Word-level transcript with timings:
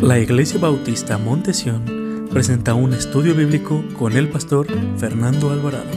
La 0.00 0.18
Iglesia 0.18 0.58
Bautista 0.58 1.18
Montesión 1.18 2.28
presenta 2.30 2.74
un 2.74 2.92
estudio 2.94 3.34
bíblico 3.34 3.82
con 3.98 4.12
el 4.12 4.30
pastor 4.30 4.66
Fernando 4.98 5.50
Alvarado. 5.50 5.90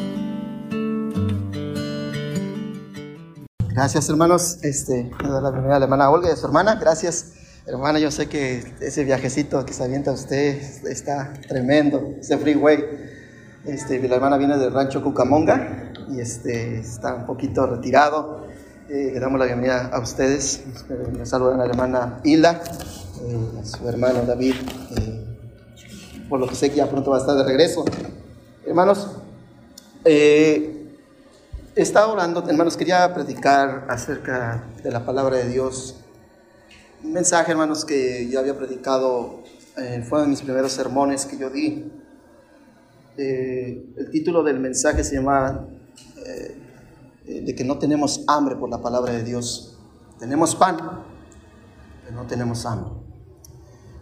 Gracias 3.70 4.10
hermanos, 4.10 4.60
este, 4.64 5.12
la 5.20 5.52
bienvenida 5.52 5.76
a 5.76 5.80
la 5.80 5.86
hermana 5.86 6.10
Olga 6.10 6.30
y 6.30 6.32
a 6.32 6.36
su 6.36 6.46
hermana, 6.46 6.76
gracias. 6.76 7.34
Hermana, 7.66 8.00
yo 8.00 8.12
sé 8.12 8.28
que 8.30 8.64
ese 8.80 9.04
viajecito 9.04 9.66
que 9.66 9.74
se 9.74 9.84
avienta 9.84 10.12
usted 10.12 10.62
está 10.88 11.34
tremendo, 11.48 12.16
ese 12.20 12.38
freeway. 12.38 12.84
Este, 13.66 14.06
la 14.08 14.16
hermana 14.16 14.38
viene 14.38 14.58
del 14.58 14.74
rancho 14.74 15.04
Cucamonga 15.04 15.92
y 16.10 16.22
este, 16.22 16.80
está 16.80 17.14
un 17.16 17.26
poquito 17.26 17.68
retirado. 17.68 18.48
Eh, 18.90 19.12
le 19.14 19.20
damos 19.20 19.38
la 19.38 19.46
bienvenida 19.46 19.90
a 19.92 20.00
ustedes. 20.00 20.64
Me 21.18 21.26
saludan 21.26 21.60
a 21.60 21.66
la 21.66 21.70
hermana 21.72 22.22
Hilda, 22.24 22.62
eh, 23.22 23.66
su 23.66 23.88
hermano 23.88 24.24
David, 24.24 24.56
eh, 24.98 25.26
por 26.30 26.40
lo 26.40 26.48
que 26.48 26.56
sé 26.56 26.70
que 26.70 26.78
ya 26.78 26.90
pronto 26.90 27.12
va 27.12 27.18
a 27.18 27.20
estar 27.20 27.36
de 27.36 27.44
regreso. 27.44 27.86
Hermanos, 28.66 29.10
he 30.04 30.88
estado 31.76 32.14
orando, 32.14 32.44
hermanos, 32.48 32.78
quería 32.78 33.14
predicar 33.14 33.86
acerca 33.90 34.64
de 34.84 34.92
la 34.92 35.06
palabra 35.06 35.38
de 35.38 35.50
Dios. 35.50 35.96
Un 37.04 37.14
mensaje, 37.14 37.52
hermanos, 37.52 37.86
que 37.86 38.30
yo 38.30 38.40
había 38.40 38.58
predicado, 38.58 39.44
fue 39.76 40.20
uno 40.20 40.22
de 40.22 40.28
mis 40.28 40.42
primeros 40.42 40.72
sermones 40.72 41.26
que 41.26 41.38
yo 41.38 41.50
di. 41.50 41.92
el 43.18 44.10
título 44.12 44.44
del 44.44 44.60
mensaje 44.60 45.04
se 45.04 45.16
llama 45.16 45.68
eh, 47.28 47.42
de 47.42 47.56
que 47.56 47.66
no 47.66 47.78
tenemos 47.78 48.24
hambre 48.28 48.56
por 48.56 48.70
la 48.70 48.82
palabra 48.82 49.12
de 49.12 49.24
Dios. 49.24 49.78
Tenemos 50.18 50.56
pan, 50.56 50.78
pero 52.04 52.16
no 52.16 52.26
tenemos 52.26 52.66
hambre. 52.66 52.92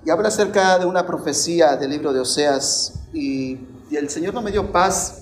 Y 0.06 0.12
habla 0.12 0.28
acerca 0.28 0.78
de 0.78 0.86
una 0.86 1.08
profecía 1.08 1.76
del 1.78 1.90
libro 1.90 2.14
de 2.14 2.20
Oseas 2.20 2.94
y, 3.12 3.58
el 3.92 4.10
Señor 4.10 4.34
no 4.34 4.42
me 4.42 4.52
dio 4.52 4.72
paz 4.72 5.22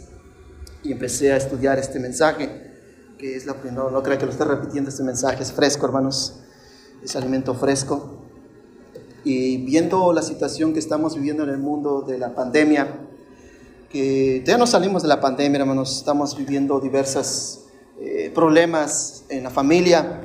y 0.82 0.92
empecé 0.92 1.32
a 1.32 1.38
estudiar 1.38 1.78
este 1.78 2.00
mensaje, 2.00 2.74
que 3.20 3.36
es 3.36 3.46
la 3.46 3.56
no, 3.72 3.92
no 3.92 4.02
creo 4.02 4.18
que 4.18 4.26
lo 4.26 4.32
esté 4.32 4.46
repitiendo, 4.46 4.90
este 4.90 5.04
mensaje 5.04 5.44
es 5.44 5.52
fresco, 5.52 5.86
hermanos, 5.86 6.40
es 7.04 7.16
alimento 7.16 7.54
fresco. 7.54 8.24
Y 9.24 9.58
viendo 9.58 10.12
la 10.12 10.24
situación 10.24 10.74
que 10.74 10.80
estamos 10.80 11.16
viviendo 11.16 11.44
en 11.44 11.50
el 11.50 11.60
mundo 11.60 12.02
de 12.02 12.18
la 12.18 12.34
pandemia, 12.34 12.88
que 13.90 14.44
ya 14.46 14.58
no 14.58 14.66
salimos 14.66 15.04
de 15.04 15.08
la 15.08 15.22
pandemia, 15.22 15.60
hermanos, 15.60 15.98
estamos 15.98 16.36
viviendo 16.36 16.80
diversas 16.80 17.66
eh, 18.02 18.32
problemas 18.34 19.24
en 19.30 19.44
la 19.44 19.50
familia. 19.50 20.22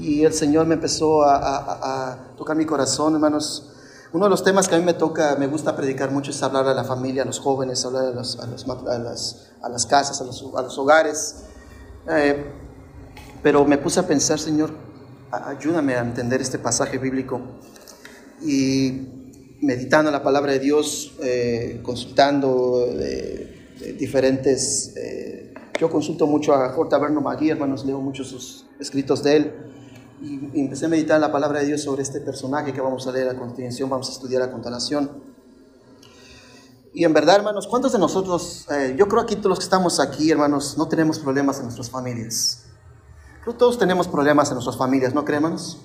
Y 0.00 0.24
el 0.24 0.32
Señor 0.32 0.66
me 0.66 0.74
empezó 0.74 1.22
a, 1.22 2.34
tocar 2.36 2.56
mi 2.56 2.64
corazón, 2.64 3.14
hermanos. 3.14 3.72
Uno 4.12 4.24
de 4.24 4.30
los 4.30 4.42
temas 4.42 4.68
que 4.68 4.74
a 4.74 4.78
mí 4.78 4.84
me 4.84 4.94
toca, 4.94 5.36
me 5.38 5.46
gusta 5.46 5.76
predicar 5.76 6.10
mucho 6.10 6.30
es 6.30 6.42
hablar 6.42 6.66
a 6.66 6.72
la 6.72 6.84
familia, 6.84 7.22
a 7.22 7.26
los 7.26 7.40
jóvenes, 7.40 7.84
hablar 7.84 8.06
a, 8.06 8.10
los, 8.10 8.38
a, 8.38 8.46
las, 8.46 9.48
a 9.60 9.68
las, 9.68 9.86
casas, 9.86 10.20
a 10.20 10.24
los, 10.24 10.78
hogares. 10.78 11.42
Eh, 12.08 12.44
pero 13.42 13.64
me 13.64 13.76
puse 13.76 14.00
a 14.00 14.06
pensar, 14.06 14.38
Señor, 14.38 14.70
ayúdame 15.30 15.94
a 15.94 16.00
entender 16.00 16.40
este 16.40 16.58
pasaje 16.58 16.96
bíblico. 16.98 17.40
Y 18.40 19.56
meditando 19.60 20.10
la 20.10 20.22
palabra 20.22 20.52
de 20.52 20.60
Dios, 20.60 21.12
eh, 21.20 21.80
consultando 21.82 22.86
diferentes 23.98 24.94
yo 25.78 25.88
consulto 25.88 26.26
mucho 26.26 26.54
a 26.54 26.70
J. 26.70 26.88
Taberno 26.88 27.20
Magui, 27.20 27.50
hermanos, 27.50 27.86
leo 27.86 28.00
muchos 28.00 28.28
sus 28.28 28.66
escritos 28.80 29.22
de 29.22 29.36
él. 29.36 29.52
Y, 30.20 30.60
empecé 30.60 30.86
a 30.86 30.88
meditar 30.88 31.20
la 31.20 31.30
palabra 31.30 31.60
de 31.60 31.66
Dios 31.66 31.82
sobre 31.82 32.02
este 32.02 32.20
personaje 32.20 32.72
que 32.72 32.80
vamos 32.80 33.06
a 33.06 33.12
leer 33.12 33.28
a 33.28 33.36
continuación, 33.36 33.88
vamos 33.88 34.08
a 34.08 34.12
estudiar 34.12 34.42
a 34.42 34.50
continuación. 34.50 35.10
Y 36.92 37.04
en 37.04 37.12
verdad, 37.12 37.36
hermanos, 37.36 37.66
¿cuántos 37.68 37.92
de 37.92 37.98
nosotros, 37.98 38.66
eh, 38.70 38.94
yo 38.98 39.06
creo 39.06 39.22
aquí 39.22 39.36
todos 39.36 39.50
los 39.50 39.58
que 39.58 39.64
estamos 39.64 40.00
aquí, 40.00 40.30
hermanos, 40.30 40.76
no 40.76 40.88
tenemos 40.88 41.18
problemas 41.18 41.58
en 41.58 41.64
nuestras 41.64 41.90
familias? 41.90 42.64
Creo 43.42 43.54
que 43.54 43.58
todos 43.58 43.78
tenemos 43.78 44.08
problemas 44.08 44.48
en 44.48 44.54
nuestras 44.54 44.76
familias, 44.76 45.14
¿no 45.14 45.24
creen, 45.24 45.44
hermanos? 45.44 45.78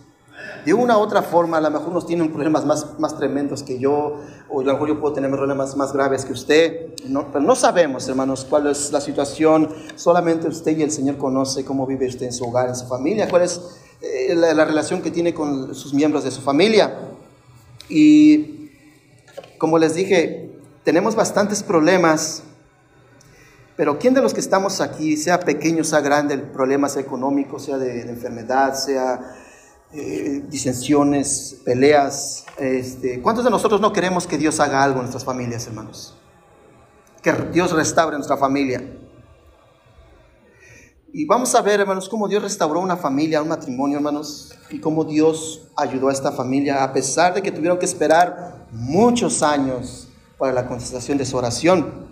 de 0.65 0.73
una 0.73 0.97
u 0.97 1.01
otra 1.01 1.21
forma, 1.21 1.57
a 1.57 1.61
lo 1.61 1.69
mejor 1.71 1.91
nos 1.91 2.05
tienen 2.05 2.31
problemas 2.31 2.65
más, 2.65 2.99
más 2.99 3.17
tremendos 3.17 3.63
que 3.63 3.79
yo, 3.79 4.19
o 4.49 4.61
a 4.61 4.63
lo 4.63 4.73
mejor 4.73 4.87
yo 4.87 4.99
puedo 4.99 5.13
tener 5.13 5.29
problemas 5.29 5.75
más 5.75 5.91
graves 5.91 6.25
que 6.25 6.33
usted, 6.33 6.93
no, 7.07 7.31
pero 7.31 7.43
no 7.43 7.55
sabemos, 7.55 8.07
hermanos, 8.07 8.45
cuál 8.49 8.67
es 8.67 8.91
la 8.91 9.01
situación, 9.01 9.69
solamente 9.95 10.47
usted 10.47 10.77
y 10.77 10.83
el 10.83 10.91
Señor 10.91 11.17
conoce 11.17 11.65
cómo 11.65 11.85
vive 11.85 12.07
usted 12.07 12.27
en 12.27 12.33
su 12.33 12.45
hogar, 12.45 12.69
en 12.69 12.75
su 12.75 12.87
familia, 12.87 13.27
cuál 13.29 13.43
es 13.43 13.59
eh, 14.03 14.35
la, 14.35 14.53
la 14.53 14.65
relación 14.65 15.01
que 15.01 15.09
tiene 15.09 15.33
con 15.33 15.73
sus 15.73 15.93
miembros 15.93 16.23
de 16.23 16.29
su 16.29 16.41
familia. 16.41 16.95
Y 17.89 18.69
como 19.57 19.79
les 19.79 19.95
dije, 19.95 20.51
tenemos 20.83 21.15
bastantes 21.15 21.63
problemas 21.63 22.43
pero 23.75 23.97
¿quién 23.97 24.13
de 24.13 24.21
los 24.21 24.35
que 24.35 24.39
estamos 24.39 24.81
aquí, 24.81 25.17
sea 25.17 25.39
pequeño, 25.39 25.83
sea 25.83 25.99
grande, 25.99 26.35
el 26.35 26.43
problema 26.43 26.89
sea 26.89 27.01
económico, 27.01 27.57
sea 27.57 27.79
de, 27.79 28.03
de 28.03 28.11
enfermedad, 28.11 28.75
sea 28.75 29.33
eh, 29.95 30.43
disensiones, 30.47 31.61
peleas. 31.63 32.45
Este, 32.57 33.21
¿Cuántos 33.21 33.43
de 33.45 33.51
nosotros 33.51 33.79
no 33.79 33.93
queremos 33.93 34.25
que 34.25 34.39
Dios 34.39 34.59
haga 34.59 34.83
algo 34.83 34.97
en 34.97 35.03
nuestras 35.03 35.23
familias, 35.23 35.67
hermanos? 35.67 36.17
Que 37.21 37.31
Dios 37.51 37.71
restaure 37.71 38.15
nuestra 38.15 38.37
familia. 38.37 38.83
Y 41.15 41.25
vamos 41.25 41.53
a 41.53 41.61
ver, 41.61 41.79
hermanos, 41.79 42.09
cómo 42.09 42.27
Dios 42.27 42.41
restauró 42.41 42.79
una 42.79 42.97
familia, 42.97 43.43
un 43.43 43.49
matrimonio, 43.49 43.97
hermanos, 43.97 44.51
y 44.71 44.79
cómo 44.79 45.03
Dios 45.03 45.61
ayudó 45.75 46.09
a 46.09 46.11
esta 46.11 46.31
familia, 46.31 46.83
a 46.83 46.91
pesar 46.91 47.35
de 47.35 47.43
que 47.43 47.51
tuvieron 47.51 47.77
que 47.77 47.85
esperar 47.85 48.65
muchos 48.71 49.43
años 49.43 50.07
para 50.39 50.51
la 50.51 50.67
contestación 50.67 51.19
de 51.19 51.25
su 51.25 51.37
oración. 51.37 52.07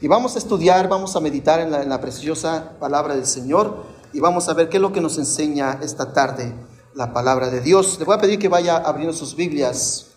Y 0.00 0.06
vamos 0.06 0.36
a 0.36 0.38
estudiar, 0.38 0.88
vamos 0.88 1.16
a 1.16 1.20
meditar 1.20 1.58
en 1.58 1.88
la, 1.88 2.00
preciosa 2.00 2.74
palabra 2.78 3.16
del 3.16 3.26
Señor 3.26 3.86
y 4.12 4.20
vamos 4.20 4.48
a 4.48 4.54
ver 4.54 4.68
qué 4.68 4.76
es 4.76 4.82
lo 4.82 4.92
que 4.92 5.00
nos 5.00 5.18
enseña 5.18 5.80
esta 5.82 6.12
tarde 6.12 6.54
la 6.94 7.12
palabra 7.12 7.50
de 7.50 7.60
Dios. 7.60 7.98
Le 7.98 8.04
voy 8.04 8.14
a 8.14 8.20
pedir 8.20 8.38
que 8.38 8.48
vaya 8.48 8.76
abriendo 8.76 9.12
sus 9.12 9.34
Biblias 9.34 10.12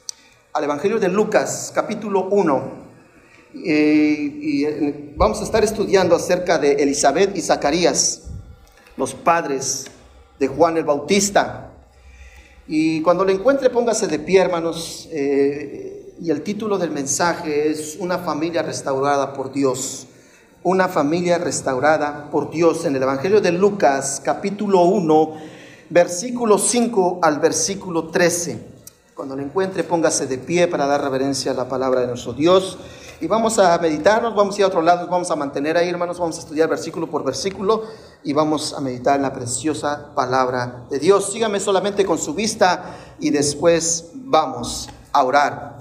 al 0.54 0.64
Evangelio 0.64 1.00
de 1.00 1.08
Lucas, 1.08 1.72
capítulo 1.74 2.28
1. 2.30 2.88
y 3.56 4.64
eh, 4.64 5.16
vamos 5.18 5.42
a 5.42 5.44
estar 5.44 5.64
estudiando 5.64 6.16
acerca 6.16 6.60
de 6.60 6.74
Elizabeth 6.74 7.36
y 7.36 7.42
Zacarías, 7.42 8.27
los 8.98 9.14
padres 9.14 9.86
de 10.40 10.48
Juan 10.48 10.78
el 10.78 10.84
Bautista. 10.84 11.72
Y 12.68 13.02
cuando 13.02 13.24
lo 13.24 13.32
encuentre, 13.32 13.70
póngase 13.70 14.08
de 14.08 14.20
pie, 14.20 14.42
hermanos. 14.42 15.08
Eh, 15.12 16.16
y 16.20 16.32
el 16.32 16.42
título 16.42 16.78
del 16.78 16.92
mensaje 16.92 17.70
es 17.70 17.96
Una 18.00 18.18
familia 18.18 18.64
restaurada 18.64 19.34
por 19.34 19.54
Dios. 19.54 20.08
Una 20.64 20.90
familia 20.90 21.38
restaurada 21.38 22.30
por 22.30 22.50
Dios. 22.50 22.84
En 22.84 22.96
el 22.96 23.04
Evangelio 23.04 23.40
de 23.40 23.54
Lucas, 23.54 24.22
capítulo 24.24 24.82
1 24.82 25.58
versículo 25.90 26.58
5 26.58 27.20
al 27.22 27.40
versículo 27.40 28.08
13. 28.08 28.78
Cuando 29.14 29.36
lo 29.36 29.42
encuentre, 29.42 29.84
póngase 29.84 30.28
de 30.28 30.38
pie 30.38 30.68
para 30.68 30.86
dar 30.86 31.02
reverencia 31.02 31.52
a 31.52 31.56
la 31.56 31.68
palabra 31.68 32.02
de 32.02 32.08
nuestro 32.08 32.34
Dios. 32.34 32.78
Y 33.20 33.26
vamos 33.26 33.58
a 33.58 33.76
meditarnos, 33.80 34.36
vamos 34.36 34.56
a 34.56 34.60
ir 34.60 34.64
a 34.66 34.68
otro 34.68 34.84
lado, 34.84 35.08
vamos 35.08 35.32
a 35.32 35.36
mantener 35.36 35.76
ahí, 35.76 35.90
hermanos, 35.90 36.20
vamos 36.20 36.38
a 36.38 36.42
estudiar 36.42 36.70
versículo 36.70 37.10
por 37.10 37.24
versículo 37.24 37.86
y 38.24 38.32
vamos 38.32 38.74
a 38.74 38.80
meditar 38.80 39.16
en 39.16 39.24
la 39.24 39.34
preciosa 39.34 40.14
palabra 40.14 40.86
de 40.92 41.00
Dios. 41.00 41.32
Sígame 41.32 41.60
solamente 41.60 42.06
con 42.06 42.20
su 42.20 42.36
vista 42.36 42.96
y 43.20 43.32
después 43.32 44.12
vamos 44.14 44.90
a 45.12 45.24
orar. 45.24 45.80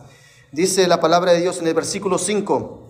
Dice 0.50 0.88
la 0.88 0.98
palabra 0.98 1.32
de 1.32 1.42
Dios 1.42 1.58
en 1.58 1.66
el 1.66 1.74
versículo 1.74 2.16
5. 2.16 2.80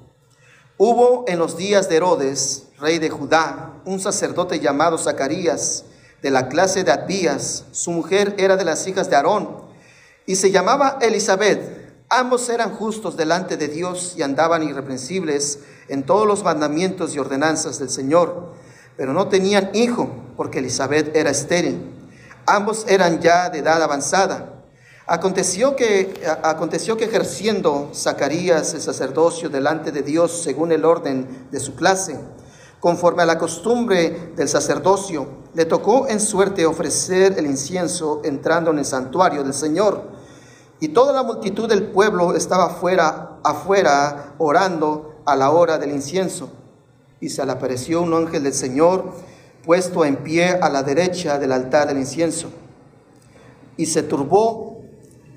Hubo 0.79 1.25
en 1.27 1.41
los 1.41 1.57
días 1.57 1.89
de 1.89 1.97
Herodes, 1.97 2.69
rey 2.79 3.01
de 3.01 3.11
Judá, 3.11 3.73
un 3.85 3.99
sacerdote 3.99 4.61
llamado 4.61 4.97
Zacarías 4.97 5.87
de 6.23 6.31
la 6.31 6.47
clase 6.47 6.85
de 6.85 6.93
Abías. 6.93 7.65
Su 7.73 7.91
mujer 7.91 8.37
era 8.39 8.57
de 8.57 8.65
las 8.65 8.87
hijas 8.87 9.11
de 9.11 9.17
Aarón 9.17 9.67
y 10.25 10.37
se 10.37 10.53
llamaba 10.53 10.99
Elizabeth. 11.01 11.86
Ambos 12.09 12.49
eran 12.51 12.71
justos 12.71 13.17
delante 13.17 13.57
de 13.57 13.67
Dios 13.67 14.15
y 14.17 14.23
andaban 14.23 14.63
irreprensibles 14.63 15.59
en 15.89 16.05
todos 16.05 16.25
los 16.25 16.45
mandamientos 16.45 17.15
y 17.15 17.19
ordenanzas 17.19 17.81
del 17.81 17.91
Señor, 17.91 18.53
pero 18.97 19.13
no 19.13 19.27
tenían 19.27 19.71
hijo 19.75 20.09
porque 20.37 20.61
Elizabeth 20.61 21.17
era 21.17 21.31
estéril. 21.31 21.93
Ambos 22.47 22.85
eran 22.89 23.21
ya 23.21 23.51
de 23.51 23.59
edad 23.59 23.83
avanzada. 23.83 24.53
Aconteció 25.09 25.75
que, 25.75 26.15
aconteció 26.45 26.97
que 26.97 27.07
ejerciendo 27.07 27.91
Zacarías 27.93 28.73
el 28.75 28.83
sacerdocio 28.83 29.49
delante 29.49 29.91
de 29.91 30.03
Dios 30.03 30.43
según 30.45 30.71
el 30.71 30.85
orden 30.85 31.49
de 31.51 31.59
su 31.59 31.75
clase, 31.75 32.21
conforme 32.79 33.25
a 33.25 33.27
la 33.27 33.39
costumbre 33.39 34.33
del 34.37 34.49
sacerdocio, 34.49 35.27
le 35.55 35.65
tocó 35.65 36.07
en 36.07 36.21
suerte 36.21 36.67
ofrecer 36.67 37.35
el 37.37 37.47
incienso 37.47 38.21
entrando 38.25 38.71
en 38.71 38.79
el 38.79 38.85
santuario 38.85 39.43
del 39.43 39.55
Señor. 39.55 40.16
Y 40.81 40.89
toda 40.89 41.13
la 41.13 41.23
multitud 41.23 41.69
del 41.69 41.85
pueblo 41.85 42.35
estaba 42.35 42.67
afuera, 42.67 43.39
afuera 43.43 44.35
orando 44.39 45.17
a 45.25 45.35
la 45.37 45.51
hora 45.51 45.79
del 45.79 45.91
incienso. 45.91 46.51
Y 47.21 47.31
se 47.31 47.45
le 47.47 47.53
apareció 47.53 48.03
un 48.03 48.13
ángel 48.15 48.43
del 48.43 48.55
Señor 48.55 49.13
puesto 49.65 50.05
en 50.05 50.17
pie 50.17 50.51
a 50.61 50.69
la 50.69 50.83
derecha 50.83 51.39
del 51.39 51.53
altar 51.53 51.89
del 51.89 51.99
incienso. 51.99 52.51
Y 53.77 53.87
se 53.87 54.03
turbó 54.03 54.83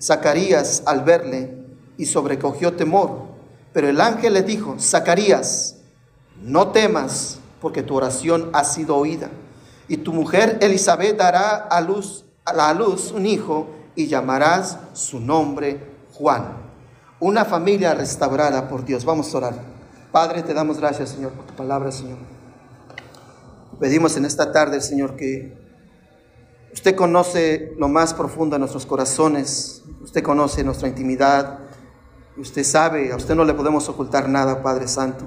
Zacarías 0.02 0.84
al 0.86 1.04
verle 1.04 1.66
y 1.98 2.06
sobrecogió 2.06 2.74
temor. 2.74 3.28
Pero 3.74 3.90
el 3.90 4.02
ángel 4.02 4.34
le 4.34 4.44
dijo, 4.44 4.76
Zacarías, 4.80 5.78
no 6.42 6.70
temas, 6.70 7.40
porque 7.62 7.84
tu 7.84 7.96
oración 7.96 8.50
ha 8.54 8.64
sido 8.64 8.96
oída. 8.96 9.30
Y 9.88 9.98
tu 9.98 10.14
mujer 10.14 10.58
Elizabeth 10.62 11.18
dará 11.18 11.56
a 11.56 11.82
luz 11.82 12.26
a 12.46 12.54
la 12.54 12.74
luz 12.74 13.12
un 13.12 13.26
hijo 13.26 13.68
y 14.00 14.08
llamarás 14.08 14.78
su 14.94 15.20
nombre 15.20 15.78
Juan. 16.14 16.54
Una 17.20 17.44
familia 17.44 17.94
restaurada 17.94 18.70
por 18.70 18.86
Dios. 18.86 19.04
Vamos 19.04 19.34
a 19.34 19.38
orar. 19.40 19.54
Padre, 20.10 20.42
te 20.42 20.54
damos 20.54 20.80
gracias, 20.80 21.10
Señor, 21.10 21.34
por 21.34 21.46
tu 21.46 21.54
palabra, 21.54 21.92
Señor. 21.92 22.18
Pedimos 23.78 24.16
en 24.16 24.24
esta 24.24 24.54
tarde, 24.54 24.80
Señor, 24.80 25.18
que 25.18 25.54
usted 26.74 26.96
conoce 26.96 27.74
lo 27.78 27.90
más 27.90 28.14
profundo 28.14 28.56
de 28.56 28.60
nuestros 28.60 28.86
corazones. 28.86 29.84
Usted 30.02 30.24
conoce 30.24 30.64
nuestra 30.64 30.88
intimidad. 30.88 31.60
Usted 32.38 32.64
sabe, 32.64 33.12
a 33.12 33.18
usted 33.18 33.36
no 33.36 33.44
le 33.44 33.54
podemos 33.54 33.90
ocultar 33.90 34.30
nada, 34.30 34.64
Padre 34.64 34.88
Santo. 34.88 35.26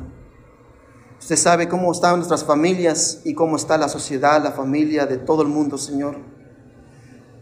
Usted 1.21 1.37
sabe 1.37 1.69
cómo 1.69 1.93
están 1.93 2.17
nuestras 2.17 2.43
familias 2.43 3.21
y 3.27 3.35
cómo 3.35 3.57
está 3.57 3.77
la 3.77 3.91
sociedad, 3.91 4.43
la 4.43 4.53
familia 4.53 5.05
de 5.05 5.19
todo 5.19 5.43
el 5.43 5.49
mundo, 5.49 5.77
Señor. 5.77 6.32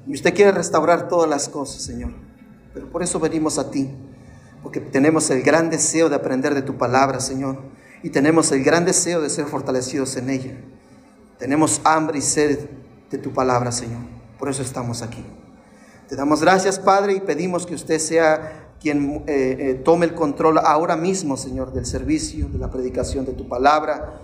Y 0.06 0.14
usted 0.14 0.34
quiere 0.34 0.52
restaurar 0.52 1.08
todas 1.08 1.28
las 1.28 1.48
cosas, 1.48 1.82
Señor. 1.82 2.12
Pero 2.72 2.90
por 2.90 3.02
eso 3.02 3.18
venimos 3.20 3.58
a 3.58 3.70
ti, 3.70 3.90
porque 4.62 4.80
tenemos 4.80 5.30
el 5.30 5.42
gran 5.42 5.70
deseo 5.70 6.08
de 6.08 6.16
aprender 6.16 6.54
de 6.54 6.62
tu 6.62 6.76
palabra, 6.76 7.20
Señor. 7.20 7.58
Y 8.02 8.10
tenemos 8.10 8.50
el 8.52 8.62
gran 8.64 8.84
deseo 8.84 9.20
de 9.20 9.28
ser 9.28 9.46
fortalecidos 9.46 10.16
en 10.16 10.30
ella. 10.30 10.52
Tenemos 11.38 11.80
hambre 11.84 12.18
y 12.18 12.22
sed 12.22 12.68
de 13.10 13.18
tu 13.18 13.32
palabra, 13.32 13.72
Señor. 13.72 14.00
Por 14.38 14.48
eso 14.48 14.62
estamos 14.62 15.02
aquí. 15.02 15.24
Te 16.08 16.16
damos 16.16 16.40
gracias, 16.40 16.78
Padre, 16.78 17.14
y 17.14 17.20
pedimos 17.20 17.66
que 17.66 17.74
usted 17.74 17.98
sea 17.98 18.74
quien 18.80 19.22
eh, 19.26 19.56
eh, 19.60 19.74
tome 19.84 20.06
el 20.06 20.14
control 20.14 20.58
ahora 20.58 20.96
mismo, 20.96 21.36
Señor, 21.36 21.72
del 21.72 21.86
servicio, 21.86 22.48
de 22.48 22.58
la 22.58 22.70
predicación 22.70 23.26
de 23.26 23.32
tu 23.32 23.46
palabra, 23.46 24.20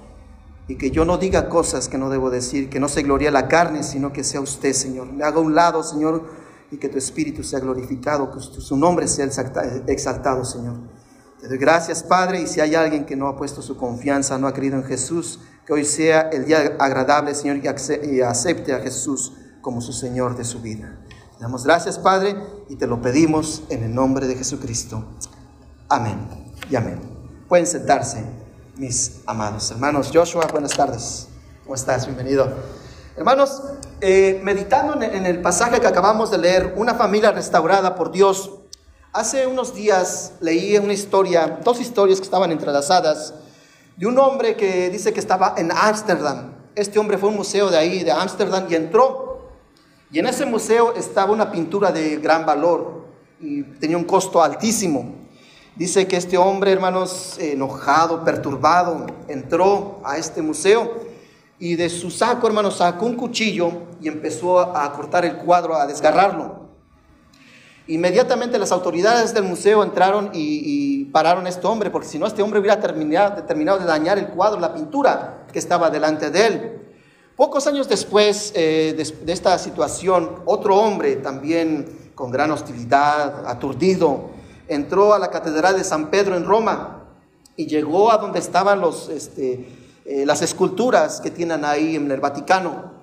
y 0.68 0.76
que 0.76 0.90
yo 0.90 1.04
no 1.04 1.18
diga 1.18 1.48
cosas 1.48 1.88
que 1.88 1.98
no 1.98 2.10
debo 2.10 2.30
decir, 2.30 2.68
que 2.68 2.80
no 2.80 2.88
se 2.88 3.02
gloria 3.02 3.30
la 3.30 3.48
carne, 3.48 3.82
sino 3.82 4.12
que 4.12 4.24
sea 4.24 4.40
usted, 4.40 4.72
Señor. 4.72 5.12
Me 5.12 5.24
haga 5.24 5.38
un 5.38 5.54
lado, 5.54 5.82
Señor, 5.82 6.24
y 6.70 6.78
que 6.78 6.88
tu 6.88 6.98
espíritu 6.98 7.44
sea 7.44 7.60
glorificado, 7.60 8.32
que 8.32 8.40
su 8.40 8.76
nombre 8.76 9.06
sea 9.06 9.26
exaltado, 9.86 10.44
Señor. 10.44 10.74
Te 11.40 11.48
doy 11.48 11.58
gracias, 11.58 12.02
Padre, 12.02 12.40
y 12.40 12.46
si 12.46 12.60
hay 12.60 12.74
alguien 12.74 13.04
que 13.04 13.14
no 13.14 13.28
ha 13.28 13.36
puesto 13.36 13.62
su 13.62 13.76
confianza, 13.76 14.38
no 14.38 14.48
ha 14.48 14.54
creído 14.54 14.76
en 14.76 14.84
Jesús, 14.84 15.40
que 15.64 15.72
hoy 15.72 15.84
sea 15.84 16.30
el 16.30 16.46
día 16.46 16.76
agradable, 16.78 17.34
Señor, 17.34 17.58
y 17.58 18.20
acepte 18.20 18.72
a 18.72 18.80
Jesús 18.80 19.34
como 19.60 19.80
su 19.80 19.92
Señor 19.92 20.36
de 20.36 20.44
su 20.44 20.60
vida. 20.60 20.98
Te 21.36 21.42
damos 21.42 21.64
gracias, 21.64 21.98
Padre, 21.98 22.34
y 22.68 22.76
te 22.76 22.86
lo 22.86 23.02
pedimos 23.02 23.64
en 23.68 23.84
el 23.84 23.94
nombre 23.94 24.26
de 24.26 24.34
Jesucristo. 24.34 25.04
Amén 25.88 26.18
y 26.70 26.76
amén. 26.76 26.98
Pueden 27.48 27.66
sentarse, 27.66 28.24
mis 28.76 29.20
amados 29.26 29.70
hermanos. 29.70 30.10
Joshua, 30.12 30.46
buenas 30.52 30.72
tardes. 30.72 31.28
¿Cómo 31.64 31.74
estás? 31.74 32.06
Bienvenido. 32.06 32.48
Hermanos, 33.16 33.62
eh, 34.00 34.40
meditando 34.42 35.00
en 35.02 35.24
el 35.24 35.40
pasaje 35.40 35.80
que 35.80 35.86
acabamos 35.86 36.30
de 36.30 36.38
leer, 36.38 36.74
una 36.76 36.94
familia 36.94 37.32
restaurada 37.32 37.94
por 37.94 38.12
Dios, 38.12 38.52
hace 39.12 39.46
unos 39.46 39.74
días 39.74 40.32
leí 40.40 40.76
una 40.76 40.92
historia, 40.92 41.60
dos 41.64 41.80
historias 41.80 42.18
que 42.18 42.24
estaban 42.24 42.52
entrelazadas, 42.52 43.32
de 43.96 44.06
un 44.06 44.18
hombre 44.18 44.56
que 44.56 44.90
dice 44.90 45.14
que 45.14 45.20
estaba 45.20 45.54
en 45.56 45.72
Ámsterdam. 45.72 46.52
Este 46.74 46.98
hombre 46.98 47.16
fue 47.16 47.30
a 47.30 47.32
un 47.32 47.38
museo 47.38 47.70
de 47.70 47.78
ahí, 47.78 48.04
de 48.04 48.12
Ámsterdam, 48.12 48.66
y 48.68 48.74
entró 48.74 49.26
y 50.10 50.18
en 50.18 50.26
ese 50.26 50.46
museo 50.46 50.94
estaba 50.94 51.32
una 51.32 51.50
pintura 51.50 51.90
de 51.90 52.16
gran 52.16 52.46
valor 52.46 53.06
y 53.40 53.62
tenía 53.62 53.96
un 53.96 54.04
costo 54.04 54.42
altísimo. 54.42 55.15
Dice 55.76 56.08
que 56.08 56.16
este 56.16 56.38
hombre, 56.38 56.72
hermanos, 56.72 57.36
enojado, 57.38 58.24
perturbado, 58.24 59.04
entró 59.28 60.00
a 60.04 60.16
este 60.16 60.40
museo 60.40 61.04
y 61.58 61.76
de 61.76 61.90
su 61.90 62.10
saco, 62.10 62.46
hermanos, 62.46 62.78
sacó 62.78 63.04
un 63.04 63.14
cuchillo 63.14 63.70
y 64.00 64.08
empezó 64.08 64.58
a 64.58 64.90
cortar 64.94 65.26
el 65.26 65.36
cuadro, 65.36 65.76
a 65.76 65.86
desgarrarlo. 65.86 66.66
Inmediatamente 67.88 68.58
las 68.58 68.72
autoridades 68.72 69.34
del 69.34 69.44
museo 69.44 69.82
entraron 69.82 70.30
y, 70.32 71.04
pararon 71.12 71.44
a 71.44 71.50
este 71.50 71.66
hombre, 71.66 71.90
porque 71.90 72.08
si 72.08 72.18
no, 72.18 72.26
este 72.26 72.40
hombre 72.40 72.58
hubiera 72.58 72.80
terminado, 72.80 73.78
de 73.78 73.84
dañar 73.84 74.18
el 74.18 74.28
cuadro, 74.28 74.58
la 74.58 74.72
pintura 74.72 75.46
que 75.52 75.58
estaba 75.58 75.90
delante 75.90 76.30
de 76.30 76.46
él. 76.46 76.80
Pocos 77.36 77.66
años 77.66 77.86
después 77.86 78.52
eh, 78.56 78.94
de, 78.96 79.32
esta 79.32 79.58
situación, 79.58 80.40
otro 80.46 80.76
hombre 80.76 81.16
también 81.16 82.10
con 82.14 82.30
gran 82.30 82.50
hostilidad, 82.50 83.46
aturdido, 83.46 84.35
entró 84.68 85.14
a 85.14 85.18
la 85.18 85.30
Catedral 85.30 85.76
de 85.76 85.84
San 85.84 86.10
Pedro 86.10 86.36
en 86.36 86.44
Roma 86.44 87.04
y 87.56 87.66
llegó 87.66 88.10
a 88.10 88.18
donde 88.18 88.38
estaban 88.38 88.80
los, 88.80 89.08
este, 89.08 89.68
eh, 90.04 90.24
las 90.26 90.42
esculturas 90.42 91.20
que 91.20 91.30
tienen 91.30 91.64
ahí 91.64 91.96
en 91.96 92.10
el 92.10 92.20
Vaticano. 92.20 92.96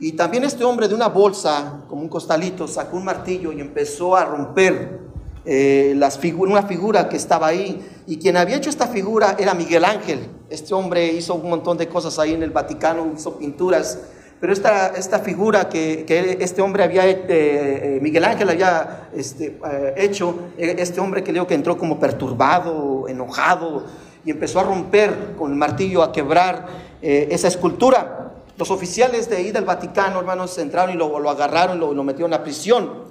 Y 0.00 0.12
también 0.12 0.44
este 0.44 0.64
hombre 0.64 0.88
de 0.88 0.94
una 0.94 1.08
bolsa, 1.08 1.82
como 1.88 2.02
un 2.02 2.08
costalito, 2.08 2.66
sacó 2.66 2.96
un 2.96 3.04
martillo 3.04 3.52
y 3.52 3.60
empezó 3.60 4.16
a 4.16 4.24
romper 4.24 5.00
eh, 5.46 5.94
las 5.96 6.18
una 6.36 6.62
figura 6.64 7.08
que 7.08 7.16
estaba 7.16 7.46
ahí. 7.46 7.80
Y 8.06 8.18
quien 8.18 8.36
había 8.36 8.56
hecho 8.56 8.70
esta 8.70 8.88
figura 8.88 9.36
era 9.38 9.54
Miguel 9.54 9.84
Ángel. 9.84 10.28
Este 10.50 10.74
hombre 10.74 11.06
hizo 11.12 11.34
un 11.34 11.48
montón 11.48 11.78
de 11.78 11.88
cosas 11.88 12.18
ahí 12.18 12.34
en 12.34 12.42
el 12.42 12.50
Vaticano, 12.50 13.12
hizo 13.14 13.38
pinturas. 13.38 13.98
Pero 14.44 14.52
esta, 14.52 14.88
esta 14.88 15.20
figura 15.20 15.70
que, 15.70 16.04
que 16.04 16.36
este 16.38 16.60
hombre 16.60 16.84
había, 16.84 17.08
eh, 17.08 17.24
eh, 17.28 17.98
Miguel 18.02 18.26
Ángel 18.26 18.50
había 18.50 19.08
este, 19.16 19.58
hecho, 19.96 20.38
este 20.58 21.00
hombre 21.00 21.24
que 21.24 21.32
leo 21.32 21.46
que 21.46 21.54
entró 21.54 21.78
como 21.78 21.98
perturbado, 21.98 23.08
enojado, 23.08 23.86
y 24.22 24.30
empezó 24.30 24.60
a 24.60 24.64
romper 24.64 25.34
con 25.38 25.50
el 25.50 25.56
martillo, 25.56 26.02
a 26.02 26.12
quebrar 26.12 26.66
esa 27.00 27.48
escultura. 27.48 28.32
Los 28.58 28.70
oficiales 28.70 29.30
de 29.30 29.36
ahí 29.38 29.50
del 29.50 29.64
Vaticano, 29.64 30.18
hermanos, 30.18 30.58
entraron 30.58 30.94
y 30.94 30.98
lo, 30.98 31.18
lo 31.18 31.30
agarraron, 31.30 31.80
lo, 31.80 31.94
lo 31.94 32.04
metieron 32.04 32.34
a 32.34 32.42
prisión. 32.42 33.04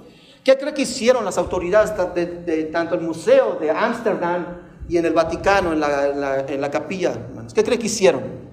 ¿Qué 0.44 0.56
cree 0.56 0.72
que 0.72 0.82
hicieron 0.82 1.24
las 1.24 1.36
autoridades 1.36 1.94
de, 2.14 2.68
tanto 2.72 2.94
el 2.94 3.00
Museo 3.00 3.56
de 3.60 3.72
Ámsterdam 3.72 4.46
y 4.88 4.98
en 4.98 5.06
el 5.06 5.12
Vaticano, 5.12 5.72
en 5.72 5.80
la, 5.80 6.70
capilla? 6.70 7.10
Hermanos? 7.10 7.52
¿Qué 7.52 7.64
cree 7.64 7.76
que 7.76 7.86
hicieron? 7.86 8.43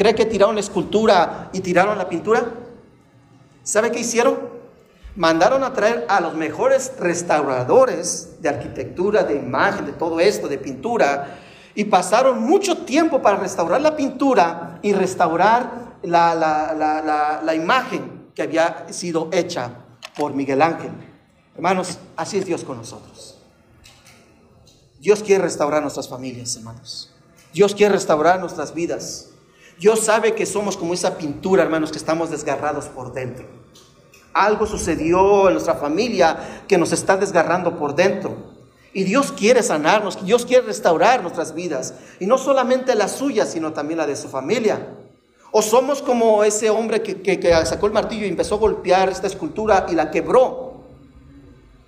¿Cree 0.00 0.14
que 0.14 0.24
tiraron 0.24 0.54
la 0.54 0.62
escultura 0.62 1.50
y 1.52 1.60
tiraron 1.60 1.98
la 1.98 2.08
pintura? 2.08 2.42
¿Sabe 3.62 3.92
qué 3.92 4.00
hicieron? 4.00 4.38
Mandaron 5.14 5.62
a 5.62 5.74
traer 5.74 6.06
a 6.08 6.22
los 6.22 6.34
mejores 6.34 6.94
restauradores 6.98 8.40
de 8.40 8.48
arquitectura, 8.48 9.24
de 9.24 9.36
imagen, 9.36 9.84
de 9.84 9.92
todo 9.92 10.18
esto, 10.18 10.48
de 10.48 10.56
pintura, 10.56 11.38
y 11.74 11.84
pasaron 11.84 12.40
mucho 12.40 12.78
tiempo 12.86 13.20
para 13.20 13.36
restaurar 13.36 13.82
la 13.82 13.94
pintura 13.94 14.78
y 14.80 14.94
restaurar 14.94 15.98
la, 16.02 16.34
la 17.44 17.54
imagen 17.54 18.30
que 18.34 18.40
había 18.40 18.86
sido 18.88 19.28
hecha 19.32 19.70
por 20.16 20.32
Miguel 20.32 20.62
Ángel. 20.62 20.92
Hermanos, 21.54 21.98
así 22.16 22.38
es 22.38 22.46
Dios 22.46 22.64
con 22.64 22.78
nosotros. 22.78 23.36
Dios 24.98 25.22
quiere 25.22 25.42
restaurar 25.42 25.82
nuestras 25.82 26.08
familias, 26.08 26.56
hermanos. 26.56 27.12
Dios 27.52 27.74
quiere 27.74 27.92
restaurar 27.92 28.40
nuestras 28.40 28.72
vidas. 28.72 29.26
Dios 29.80 30.00
sabe 30.00 30.34
que 30.34 30.44
somos 30.44 30.76
como 30.76 30.92
esa 30.92 31.16
pintura, 31.16 31.62
hermanos, 31.62 31.90
que 31.90 31.96
estamos 31.96 32.28
desgarrados 32.28 32.84
por 32.84 33.14
dentro. 33.14 33.46
Algo 34.34 34.66
sucedió 34.66 35.48
en 35.48 35.54
nuestra 35.54 35.74
familia 35.74 36.64
que 36.68 36.76
nos 36.76 36.92
está 36.92 37.16
desgarrando 37.16 37.78
por 37.78 37.94
dentro. 37.94 38.36
Y 38.92 39.04
Dios 39.04 39.32
quiere 39.32 39.62
sanarnos, 39.62 40.22
Dios 40.22 40.44
quiere 40.44 40.66
restaurar 40.66 41.22
nuestras 41.22 41.54
vidas. 41.54 41.94
Y 42.18 42.26
no 42.26 42.36
solamente 42.36 42.94
la 42.94 43.08
suya, 43.08 43.46
sino 43.46 43.72
también 43.72 43.96
la 43.96 44.06
de 44.06 44.16
su 44.16 44.28
familia. 44.28 44.86
O 45.50 45.62
somos 45.62 46.02
como 46.02 46.44
ese 46.44 46.68
hombre 46.68 47.00
que, 47.00 47.22
que 47.22 47.52
sacó 47.64 47.86
el 47.86 47.94
martillo 47.94 48.26
y 48.26 48.28
empezó 48.28 48.56
a 48.56 48.58
golpear 48.58 49.08
esta 49.08 49.28
escultura 49.28 49.86
y 49.88 49.94
la 49.94 50.10
quebró. 50.10 50.74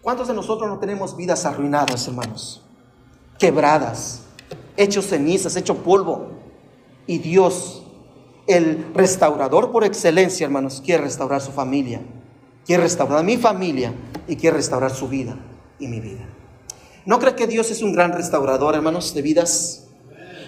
¿Cuántos 0.00 0.28
de 0.28 0.34
nosotros 0.34 0.66
no 0.66 0.78
tenemos 0.78 1.14
vidas 1.14 1.44
arruinadas, 1.44 2.08
hermanos? 2.08 2.62
Quebradas, 3.38 4.22
hechos 4.78 5.08
cenizas, 5.08 5.56
hecho 5.56 5.76
polvo. 5.76 6.30
Y 7.06 7.18
Dios, 7.18 7.81
el 8.46 8.92
restaurador 8.94 9.70
por 9.70 9.84
excelencia, 9.84 10.44
hermanos, 10.44 10.82
quiere 10.84 11.04
restaurar 11.04 11.40
su 11.40 11.52
familia, 11.52 12.00
quiere 12.66 12.82
restaurar 12.82 13.24
mi 13.24 13.36
familia 13.36 13.92
y 14.26 14.36
quiere 14.36 14.56
restaurar 14.56 14.90
su 14.90 15.08
vida 15.08 15.36
y 15.78 15.88
mi 15.88 16.00
vida. 16.00 16.26
¿No 17.04 17.18
cree 17.18 17.34
que 17.34 17.46
Dios 17.46 17.70
es 17.70 17.82
un 17.82 17.92
gran 17.92 18.12
restaurador, 18.12 18.74
hermanos, 18.74 19.14
de 19.14 19.22
vidas? 19.22 19.86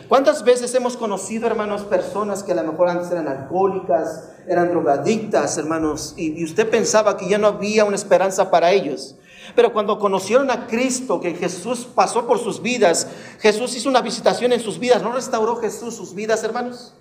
¿Cuántas 0.09 0.45
veces 0.45 0.75
hemos 0.75 0.97
conocido, 0.97 1.47
hermanos, 1.47 1.83
personas 1.83 2.43
que 2.43 2.53
a 2.53 2.57
lo 2.57 2.65
mejor 2.65 2.91
antes 2.91 3.11
eran 3.11 3.27
alcohólicas, 3.27 4.31
eran 4.47 4.71
drogadictas, 4.71 5.57
hermanos, 5.57 6.15
y, 6.17 6.39
y 6.41 6.45
usted 6.45 6.69
pensaba 6.69 7.17
que 7.17 7.29
ya 7.29 7.39
no 7.39 7.47
había 7.47 7.85
una 7.85 7.97
esperanza 7.97 8.51
para 8.51 8.71
ellos? 8.71 9.17
Pero 9.55 9.73
cuando 9.73 9.99
conocieron 9.99 10.51
a 10.51 10.67
Cristo, 10.67 11.21
que 11.21 11.35
Jesús 11.35 11.87
pasó 11.95 12.27
por 12.27 12.39
sus 12.39 12.61
vidas, 12.61 13.09
Jesús 13.41 13.75
hizo 13.77 13.89
una 13.89 14.01
visitación 14.01 14.53
en 14.53 14.61
sus 14.61 14.79
vidas. 14.79 15.03
¿No 15.03 15.13
restauró 15.13 15.57
Jesús 15.57 15.95
sus 15.95 16.15
vidas, 16.15 16.43
hermanos? 16.45 16.95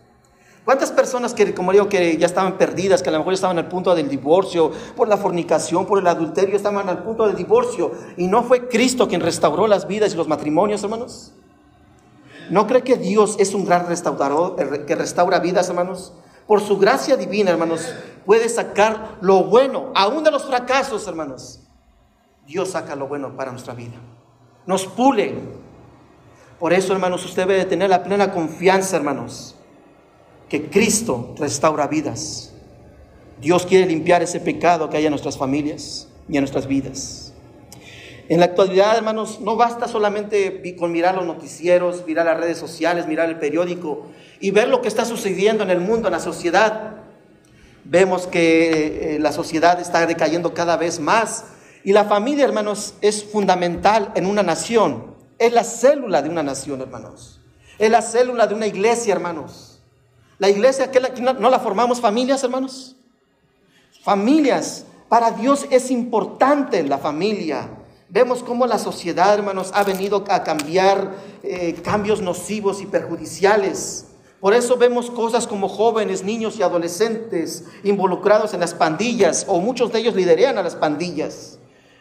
¿Cuántas 0.66 0.92
personas 0.92 1.34
que, 1.34 1.54
como 1.54 1.74
digo, 1.74 1.90
que 1.90 2.18
ya 2.18 2.26
estaban 2.26 2.58
perdidas, 2.58 3.04
que 3.04 3.10
a 3.10 3.12
lo 3.12 3.18
mejor 3.18 3.34
estaban 3.34 3.58
al 3.58 3.68
punto 3.68 3.94
del 3.96 4.08
divorcio, 4.08 4.72
por 4.96 5.10
la 5.10 5.18
fornicación, 5.18 5.86
por 5.86 6.00
el 6.00 6.08
adulterio, 6.08 6.56
estaban 6.56 6.88
al 6.88 7.04
punto 7.04 7.28
del 7.28 7.36
divorcio? 7.36 7.92
¿Y 8.16 8.28
no 8.28 8.44
fue 8.44 8.70
Cristo 8.70 9.10
quien 9.10 9.20
restauró 9.20 9.68
las 9.68 9.88
vidas 9.88 10.14
y 10.14 10.18
los 10.18 10.30
matrimonios, 10.30 10.82
hermanos? 10.82 11.34
¿No 12.50 12.66
cree 12.66 12.82
que 12.82 12.96
Dios 12.96 13.36
es 13.40 13.54
un 13.54 13.66
gran 13.66 13.88
restaurador 13.88 14.56
eh, 14.58 14.86
que 14.86 14.96
restaura 14.96 15.40
vidas, 15.40 15.68
hermanos? 15.68 16.14
Por 16.48 16.62
su 16.62 16.78
gracia 16.78 17.18
divina, 17.18 17.52
hermanos, 17.52 17.94
puede 18.26 18.48
sacar 18.48 19.18
lo 19.20 19.44
bueno, 19.44 19.92
aún 19.96 20.24
de 20.24 20.32
los 20.32 20.46
fracasos, 20.46 21.08
hermanos. 21.08 21.60
Dios 22.48 22.70
saca 22.70 22.96
lo 22.96 23.08
bueno 23.08 23.36
para 23.36 23.52
nuestra 23.52 23.74
vida. 23.74 23.96
Nos 24.66 24.86
pule. 24.86 25.36
Por 26.58 26.72
eso, 26.72 26.94
hermanos, 26.94 27.26
usted 27.26 27.48
debe 27.48 27.66
tener 27.66 27.90
la 27.90 28.04
plena 28.04 28.32
confianza, 28.32 28.96
hermanos 28.96 29.58
que 30.54 30.70
Cristo 30.70 31.34
restaura 31.40 31.88
vidas. 31.88 32.54
Dios 33.42 33.66
quiere 33.66 33.88
limpiar 33.88 34.22
ese 34.22 34.40
pecado 34.40 34.88
que 34.88 34.98
hay 34.98 35.06
en 35.08 35.10
nuestras 35.10 35.36
familias 35.36 36.08
y 36.30 36.38
en 36.38 36.44
nuestras 36.44 36.68
vidas. 36.68 37.34
En 38.30 38.40
la 38.40 38.46
actualidad, 38.46 38.96
hermanos, 38.96 39.40
no 39.42 39.56
basta 39.56 39.88
solamente 39.88 40.76
con 40.78 40.92
mirar 40.92 41.16
los 41.16 41.26
noticieros, 41.26 42.06
mirar 42.06 42.28
las 42.28 42.40
redes 42.40 42.60
sociales, 42.60 43.08
mirar 43.08 43.30
el 43.30 43.40
periódico 43.40 44.06
y 44.40 44.52
ver 44.52 44.68
lo 44.68 44.84
que 44.84 44.90
está 44.90 45.06
sucediendo 45.06 45.64
en 45.64 45.72
el 45.72 45.80
mundo, 45.80 46.08
en 46.08 46.12
la 46.12 46.20
sociedad. 46.20 46.98
Vemos 47.84 48.28
que 48.28 49.16
eh, 49.16 49.20
la 49.20 49.32
sociedad 49.32 49.80
está 49.80 50.06
decayendo 50.06 50.54
cada 50.54 50.78
vez 50.78 51.00
más 51.00 51.46
y 51.84 51.94
la 51.94 52.04
familia, 52.04 52.46
hermanos, 52.46 52.94
es 53.02 53.24
fundamental 53.24 54.12
en 54.14 54.28
una 54.28 54.44
nación. 54.44 55.16
Es 55.40 55.52
la 55.52 55.64
célula 55.64 56.22
de 56.22 56.30
una 56.30 56.44
nación, 56.44 56.80
hermanos. 56.82 57.42
Es 57.80 57.90
la 57.90 58.04
célula 58.04 58.46
de 58.46 58.54
una 58.54 58.68
iglesia, 58.68 59.16
hermanos. 59.16 59.73
La 60.40 60.50
iglesia, 60.50 60.92
que 60.92 61.00
no 61.00 61.50
la 61.50 61.60
formamos 61.60 62.02
familias, 62.02 62.44
hermanos? 62.44 62.96
Familias. 64.04 64.86
Para 65.08 65.32
Dios 65.32 65.68
es 65.70 65.92
importante 65.92 66.84
la 66.84 66.98
familia. 66.98 67.70
Vemos 68.10 68.44
cómo 68.44 68.68
la 68.68 68.78
sociedad, 68.78 69.34
hermanos, 69.34 69.72
ha 69.74 69.84
venido 69.84 70.24
a 70.30 70.44
cambiar 70.44 71.16
eh, 71.42 71.74
cambios 71.84 72.22
nocivos 72.22 72.82
y 72.82 72.86
perjudiciales. 72.86 74.06
Por 74.40 74.54
eso 74.54 74.78
vemos 74.78 75.10
cosas 75.10 75.48
como 75.48 75.70
jóvenes, 75.70 76.24
niños 76.24 76.58
y 76.58 76.64
adolescentes 76.64 77.64
involucrados 77.84 78.54
en 78.54 78.60
las 78.60 78.74
pandillas, 78.74 79.46
o 79.48 79.60
muchos 79.60 79.92
de 79.92 80.00
ellos 80.00 80.16
liderean 80.16 80.58
a 80.58 80.64
las 80.64 80.76
pandillas. 80.76 81.58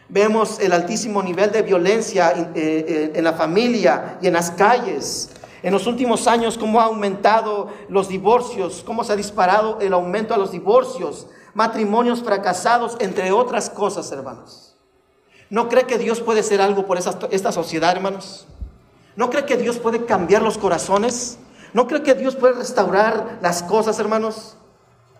Vemos 0.09 0.59
el 0.59 0.73
altísimo 0.73 1.23
nivel 1.23 1.51
de 1.51 1.61
violencia 1.61 2.31
eh, 2.31 2.51
eh, 2.55 3.11
en 3.15 3.23
la 3.23 3.33
familia 3.33 4.17
y 4.21 4.27
en 4.27 4.33
las 4.33 4.51
calles. 4.51 5.29
En 5.63 5.71
los 5.71 5.87
últimos 5.87 6.27
años, 6.27 6.57
cómo 6.57 6.81
ha 6.81 6.85
aumentado 6.85 7.69
los 7.87 8.09
divorcios, 8.09 8.83
cómo 8.85 9.03
se 9.03 9.13
ha 9.13 9.15
disparado 9.15 9.79
el 9.79 9.93
aumento 9.93 10.33
a 10.33 10.37
los 10.37 10.51
divorcios, 10.51 11.27
matrimonios 11.53 12.21
fracasados, 12.21 12.97
entre 12.99 13.31
otras 13.31 13.69
cosas, 13.69 14.11
hermanos. 14.11 14.75
¿No 15.49 15.69
cree 15.69 15.85
que 15.85 15.97
Dios 15.97 16.19
puede 16.19 16.41
hacer 16.41 16.61
algo 16.61 16.85
por 16.85 16.97
esta 16.97 17.51
sociedad, 17.51 17.95
hermanos? 17.95 18.45
¿No 19.15 19.29
cree 19.29 19.45
que 19.45 19.55
Dios 19.55 19.77
puede 19.77 20.05
cambiar 20.05 20.41
los 20.41 20.57
corazones? 20.57 21.37
¿No 21.73 21.87
cree 21.87 22.03
que 22.03 22.13
Dios 22.13 22.35
puede 22.35 22.55
restaurar 22.55 23.39
las 23.41 23.63
cosas, 23.63 23.97
hermanos? 23.99 24.57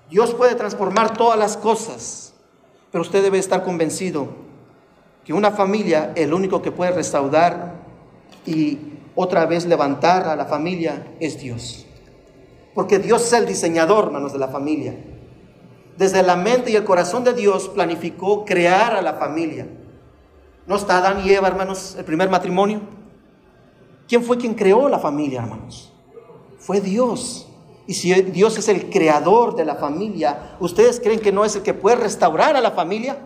Dios 0.10 0.34
puede 0.34 0.56
transformar 0.56 1.16
todas 1.16 1.40
las 1.40 1.56
cosas, 1.56 2.34
pero 2.92 3.02
usted 3.02 3.24
debe 3.24 3.38
estar 3.40 3.64
convencido 3.64 4.28
que 5.24 5.34
una 5.34 5.52
familia, 5.52 6.12
el 6.16 6.34
único 6.34 6.62
que 6.62 6.72
puede 6.72 6.92
restaurar 6.92 7.76
y 8.46 8.93
otra 9.16 9.46
vez 9.46 9.66
levantar 9.66 10.28
a 10.28 10.36
la 10.36 10.46
familia 10.46 11.08
es 11.20 11.40
Dios. 11.40 11.86
Porque 12.74 13.00
Dios 13.00 13.26
es 13.26 13.34
el 13.34 13.46
diseñador, 13.46 14.06
hermanos, 14.06 14.34
de 14.34 14.40
la 14.40 14.48
familia. 14.48 14.96
Desde 15.98 16.24
la 16.24 16.36
mente 16.36 16.72
y 16.72 16.76
el 16.76 16.84
corazón 16.84 17.24
de 17.24 17.34
Dios 17.34 17.70
planificó 17.70 18.46
crear 18.46 18.96
a 18.96 19.02
la 19.02 19.14
familia. 19.14 19.68
¿No 20.66 20.76
está 20.76 20.98
Adán 20.98 21.22
y 21.26 21.32
Eva, 21.32 21.48
hermanos, 21.48 21.96
el 21.98 22.06
primer 22.06 22.30
matrimonio? 22.30 22.82
¿Quién 24.08 24.24
fue 24.24 24.38
quien 24.38 24.56
creó 24.56 24.90
la 24.90 25.00
familia, 25.00 25.42
hermanos? 25.42 25.94
Fue 26.58 26.82
Dios. 26.82 27.48
Y 27.86 27.94
si 27.94 28.14
Dios 28.14 28.58
es 28.58 28.70
el 28.70 28.90
creador 28.90 29.56
de 29.56 29.66
la 29.66 29.76
familia, 29.76 30.56
¿ustedes 30.60 31.00
creen 31.00 31.20
que 31.20 31.32
no 31.32 31.44
es 31.46 31.56
el 31.56 31.62
que 31.62 31.74
puede 31.74 31.98
restaurar 31.98 32.56
a 32.56 32.62
la 32.62 32.72
familia? 32.72 33.18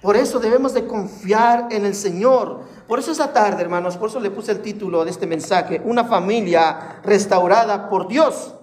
Por 0.00 0.16
eso 0.16 0.40
debemos 0.40 0.74
de 0.74 0.86
confiar 0.86 1.68
en 1.70 1.84
el 1.84 1.94
Señor. 1.94 2.60
Por 2.86 2.98
eso 2.98 3.12
esa 3.12 3.32
tarde, 3.32 3.62
hermanos, 3.62 3.96
por 3.96 4.08
eso 4.08 4.20
le 4.20 4.30
puse 4.30 4.52
el 4.52 4.60
título 4.60 5.04
de 5.04 5.10
este 5.10 5.26
mensaje, 5.26 5.80
una 5.84 6.04
familia 6.04 7.00
restaurada 7.04 7.88
por 7.88 8.08
Dios. 8.08 8.54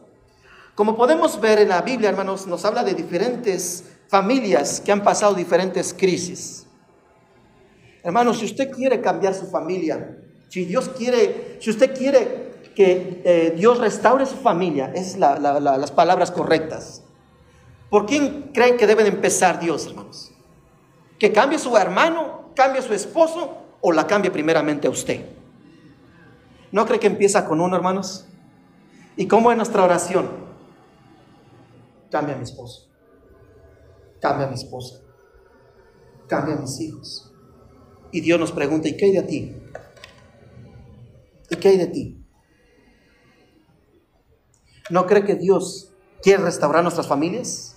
Como 0.76 0.96
podemos 0.96 1.40
ver 1.40 1.60
en 1.60 1.70
la 1.70 1.82
Biblia, 1.82 2.10
hermanos, 2.10 2.48
nos 2.48 2.64
habla 2.66 2.84
de 2.84 2.94
diferentes 2.94 3.84
familias 4.08 4.82
que 4.82 4.92
han 4.92 5.04
pasado 5.04 5.34
diferentes 5.34 5.94
crisis. 5.94 6.66
Hermanos, 8.04 8.40
si 8.40 8.46
usted 8.46 8.72
quiere 8.72 9.02
cambiar 9.02 9.34
su 9.34 9.46
familia, 9.46 10.18
si 10.50 10.66
Dios 10.66 10.90
quiere, 10.90 11.58
si 11.60 11.70
usted 11.70 11.98
quiere 11.98 12.72
que 12.76 13.22
eh, 13.26 13.54
Dios 13.56 13.80
restaure 13.80 14.26
su 14.26 14.38
familia, 14.38 14.92
es 14.96 15.18
las 15.18 15.92
palabras 15.92 16.32
correctas. 16.32 17.04
¿Por 17.90 18.06
quién 18.06 18.52
creen 18.54 18.78
que 18.78 18.88
debe 18.88 19.04
de 19.04 19.10
empezar 19.10 19.60
Dios, 19.60 19.88
hermanos? 19.88 20.32
que 21.20 21.34
cambie 21.34 21.60
su 21.60 21.76
hermano, 21.78 22.52
cambie 22.56 22.82
su 22.82 22.94
esposo 22.94 23.58
o 23.82 23.92
la 23.92 24.08
cambie 24.08 24.32
primeramente 24.32 24.88
a 24.88 24.92
usted. 24.92 25.26
¿No 26.72 26.86
cree 26.86 27.00
que 27.00 27.08
empieza 27.08 27.46
con 27.48 27.62
uno, 27.62 27.76
hermanos? 27.76 28.26
¿Y 29.16 29.28
cómo 29.28 29.52
es 29.52 29.58
nuestra 29.58 29.84
oración? 29.84 30.30
Cambia 32.12 32.36
a 32.36 32.38
mi 32.38 32.44
esposo, 32.44 32.90
cambia 34.22 34.48
a 34.48 34.50
mi 34.50 34.56
esposa, 34.56 35.02
cambia 36.28 36.56
a 36.56 36.60
mis 36.60 36.80
hijos. 36.80 37.32
Y 38.12 38.22
Dios 38.22 38.40
nos 38.40 38.52
pregunta, 38.52 38.88
¿y 38.88 38.98
qué 38.98 39.06
hay 39.06 39.12
de 39.12 39.24
ti? 39.24 39.56
¿Y 41.50 41.56
qué 41.56 41.70
hay 41.70 41.78
de 41.78 41.88
ti? 41.88 42.26
¿No 44.90 45.06
cree 45.06 45.24
que 45.24 45.36
Dios 45.36 45.92
quiere 46.22 46.44
restaurar 46.44 46.84
nuestras 46.84 47.08
familias? 47.08 47.76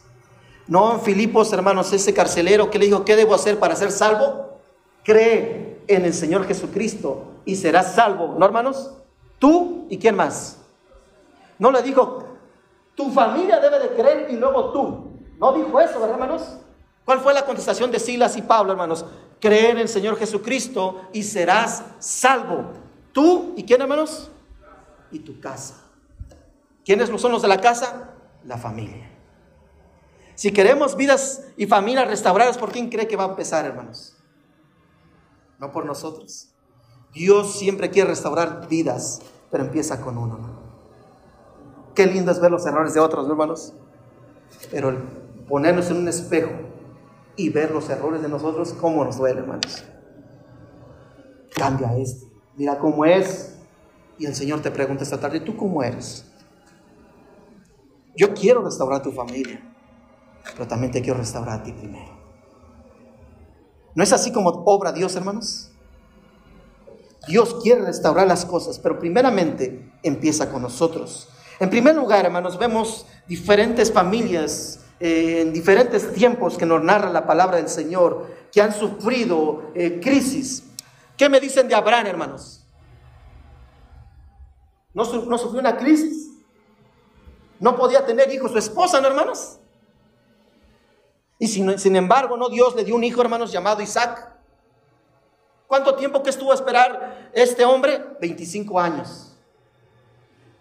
No 0.66 0.98
Filipos, 1.00 1.52
hermanos, 1.52 1.92
ese 1.92 2.14
carcelero 2.14 2.70
que 2.70 2.78
le 2.78 2.86
dijo, 2.86 3.04
¿qué 3.04 3.16
debo 3.16 3.34
hacer 3.34 3.58
para 3.58 3.76
ser 3.76 3.90
salvo? 3.90 4.58
Cree 5.04 5.61
en 5.86 6.04
el 6.04 6.14
Señor 6.14 6.46
Jesucristo 6.46 7.24
y 7.44 7.56
serás 7.56 7.94
salvo, 7.94 8.36
¿no, 8.38 8.44
hermanos? 8.44 8.92
Tú 9.38 9.86
y 9.88 9.98
quién 9.98 10.14
más. 10.14 10.58
No 11.58 11.70
le 11.70 11.82
dijo, 11.82 12.24
tu 12.94 13.10
familia 13.10 13.60
debe 13.60 13.78
de 13.78 13.88
creer 13.90 14.30
y 14.30 14.36
luego 14.36 14.72
tú. 14.72 15.12
No 15.38 15.52
dijo 15.52 15.80
eso, 15.80 15.94
¿verdad, 15.94 16.10
hermanos? 16.10 16.58
¿Cuál 17.04 17.20
fue 17.20 17.34
la 17.34 17.44
contestación 17.44 17.90
de 17.90 17.98
Silas 17.98 18.36
y 18.36 18.42
Pablo, 18.42 18.72
hermanos? 18.72 19.04
Cree 19.40 19.70
en 19.70 19.78
el 19.78 19.88
Señor 19.88 20.16
Jesucristo 20.16 21.02
y 21.12 21.24
serás 21.24 21.82
salvo. 21.98 22.72
Tú 23.12 23.54
y 23.56 23.64
quién, 23.64 23.80
hermanos? 23.80 24.30
Y 25.10 25.18
tu 25.18 25.40
casa. 25.40 25.82
¿Quiénes 26.84 27.08
son 27.20 27.32
los 27.32 27.42
de 27.42 27.48
la 27.48 27.60
casa? 27.60 28.10
La 28.44 28.56
familia. 28.56 29.10
Si 30.34 30.52
queremos 30.52 30.96
vidas 30.96 31.44
y 31.56 31.66
familias 31.66 32.08
restauradas, 32.08 32.58
¿por 32.58 32.72
quién 32.72 32.88
cree 32.88 33.06
que 33.06 33.16
va 33.16 33.24
a 33.24 33.28
empezar, 33.28 33.64
hermanos? 33.64 34.11
No 35.62 35.72
por 35.72 35.86
nosotros. 35.86 36.52
Dios 37.14 37.58
siempre 37.58 37.88
quiere 37.88 38.10
restaurar 38.10 38.68
vidas, 38.68 39.22
pero 39.50 39.64
empieza 39.64 40.02
con 40.02 40.18
uno. 40.18 40.38
Qué 41.94 42.06
lindo 42.06 42.30
es 42.32 42.40
ver 42.40 42.50
los 42.50 42.66
errores 42.66 42.92
de 42.92 43.00
otros, 43.00 43.26
hermanos. 43.26 43.72
Pero 44.70 44.94
ponernos 45.48 45.88
en 45.90 45.98
un 45.98 46.08
espejo 46.08 46.50
y 47.36 47.48
ver 47.48 47.70
los 47.70 47.88
errores 47.88 48.20
de 48.20 48.28
nosotros, 48.28 48.74
¿cómo 48.74 49.04
nos 49.04 49.16
duele, 49.16 49.40
hermanos? 49.40 49.84
Cambia 51.54 51.96
este. 51.96 52.26
Mira 52.56 52.78
cómo 52.78 53.04
es. 53.04 53.56
Y 54.18 54.26
el 54.26 54.34
Señor 54.34 54.60
te 54.60 54.70
pregunta 54.70 55.04
esta 55.04 55.18
tarde, 55.18 55.40
¿tú 55.40 55.56
cómo 55.56 55.82
eres? 55.82 56.26
Yo 58.16 58.34
quiero 58.34 58.62
restaurar 58.62 59.00
tu 59.00 59.10
familia 59.12 59.72
pero 60.52 60.66
también 60.66 60.92
te 60.92 61.00
quiero 61.00 61.18
restaurar 61.18 61.60
a 61.60 61.62
ti 61.62 61.72
primero. 61.72 62.11
¿No 63.94 64.02
es 64.02 64.12
así 64.12 64.32
como 64.32 64.50
obra 64.66 64.92
Dios, 64.92 65.14
hermanos? 65.16 65.70
Dios 67.28 67.56
quiere 67.62 67.82
restaurar 67.82 68.26
las 68.26 68.44
cosas, 68.44 68.78
pero 68.78 68.98
primeramente 68.98 69.92
empieza 70.02 70.50
con 70.50 70.62
nosotros. 70.62 71.28
En 71.60 71.70
primer 71.70 71.94
lugar, 71.94 72.24
hermanos, 72.24 72.58
vemos 72.58 73.06
diferentes 73.28 73.92
familias 73.92 74.80
eh, 74.98 75.42
en 75.42 75.52
diferentes 75.52 76.12
tiempos 76.12 76.56
que 76.56 76.66
nos 76.66 76.82
narra 76.82 77.10
la 77.10 77.26
palabra 77.26 77.56
del 77.56 77.68
Señor, 77.68 78.26
que 78.50 78.60
han 78.60 78.72
sufrido 78.72 79.70
eh, 79.74 80.00
crisis. 80.00 80.64
¿Qué 81.16 81.28
me 81.28 81.38
dicen 81.38 81.68
de 81.68 81.74
Abraham, 81.74 82.06
hermanos? 82.06 82.66
¿No, 84.94 85.04
¿No, 85.04 85.38
sufrió 85.38 85.60
una 85.60 85.76
crisis? 85.76 86.30
¿No 87.60 87.76
podía 87.76 88.04
tener 88.04 88.32
hijos 88.32 88.50
su 88.52 88.58
esposa, 88.58 89.00
no, 89.00 89.08
hermanos? 89.08 89.58
Y 91.42 91.48
sin, 91.48 91.96
embargo, 91.96 92.36
no, 92.36 92.48
Dios 92.48 92.76
le 92.76 92.84
dio 92.84 92.94
un 92.94 93.02
hijo, 93.02 93.20
hermanos, 93.20 93.50
llamado 93.50 93.82
Isaac. 93.82 94.32
¿Cuánto 95.66 95.96
tiempo 95.96 96.22
que 96.22 96.30
estuvo 96.30 96.52
a 96.52 96.54
esperar 96.54 97.32
este 97.32 97.64
hombre? 97.64 98.00
25 98.20 98.78
años. 98.78 99.36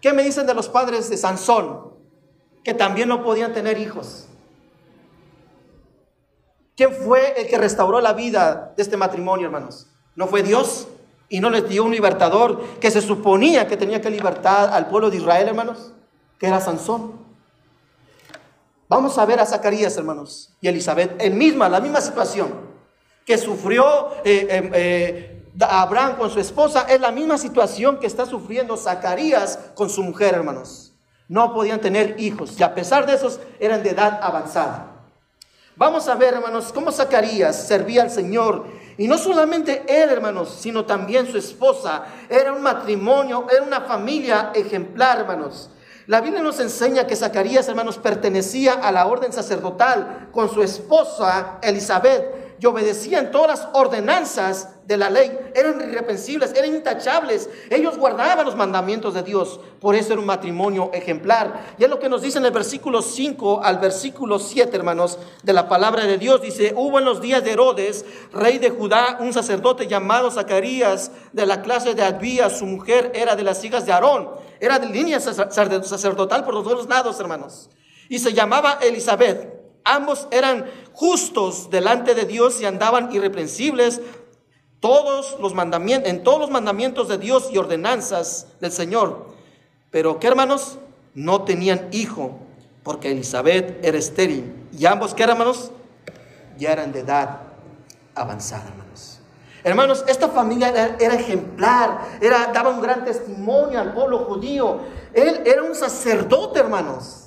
¿Qué 0.00 0.12
me 0.12 0.24
dicen 0.24 0.44
de 0.44 0.54
los 0.54 0.68
padres 0.68 1.08
de 1.08 1.16
Sansón? 1.16 1.92
que 2.64 2.74
también 2.74 3.08
no 3.08 3.22
podían 3.22 3.52
tener 3.52 3.78
hijos. 3.78 4.26
¿Quién 6.76 6.92
fue 6.92 7.40
el 7.40 7.46
que 7.46 7.58
restauró 7.58 8.00
la 8.00 8.12
vida 8.12 8.72
de 8.76 8.82
este 8.82 8.96
matrimonio, 8.96 9.46
hermanos? 9.46 9.86
¿No 10.16 10.26
fue 10.26 10.42
Dios? 10.42 10.88
Y 11.28 11.38
no 11.38 11.48
les 11.48 11.68
dio 11.68 11.84
un 11.84 11.92
libertador 11.92 12.60
que 12.80 12.90
se 12.90 13.00
suponía 13.00 13.68
que 13.68 13.76
tenía 13.76 14.00
que 14.00 14.10
libertar 14.10 14.70
al 14.72 14.88
pueblo 14.88 15.10
de 15.10 15.18
Israel, 15.18 15.46
hermanos, 15.46 15.92
que 16.40 16.48
era 16.48 16.60
Sansón. 16.60 17.31
Vamos 18.92 19.16
a 19.16 19.24
ver 19.24 19.40
a 19.40 19.46
Zacarías, 19.46 19.96
hermanos, 19.96 20.50
y 20.60 20.68
Elizabeth, 20.68 21.14
en 21.18 21.38
misma, 21.38 21.66
la 21.66 21.80
misma 21.80 22.02
situación 22.02 22.52
que 23.24 23.38
sufrió 23.38 24.10
eh, 24.22 24.46
eh, 24.50 24.70
eh, 24.74 25.44
Abraham 25.62 26.16
con 26.16 26.28
su 26.28 26.38
esposa, 26.38 26.84
es 26.86 27.00
la 27.00 27.10
misma 27.10 27.38
situación 27.38 27.98
que 27.98 28.06
está 28.06 28.26
sufriendo 28.26 28.76
Zacarías 28.76 29.58
con 29.74 29.88
su 29.88 30.02
mujer, 30.02 30.34
hermanos. 30.34 30.92
No 31.26 31.54
podían 31.54 31.80
tener 31.80 32.16
hijos 32.20 32.60
y 32.60 32.62
a 32.62 32.74
pesar 32.74 33.06
de 33.06 33.14
eso 33.14 33.34
eran 33.58 33.82
de 33.82 33.88
edad 33.88 34.20
avanzada. 34.22 35.06
Vamos 35.74 36.06
a 36.08 36.14
ver, 36.14 36.34
hermanos, 36.34 36.70
cómo 36.70 36.92
Zacarías 36.92 37.66
servía 37.66 38.02
al 38.02 38.10
Señor. 38.10 38.66
Y 38.98 39.08
no 39.08 39.16
solamente 39.16 39.84
él, 39.88 40.10
hermanos, 40.10 40.54
sino 40.60 40.84
también 40.84 41.26
su 41.26 41.38
esposa. 41.38 42.04
Era 42.28 42.52
un 42.52 42.60
matrimonio, 42.60 43.46
era 43.50 43.62
una 43.62 43.80
familia 43.80 44.52
ejemplar, 44.54 45.20
hermanos. 45.20 45.70
La 46.06 46.20
Biblia 46.20 46.42
nos 46.42 46.58
enseña 46.58 47.06
que 47.06 47.14
Zacarías, 47.14 47.68
hermanos, 47.68 47.98
pertenecía 47.98 48.72
a 48.72 48.90
la 48.90 49.06
orden 49.06 49.32
sacerdotal 49.32 50.28
con 50.32 50.50
su 50.50 50.62
esposa 50.62 51.58
Elizabeth 51.62 52.41
y 52.62 52.66
obedecían 52.66 53.32
todas 53.32 53.58
las 53.58 53.68
ordenanzas 53.72 54.68
de 54.86 54.96
la 54.96 55.10
ley. 55.10 55.36
Eran 55.52 55.80
irreprensibles, 55.80 56.52
eran 56.54 56.72
intachables. 56.72 57.50
Ellos 57.68 57.98
guardaban 57.98 58.46
los 58.46 58.54
mandamientos 58.54 59.14
de 59.14 59.24
Dios. 59.24 59.58
Por 59.80 59.96
eso 59.96 60.12
era 60.12 60.20
un 60.20 60.26
matrimonio 60.26 60.92
ejemplar. 60.94 61.74
Y 61.76 61.82
es 61.82 61.90
lo 61.90 61.98
que 61.98 62.08
nos 62.08 62.22
dice 62.22 62.38
en 62.38 62.46
el 62.46 62.52
versículo 62.52 63.02
5 63.02 63.64
al 63.64 63.80
versículo 63.80 64.38
7, 64.38 64.76
hermanos, 64.76 65.18
de 65.42 65.52
la 65.52 65.68
palabra 65.68 66.06
de 66.06 66.18
Dios. 66.18 66.40
Dice, 66.40 66.72
hubo 66.76 67.00
en 67.00 67.04
los 67.04 67.20
días 67.20 67.42
de 67.42 67.50
Herodes, 67.50 68.04
rey 68.32 68.58
de 68.58 68.70
Judá, 68.70 69.16
un 69.18 69.32
sacerdote 69.32 69.88
llamado 69.88 70.30
Zacarías, 70.30 71.10
de 71.32 71.46
la 71.46 71.62
clase 71.62 71.94
de 71.94 72.04
Abías. 72.04 72.60
Su 72.60 72.66
mujer 72.66 73.10
era 73.12 73.34
de 73.34 73.42
las 73.42 73.64
hijas 73.64 73.86
de 73.86 73.92
Aarón. 73.92 74.30
Era 74.60 74.78
de 74.78 74.86
línea 74.86 75.18
sacerdotal 75.18 76.44
por 76.44 76.54
los 76.54 76.62
dos 76.62 76.88
lados, 76.88 77.18
hermanos. 77.18 77.70
Y 78.08 78.20
se 78.20 78.32
llamaba 78.32 78.78
Elizabeth. 78.80 79.61
Ambos 79.84 80.28
eran 80.30 80.66
justos 80.92 81.70
delante 81.70 82.14
de 82.14 82.24
Dios 82.24 82.60
y 82.60 82.66
andaban 82.66 83.12
irreprensibles 83.12 84.00
todos 84.80 85.36
los 85.40 85.54
mandamientos, 85.54 86.10
en 86.10 86.24
todos 86.24 86.40
los 86.40 86.50
mandamientos 86.50 87.08
de 87.08 87.18
Dios 87.18 87.48
y 87.52 87.58
ordenanzas 87.58 88.48
del 88.60 88.72
Señor. 88.72 89.26
Pero 89.90 90.18
¿qué 90.18 90.26
hermanos? 90.26 90.78
No 91.14 91.42
tenían 91.42 91.88
hijo, 91.92 92.38
porque 92.82 93.12
Elizabeth 93.12 93.84
era 93.84 93.98
estéril. 93.98 94.52
Y 94.76 94.86
ambos, 94.86 95.14
¿qué 95.14 95.22
hermanos? 95.22 95.70
Ya 96.58 96.72
eran 96.72 96.92
de 96.92 97.00
edad 97.00 97.40
avanzada, 98.14 98.64
hermanos. 98.68 99.20
Hermanos, 99.64 100.04
esta 100.08 100.28
familia 100.28 100.70
era, 100.70 100.96
era, 100.98 101.14
ejemplar, 101.14 102.00
era, 102.20 102.50
daba 102.52 102.70
un 102.70 102.80
gran 102.80 103.04
testimonio 103.04 103.78
al 103.78 103.92
pueblo 103.94 104.20
judío. 104.20 104.80
Él 105.14 105.42
era 105.44 105.62
un 105.62 105.76
sacerdote, 105.76 106.58
hermanos. 106.58 107.21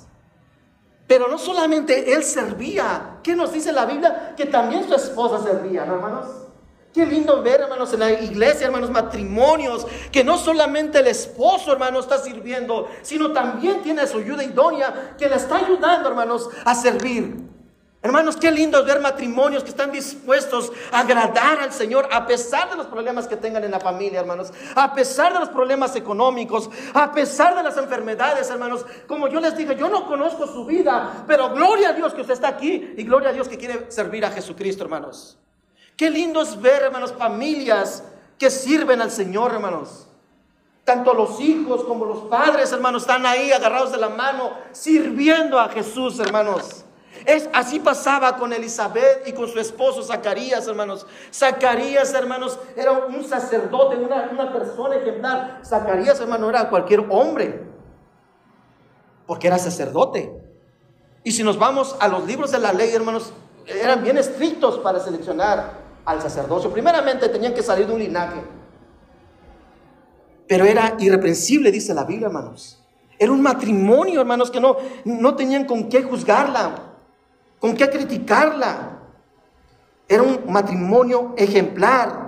Pero 1.06 1.28
no 1.28 1.38
solamente 1.38 2.12
él 2.12 2.24
servía, 2.24 3.18
¿qué 3.22 3.36
nos 3.36 3.52
dice 3.52 3.72
la 3.72 3.86
Biblia? 3.86 4.34
Que 4.36 4.46
también 4.46 4.88
su 4.88 4.94
esposa 4.94 5.42
servía, 5.42 5.84
¿no, 5.84 5.94
hermanos? 5.94 6.26
Qué 6.92 7.04
lindo 7.04 7.42
ver, 7.42 7.60
hermanos, 7.60 7.92
en 7.92 8.00
la 8.00 8.10
iglesia, 8.10 8.66
hermanos, 8.66 8.90
matrimonios, 8.90 9.86
que 10.10 10.24
no 10.24 10.38
solamente 10.38 10.98
el 10.98 11.06
esposo, 11.06 11.70
hermano, 11.70 12.00
está 12.00 12.18
sirviendo, 12.18 12.88
sino 13.02 13.32
también 13.32 13.82
tiene 13.82 14.06
su 14.06 14.18
ayuda 14.18 14.42
idónea 14.42 15.14
que 15.18 15.28
le 15.28 15.36
está 15.36 15.56
ayudando, 15.56 16.08
hermanos, 16.08 16.48
a 16.64 16.74
servir. 16.74 17.36
Hermanos, 18.06 18.36
qué 18.36 18.52
lindo 18.52 18.84
ver 18.84 19.00
matrimonios 19.00 19.64
que 19.64 19.70
están 19.70 19.90
dispuestos 19.90 20.70
a 20.92 21.00
agradar 21.00 21.58
al 21.58 21.72
Señor 21.72 22.08
a 22.12 22.24
pesar 22.24 22.70
de 22.70 22.76
los 22.76 22.86
problemas 22.86 23.26
que 23.26 23.36
tengan 23.36 23.64
en 23.64 23.72
la 23.72 23.80
familia, 23.80 24.20
hermanos, 24.20 24.52
a 24.76 24.94
pesar 24.94 25.32
de 25.32 25.40
los 25.40 25.48
problemas 25.48 25.96
económicos, 25.96 26.70
a 26.94 27.10
pesar 27.10 27.56
de 27.56 27.64
las 27.64 27.76
enfermedades, 27.76 28.48
hermanos. 28.48 28.86
Como 29.08 29.26
yo 29.26 29.40
les 29.40 29.56
dije, 29.56 29.74
yo 29.74 29.88
no 29.88 30.06
conozco 30.06 30.46
su 30.46 30.64
vida, 30.64 31.24
pero 31.26 31.50
gloria 31.50 31.88
a 31.88 31.92
Dios 31.94 32.14
que 32.14 32.20
usted 32.20 32.34
está 32.34 32.46
aquí 32.46 32.94
y 32.96 33.02
gloria 33.02 33.30
a 33.30 33.32
Dios 33.32 33.48
que 33.48 33.58
quiere 33.58 33.90
servir 33.90 34.24
a 34.24 34.30
Jesucristo, 34.30 34.84
hermanos. 34.84 35.36
Qué 35.96 36.08
lindo 36.08 36.42
es 36.42 36.60
ver, 36.62 36.82
hermanos, 36.84 37.12
familias 37.12 38.04
que 38.38 38.50
sirven 38.50 39.02
al 39.02 39.10
Señor, 39.10 39.52
hermanos. 39.52 40.06
Tanto 40.84 41.12
los 41.12 41.40
hijos 41.40 41.82
como 41.82 42.04
los 42.04 42.18
padres, 42.26 42.70
hermanos, 42.70 43.02
están 43.02 43.26
ahí 43.26 43.50
agarrados 43.50 43.90
de 43.90 43.98
la 43.98 44.10
mano, 44.10 44.52
sirviendo 44.70 45.58
a 45.58 45.68
Jesús, 45.70 46.20
hermanos. 46.20 46.85
Es, 47.26 47.50
así 47.52 47.80
pasaba 47.80 48.36
con 48.36 48.52
Elizabeth 48.52 49.26
y 49.26 49.32
con 49.32 49.48
su 49.48 49.58
esposo 49.58 50.00
Zacarías, 50.04 50.68
hermanos. 50.68 51.04
Zacarías, 51.32 52.14
hermanos, 52.14 52.56
era 52.76 52.92
un 52.92 53.24
sacerdote, 53.24 53.96
una, 53.96 54.28
una 54.30 54.52
persona 54.52 54.94
ejemplar. 54.94 55.60
Zacarías, 55.64 56.20
hermano, 56.20 56.48
era 56.48 56.70
cualquier 56.70 57.04
hombre, 57.10 57.66
porque 59.26 59.48
era 59.48 59.58
sacerdote. 59.58 60.40
Y 61.24 61.32
si 61.32 61.42
nos 61.42 61.58
vamos 61.58 61.96
a 61.98 62.06
los 62.06 62.24
libros 62.24 62.52
de 62.52 62.60
la 62.60 62.72
ley, 62.72 62.94
hermanos, 62.94 63.32
eran 63.66 64.04
bien 64.04 64.18
estrictos 64.18 64.78
para 64.78 65.00
seleccionar 65.00 65.80
al 66.04 66.22
sacerdocio. 66.22 66.72
Primeramente 66.72 67.28
tenían 67.28 67.52
que 67.52 67.62
salir 67.64 67.88
de 67.88 67.92
un 67.92 67.98
linaje. 67.98 68.40
Pero 70.46 70.64
era 70.64 70.94
irreprensible, 71.00 71.72
dice 71.72 71.92
la 71.92 72.04
Biblia, 72.04 72.28
hermanos. 72.28 72.80
Era 73.18 73.32
un 73.32 73.42
matrimonio, 73.42 74.20
hermanos, 74.20 74.48
que 74.48 74.60
no, 74.60 74.76
no 75.04 75.34
tenían 75.34 75.64
con 75.64 75.88
qué 75.88 76.04
juzgarla. 76.04 76.85
¿Con 77.60 77.74
qué 77.74 77.88
criticarla? 77.90 78.98
Era 80.08 80.22
un 80.22 80.40
matrimonio 80.52 81.34
ejemplar. 81.36 82.26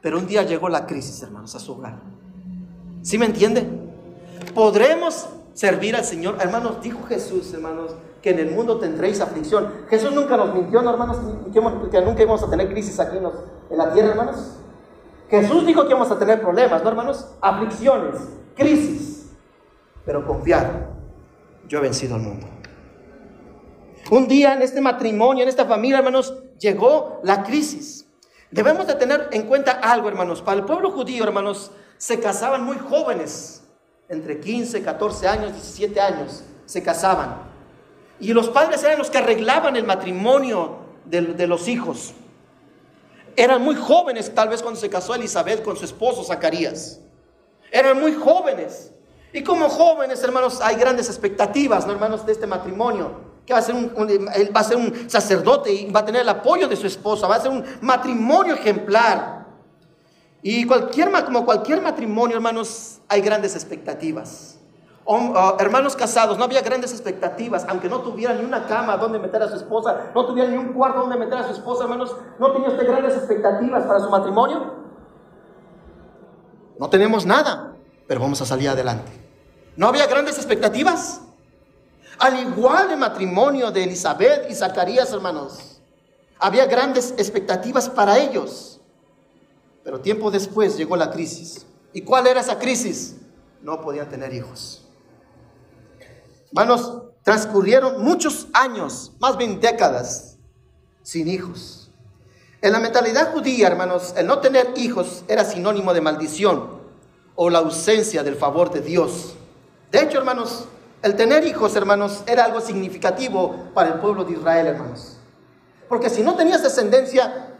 Pero 0.00 0.18
un 0.18 0.26
día 0.26 0.42
llegó 0.42 0.68
la 0.68 0.86
crisis, 0.86 1.22
hermanos, 1.22 1.54
a 1.54 1.58
su 1.58 1.72
hogar. 1.72 1.98
¿Sí 3.02 3.18
me 3.18 3.26
entiende? 3.26 3.66
Podremos 4.54 5.28
servir 5.52 5.94
al 5.96 6.04
Señor. 6.04 6.36
Hermanos, 6.40 6.80
dijo 6.82 7.02
Jesús, 7.06 7.52
hermanos, 7.52 7.94
que 8.22 8.30
en 8.30 8.38
el 8.38 8.50
mundo 8.50 8.78
tendréis 8.78 9.20
aflicción. 9.20 9.70
Jesús 9.88 10.12
nunca 10.12 10.36
nos 10.36 10.54
mintió, 10.54 10.80
¿no, 10.82 10.90
hermanos? 10.90 11.18
Que 11.52 12.00
nunca 12.00 12.22
íbamos 12.22 12.42
a 12.42 12.50
tener 12.50 12.68
crisis 12.68 12.98
aquí 13.00 13.18
en, 13.18 13.76
la 13.76 13.92
tierra, 13.92 14.10
hermanos. 14.10 14.56
Jesús 15.28 15.66
dijo 15.66 15.82
que 15.82 15.90
íbamos 15.90 16.10
a 16.10 16.18
tener 16.18 16.40
problemas, 16.40 16.82
¿no, 16.82 16.88
hermanos? 16.88 17.28
Aflicciones, 17.40 18.20
crisis. 18.56 19.30
Pero 20.04 20.26
confiar, 20.26 20.88
yo 21.68 21.78
he 21.78 21.82
vencido 21.82 22.16
al 22.16 22.22
mundo. 22.22 22.46
Un 24.10 24.26
día 24.26 24.54
en 24.54 24.62
este 24.62 24.80
matrimonio, 24.80 25.44
en 25.44 25.48
esta 25.48 25.64
familia, 25.66 25.98
hermanos, 25.98 26.34
llegó 26.58 27.20
la 27.22 27.44
crisis. 27.44 28.08
Debemos 28.50 28.88
de 28.88 28.96
tener 28.96 29.28
en 29.30 29.46
cuenta 29.46 29.70
algo, 29.70 30.08
hermanos. 30.08 30.42
Para 30.42 30.58
el 30.58 30.66
pueblo 30.66 30.90
judío, 30.90 31.22
hermanos, 31.22 31.70
se 31.96 32.18
casaban 32.18 32.64
muy 32.64 32.76
jóvenes, 32.76 33.62
entre 34.08 34.40
15, 34.40 34.82
14 34.82 35.28
años, 35.28 35.52
17 35.52 36.00
años, 36.00 36.42
se 36.66 36.82
casaban. 36.82 37.36
Y 38.18 38.32
los 38.32 38.48
padres 38.48 38.82
eran 38.82 38.98
los 38.98 39.10
que 39.10 39.18
arreglaban 39.18 39.76
el 39.76 39.84
matrimonio 39.84 40.78
de, 41.04 41.46
los 41.46 41.68
hijos. 41.68 42.12
Eran 43.36 43.62
muy 43.62 43.76
jóvenes, 43.76 44.34
tal 44.34 44.48
vez 44.48 44.60
cuando 44.60 44.80
se 44.80 44.90
casó 44.90 45.14
Elizabeth 45.14 45.62
con 45.62 45.76
su 45.76 45.84
esposo 45.84 46.24
Zacarías. 46.24 47.00
Eran 47.70 48.00
muy 48.00 48.14
jóvenes. 48.14 48.92
Y 49.32 49.44
como 49.44 49.68
jóvenes, 49.68 50.20
hermanos, 50.24 50.60
hay 50.60 50.74
grandes 50.74 51.06
expectativas, 51.08 51.86
¿no, 51.86 51.92
hermanos, 51.92 52.26
de 52.26 52.32
este 52.32 52.48
matrimonio 52.48 53.29
va 53.52 53.58
a 53.58 53.62
ser 53.62 53.74
un, 53.74 53.92
va 53.94 54.60
a 54.60 54.64
ser 54.64 54.76
un 54.76 55.08
sacerdote 55.08 55.72
y 55.72 55.90
va 55.90 56.00
a 56.00 56.04
tener 56.04 56.22
el 56.22 56.28
apoyo 56.28 56.68
de 56.68 56.76
su 56.76 56.86
esposa, 56.86 57.26
va 57.26 57.36
a 57.36 57.40
ser 57.40 57.50
un 57.50 57.64
matrimonio 57.80 58.54
ejemplar. 58.54 59.46
Y 60.42 60.64
cualquier, 60.66 61.10
como 61.24 61.44
cualquier 61.44 61.82
matrimonio, 61.82 62.36
hermanos, 62.36 63.00
hay 63.08 63.20
grandes 63.20 63.54
expectativas. 63.54 64.58
Ah, 65.12 65.56
hermanos 65.58 65.96
casados, 65.96 66.38
no 66.38 66.44
había 66.44 66.60
grandes 66.62 66.92
expectativas, 66.92 67.66
aunque 67.68 67.88
no 67.88 68.00
tuvieran 68.00 68.38
ni 68.38 68.44
una 68.44 68.66
cama 68.66 68.96
donde 68.96 69.18
meter 69.18 69.42
a 69.42 69.48
su 69.48 69.56
esposa, 69.56 70.12
no 70.14 70.24
tuvieran 70.24 70.52
ni 70.52 70.58
un 70.58 70.72
cuarto 70.72 71.00
donde 71.00 71.16
meter 71.16 71.38
a 71.38 71.46
su 71.46 71.52
esposa, 71.52 71.84
hermanos, 71.84 72.14
no 72.38 72.52
tenía 72.52 72.68
usted 72.68 72.86
grandes 72.86 73.16
expectativas 73.16 73.84
para 73.86 73.98
su 73.98 74.08
matrimonio. 74.08 74.74
No 76.78 76.88
tenemos 76.88 77.26
nada, 77.26 77.74
pero 78.06 78.20
vamos 78.20 78.40
a 78.40 78.46
salir 78.46 78.68
adelante. 78.68 79.10
¿No 79.76 79.88
había 79.88 80.06
grandes 80.06 80.36
expectativas? 80.36 81.22
Al 82.20 82.38
igual 82.38 82.90
de 82.90 82.96
matrimonio 82.96 83.70
de 83.70 83.84
Elizabeth 83.84 84.50
y 84.50 84.54
Zacarías, 84.54 85.10
hermanos, 85.10 85.80
había 86.38 86.66
grandes 86.66 87.14
expectativas 87.16 87.88
para 87.88 88.18
ellos. 88.18 88.78
Pero 89.82 90.00
tiempo 90.00 90.30
después 90.30 90.76
llegó 90.76 90.96
la 90.96 91.10
crisis. 91.10 91.64
¿Y 91.94 92.02
cuál 92.02 92.26
era 92.26 92.40
esa 92.40 92.58
crisis? 92.58 93.16
No 93.62 93.80
podían 93.80 94.10
tener 94.10 94.34
hijos. 94.34 94.86
Hermanos, 96.48 97.04
transcurrieron 97.22 98.04
muchos 98.04 98.48
años, 98.52 99.12
más 99.18 99.38
bien 99.38 99.58
décadas, 99.58 100.36
sin 101.02 101.26
hijos. 101.26 101.90
En 102.60 102.72
la 102.72 102.80
mentalidad 102.80 103.32
judía, 103.32 103.66
hermanos, 103.66 104.12
el 104.18 104.26
no 104.26 104.40
tener 104.40 104.74
hijos 104.76 105.24
era 105.26 105.42
sinónimo 105.42 105.94
de 105.94 106.02
maldición 106.02 106.80
o 107.34 107.48
la 107.48 107.60
ausencia 107.60 108.22
del 108.22 108.36
favor 108.36 108.70
de 108.70 108.82
Dios. 108.82 109.36
De 109.90 110.02
hecho, 110.02 110.18
hermanos, 110.18 110.66
El 111.02 111.16
tener 111.16 111.46
hijos, 111.46 111.74
hermanos, 111.76 112.22
era 112.26 112.44
algo 112.44 112.60
significativo 112.60 113.70
para 113.72 113.88
el 113.88 114.00
pueblo 114.00 114.24
de 114.24 114.32
Israel, 114.32 114.66
hermanos. 114.66 115.18
Porque 115.88 116.10
si 116.10 116.22
no 116.22 116.34
tenías 116.36 116.62
descendencia, 116.62 117.54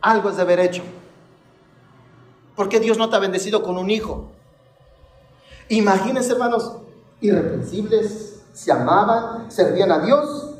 algo 0.00 0.30
es 0.30 0.36
de 0.36 0.42
haber 0.42 0.60
hecho. 0.60 0.82
¿Por 2.54 2.70
qué 2.70 2.80
Dios 2.80 2.96
no 2.96 3.10
te 3.10 3.16
ha 3.16 3.18
bendecido 3.18 3.62
con 3.62 3.76
un 3.76 3.90
hijo? 3.90 4.30
Imagínense, 5.68 6.32
hermanos, 6.32 6.78
irreprensibles, 7.20 8.42
se 8.52 8.72
amaban, 8.72 9.50
servían 9.50 9.92
a 9.92 9.98
Dios, 9.98 10.54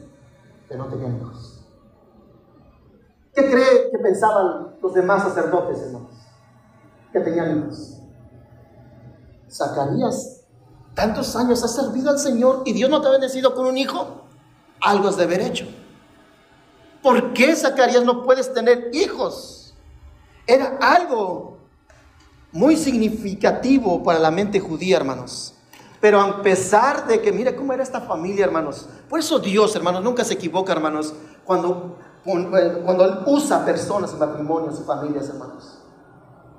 pero 0.68 0.84
no 0.84 0.90
tenían 0.90 1.16
hijos. 1.16 1.64
¿Qué 3.34 3.50
cree 3.50 3.90
que 3.90 3.98
pensaban 3.98 4.76
los 4.82 4.92
demás 4.92 5.22
sacerdotes, 5.22 5.80
hermanos? 5.80 6.12
Que 7.12 7.20
tenían 7.20 7.58
hijos. 7.58 7.98
Zacarías, 9.50 10.35
tantos 10.96 11.36
años 11.36 11.62
has 11.62 11.76
servido 11.76 12.10
al 12.10 12.18
Señor 12.18 12.62
y 12.64 12.72
Dios 12.72 12.90
no 12.90 13.00
te 13.00 13.06
ha 13.06 13.10
bendecido 13.12 13.54
con 13.54 13.66
un 13.66 13.78
hijo. 13.78 14.22
Algo 14.80 15.10
es 15.10 15.16
de 15.16 15.24
haber 15.24 15.42
hecho. 15.42 15.66
¿Por 17.02 17.34
qué, 17.34 17.54
Zacarías, 17.54 18.02
no 18.02 18.24
puedes 18.24 18.52
tener 18.52 18.90
hijos? 18.92 19.74
Era 20.46 20.78
algo 20.80 21.58
muy 22.50 22.76
significativo 22.76 24.02
para 24.02 24.18
la 24.18 24.30
mente 24.30 24.58
judía, 24.58 24.96
hermanos. 24.96 25.54
Pero 26.00 26.20
a 26.20 26.42
pesar 26.42 27.06
de 27.06 27.20
que, 27.20 27.30
mire 27.30 27.54
cómo 27.54 27.72
era 27.74 27.82
esta 27.82 28.00
familia, 28.00 28.46
hermanos. 28.46 28.88
Por 29.08 29.20
eso 29.20 29.38
Dios, 29.38 29.76
hermanos, 29.76 30.02
nunca 30.02 30.24
se 30.24 30.34
equivoca, 30.34 30.72
hermanos, 30.72 31.12
cuando, 31.44 31.98
cuando 32.24 33.04
Él 33.04 33.18
usa 33.26 33.64
personas 33.64 34.12
en 34.12 34.18
matrimonios 34.18 34.80
y 34.80 34.84
familias, 34.84 35.28
hermanos. 35.28 35.78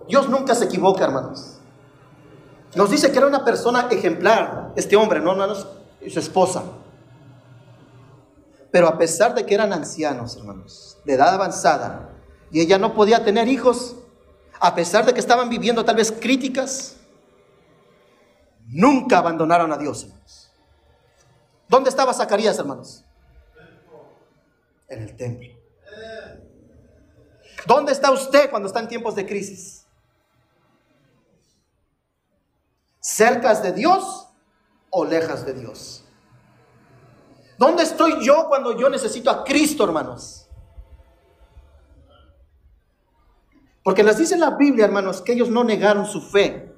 Dios 0.08 0.30
nunca 0.30 0.54
se 0.54 0.66
equivoca, 0.66 1.04
hermanos. 1.04 1.57
Nos 2.78 2.92
dice 2.92 3.12
que 3.12 3.18
era 3.18 3.26
una 3.26 3.44
persona 3.44 3.88
ejemplar, 3.90 4.72
este 4.76 4.96
hombre, 4.96 5.20
¿no, 5.20 5.32
hermanos? 5.32 5.68
Y 6.00 6.12
su 6.12 6.20
esposa. 6.20 6.64
Pero 8.70 8.88
a 8.88 9.00
pesar 9.00 9.34
de 9.34 9.48
que 9.48 9.56
eran 9.56 9.74
ancianos, 9.74 10.38
hermanos, 10.38 11.00
de 11.04 11.14
edad 11.14 11.34
avanzada, 11.34 12.12
y 12.52 12.62
ella 12.62 12.78
no 12.78 12.94
podía 12.94 13.26
tener 13.26 13.48
hijos, 13.48 13.96
a 14.60 14.76
pesar 14.76 15.08
de 15.08 15.14
que 15.16 15.20
estaban 15.20 15.50
viviendo 15.50 15.84
tal 15.84 15.96
vez 15.96 16.12
críticas, 16.12 16.98
nunca 18.68 19.18
abandonaron 19.18 19.74
a 19.74 19.78
Dios, 19.78 20.04
hermanos. 20.04 20.52
¿Dónde 21.68 21.90
estaba 21.90 22.14
Zacarías, 22.14 22.60
hermanos? 22.60 23.04
En 24.88 25.02
el 25.02 25.16
templo. 25.18 25.50
¿Dónde 27.66 27.92
está 27.92 28.12
usted 28.12 28.52
cuando 28.52 28.68
está 28.68 28.82
en 28.82 28.88
tiempos 28.88 29.16
de 29.16 29.26
crisis? 29.26 29.87
¿Cercas 33.08 33.64
de 33.64 33.72
Dios 33.72 34.28
o 34.90 35.06
lejas 35.06 35.46
de 35.46 35.54
Dios? 35.54 36.04
¿Dónde 37.58 37.84
estoy 37.84 38.22
yo 38.22 38.50
cuando 38.50 38.78
yo 38.78 38.90
necesito 38.90 39.32
a 39.32 39.46
Cristo, 39.46 39.86
hermanos? 39.86 40.46
Porque 43.82 44.04
les 44.04 44.18
dice 44.18 44.36
la 44.36 44.50
Biblia, 44.50 44.84
hermanos, 44.84 45.22
que 45.22 45.32
ellos 45.32 45.50
no 45.50 45.64
negaron 45.64 46.06
su 46.06 46.20
fe. 46.20 46.76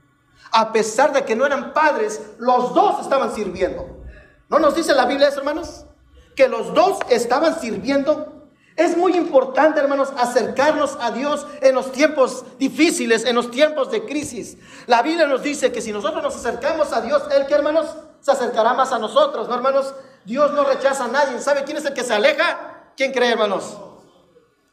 A 0.52 0.72
pesar 0.72 1.14
de 1.14 1.26
que 1.26 1.36
no 1.36 1.48
eran 1.48 1.74
padres, 1.74 2.22
los 2.38 2.76
dos 2.76 3.02
estaban 3.02 3.34
sirviendo. 3.34 4.04
¿No 4.50 4.60
nos 4.60 4.76
dice 4.76 4.94
la 4.94 5.08
Biblia 5.08 5.30
eso, 5.30 5.40
hermanos? 5.40 5.88
Que 6.36 6.48
los 6.48 6.76
dos 6.76 7.00
estaban 7.10 7.60
sirviendo. 7.60 8.39
Es 8.80 8.96
muy 8.96 9.18
importante, 9.18 9.82
hermanos, 9.82 10.08
acercarnos 10.18 10.98
a 11.02 11.12
Dios 11.12 11.46
en 11.60 11.76
los 11.76 11.92
tiempos 11.92 12.46
difíciles, 12.58 13.26
en 13.26 13.36
los 13.36 13.52
tiempos 13.52 13.92
de 13.92 14.06
crisis. 14.06 14.56
La 14.88 15.02
Biblia 15.02 15.28
nos 15.28 15.44
dice 15.44 15.74
que 15.74 15.82
si 15.82 15.92
nosotros 15.92 16.24
nos 16.24 16.34
acercamos 16.38 16.94
a 16.94 17.02
Dios, 17.02 17.24
Él 17.36 17.46
que, 17.46 17.56
hermanos, 17.56 17.88
se 18.22 18.32
acercará 18.32 18.74
más 18.74 18.94
a 18.94 18.98
nosotros, 18.98 19.50
¿no, 19.50 19.56
hermanos? 19.56 19.94
Dios 20.24 20.54
no 20.54 20.64
rechaza 20.64 21.04
a 21.04 21.08
nadie. 21.10 21.42
¿Sabe 21.42 21.66
quién 21.66 21.76
es 21.76 21.84
el 21.84 21.94
que 21.94 22.06
se 22.06 22.14
aleja? 22.14 22.92
¿Quién 22.96 23.12
cree, 23.12 23.32
hermanos? 23.32 23.76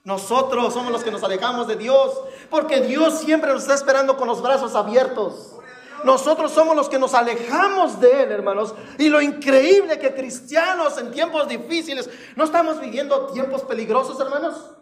Nosotros 0.05 0.73
somos 0.73 0.93
los 0.93 1.03
que 1.03 1.11
nos 1.11 1.25
alejamos 1.25 1.67
de 1.67 1.75
Dios, 1.75 2.13
porque 2.49 2.83
Dios 2.83 3.19
siempre 3.19 3.53
nos 3.53 3.63
está 3.63 3.75
esperando 3.75 4.17
con 4.17 4.29
los 4.29 4.41
brazos 4.41 4.77
abiertos. 4.77 5.57
Nosotros 6.05 6.53
somos 6.53 6.77
los 6.77 6.89
que 6.89 6.99
nos 6.99 7.15
alejamos 7.15 8.01
de 8.01 8.23
Él, 8.23 8.33
hermanos. 8.33 8.75
Y 8.99 9.09
lo 9.09 9.21
increíble 9.21 9.99
que 9.99 10.15
cristianos 10.15 10.99
en 10.99 11.11
tiempos 11.11 11.49
difíciles, 11.49 12.09
no 12.37 12.45
estamos 12.45 12.81
viviendo 12.81 13.27
tiempos 13.29 13.63
peligrosos, 13.63 14.19
hermanos. 14.21 14.73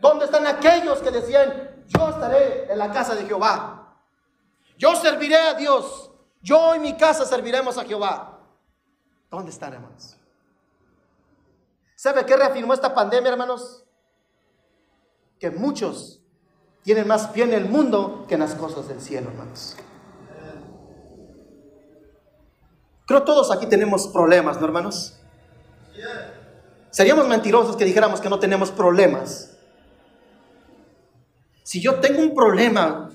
¿Dónde 0.00 0.24
están 0.24 0.46
aquellos 0.46 0.98
que 0.98 1.10
decían, 1.10 1.84
yo 1.86 2.08
estaré 2.08 2.72
en 2.72 2.78
la 2.78 2.90
casa 2.90 3.14
de 3.14 3.24
Jehová? 3.24 3.96
Yo 4.76 4.96
serviré 4.96 5.36
a 5.36 5.54
Dios. 5.54 6.10
Yo 6.40 6.74
y 6.74 6.80
mi 6.80 6.96
casa 6.96 7.24
serviremos 7.24 7.78
a 7.78 7.84
Jehová. 7.84 8.40
¿Dónde 9.30 9.50
están, 9.50 9.72
hermanos? 9.72 10.16
¿Sabe 11.94 12.26
qué 12.26 12.36
reafirmó 12.36 12.74
esta 12.74 12.92
pandemia, 12.92 13.30
hermanos? 13.30 13.84
Que 15.38 15.50
muchos 15.50 16.20
tienen 16.82 17.06
más 17.06 17.28
pie 17.28 17.44
en 17.44 17.52
el 17.52 17.66
mundo 17.66 18.24
que 18.28 18.34
en 18.34 18.40
las 18.40 18.54
cosas 18.54 18.88
del 18.88 19.00
cielo, 19.00 19.30
hermanos. 19.30 19.76
Creo 23.12 23.24
todos 23.24 23.52
aquí 23.52 23.66
tenemos 23.66 24.08
problemas, 24.08 24.58
¿no, 24.58 24.64
hermanos? 24.64 25.20
Seríamos 26.88 27.28
mentirosos 27.28 27.76
que 27.76 27.84
dijéramos 27.84 28.22
que 28.22 28.30
no 28.30 28.38
tenemos 28.38 28.70
problemas. 28.70 29.54
Si 31.62 31.82
yo 31.82 31.96
tengo 31.96 32.22
un 32.22 32.34
problema 32.34 33.10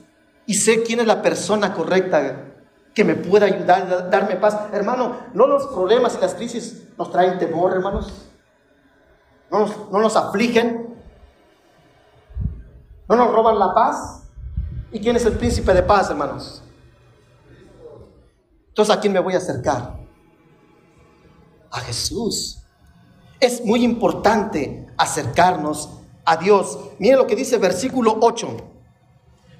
y 0.45 0.53
sé 0.53 0.83
quién 0.83 0.99
es 0.99 1.07
la 1.07 1.23
persona 1.23 1.73
correcta 1.73 2.45
que 2.93 3.03
me 3.03 3.15
pueda 3.15 3.47
ayudar, 3.47 4.11
darme 4.11 4.35
paz, 4.35 4.71
hermano, 4.71 5.17
no 5.33 5.47
los 5.47 5.65
problemas 5.65 6.15
y 6.15 6.21
las 6.21 6.35
crisis 6.35 6.83
nos 6.95 7.11
traen 7.11 7.39
temor, 7.39 7.73
hermanos. 7.73 8.29
No 9.49 9.65
no 9.91 9.99
nos 9.99 10.15
afligen. 10.15 10.95
No 13.09 13.15
nos 13.15 13.33
roban 13.33 13.57
la 13.57 13.73
paz. 13.73 14.27
¿Y 14.91 14.99
quién 14.99 15.15
es 15.15 15.25
el 15.25 15.33
príncipe 15.33 15.73
de 15.73 15.81
paz, 15.81 16.11
hermanos? 16.11 16.61
Entonces, 18.77 18.95
¿a 18.95 18.99
quién 18.99 19.11
me 19.11 19.19
voy 19.19 19.33
a 19.33 19.37
acercar? 19.37 19.97
A 21.71 21.79
Jesús. 21.79 22.59
Es 23.39 23.65
muy 23.65 23.83
importante 23.83 24.85
acercarnos 24.97 25.89
a 26.23 26.37
Dios. 26.37 26.77
Miren 26.99 27.17
lo 27.17 27.25
que 27.25 27.35
dice 27.35 27.57
versículo 27.57 28.19
8. 28.21 28.55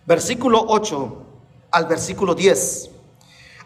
Versículo 0.06 0.64
8 0.68 1.26
al 1.72 1.88
versículo 1.88 2.36
10. 2.36 2.92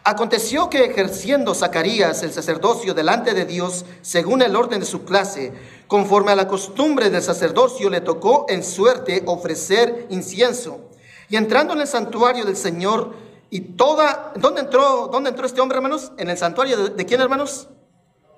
Aconteció 0.05 0.69
que 0.69 0.85
ejerciendo 0.85 1.53
Zacarías 1.53 2.23
el 2.23 2.31
sacerdocio 2.31 2.93
delante 2.93 3.33
de 3.33 3.43
Dios, 3.43 3.83
según 4.01 4.41
el 4.41 4.55
orden 4.55 4.79
de 4.79 4.85
su 4.85 5.03
clase, 5.03 5.51
conforme 5.87 6.31
a 6.31 6.37
la 6.37 6.47
costumbre 6.47 7.09
del 7.09 7.21
sacerdocio, 7.21 7.89
le 7.89 7.99
tocó 7.99 8.45
en 8.47 8.63
suerte 8.63 9.23
ofrecer 9.25 10.07
incienso. 10.11 10.79
Y 11.27 11.35
entrando 11.35 11.73
en 11.73 11.81
el 11.81 11.87
santuario 11.87 12.45
del 12.45 12.55
Señor, 12.55 13.30
y 13.53 13.75
toda, 13.75 14.31
¿dónde 14.39 14.61
entró, 14.61 15.09
dónde 15.09 15.29
entró 15.29 15.45
este 15.45 15.59
hombre, 15.59 15.75
hermanos? 15.75 16.13
En 16.15 16.29
el 16.29 16.37
santuario 16.37 16.87
de, 16.87 17.05
quién, 17.05 17.19
hermanos? 17.19 17.67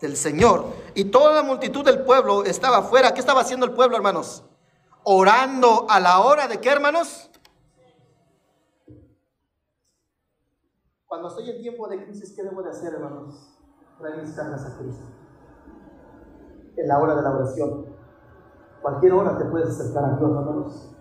Del 0.01 0.17
Señor. 0.17 0.65
Y 0.95 1.05
toda 1.05 1.35
la 1.35 1.43
multitud 1.43 1.85
del 1.85 2.01
pueblo 2.01 2.43
estaba 2.43 2.77
afuera. 2.77 3.13
¿Qué 3.13 3.19
estaba 3.19 3.41
haciendo 3.41 3.67
el 3.67 3.73
pueblo, 3.73 3.95
hermanos? 3.95 4.43
Orando 5.03 5.85
a 5.87 5.99
la 5.99 6.19
hora 6.21 6.47
de 6.47 6.59
qué, 6.59 6.69
hermanos? 6.69 7.29
Cuando 11.05 11.27
estoy 11.27 11.47
en 11.51 11.61
tiempo 11.61 11.87
de 11.87 12.03
crisis, 12.05 12.33
¿qué 12.35 12.41
debo 12.41 12.63
de 12.63 12.71
hacer, 12.71 12.95
hermanos? 12.95 13.55
Traer 13.99 14.17
mis 14.17 14.31
cargas 14.31 14.65
a 14.65 14.79
Cristo. 14.79 15.05
En 16.75 16.87
la 16.87 16.99
hora 16.99 17.13
de 17.13 17.21
la 17.21 17.35
oración. 17.35 17.85
Cualquier 18.81 19.13
hora 19.13 19.37
te 19.37 19.45
puedes 19.45 19.69
acercar 19.69 20.05
a 20.05 20.17
Dios, 20.17 20.31
hermanos. 20.31 20.92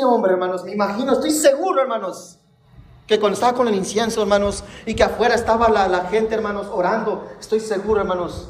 Este 0.00 0.08
hombre, 0.10 0.32
hermanos, 0.32 0.64
me 0.64 0.72
imagino, 0.72 1.12
estoy 1.12 1.30
seguro, 1.30 1.82
hermanos, 1.82 2.38
que 3.06 3.20
cuando 3.20 3.34
estaba 3.34 3.52
con 3.52 3.68
el 3.68 3.74
incienso, 3.74 4.22
hermanos, 4.22 4.64
y 4.86 4.94
que 4.94 5.02
afuera 5.02 5.34
estaba 5.34 5.68
la, 5.68 6.06
gente, 6.06 6.34
hermanos, 6.34 6.68
orando, 6.72 7.28
estoy 7.38 7.60
seguro, 7.60 8.00
hermanos, 8.00 8.48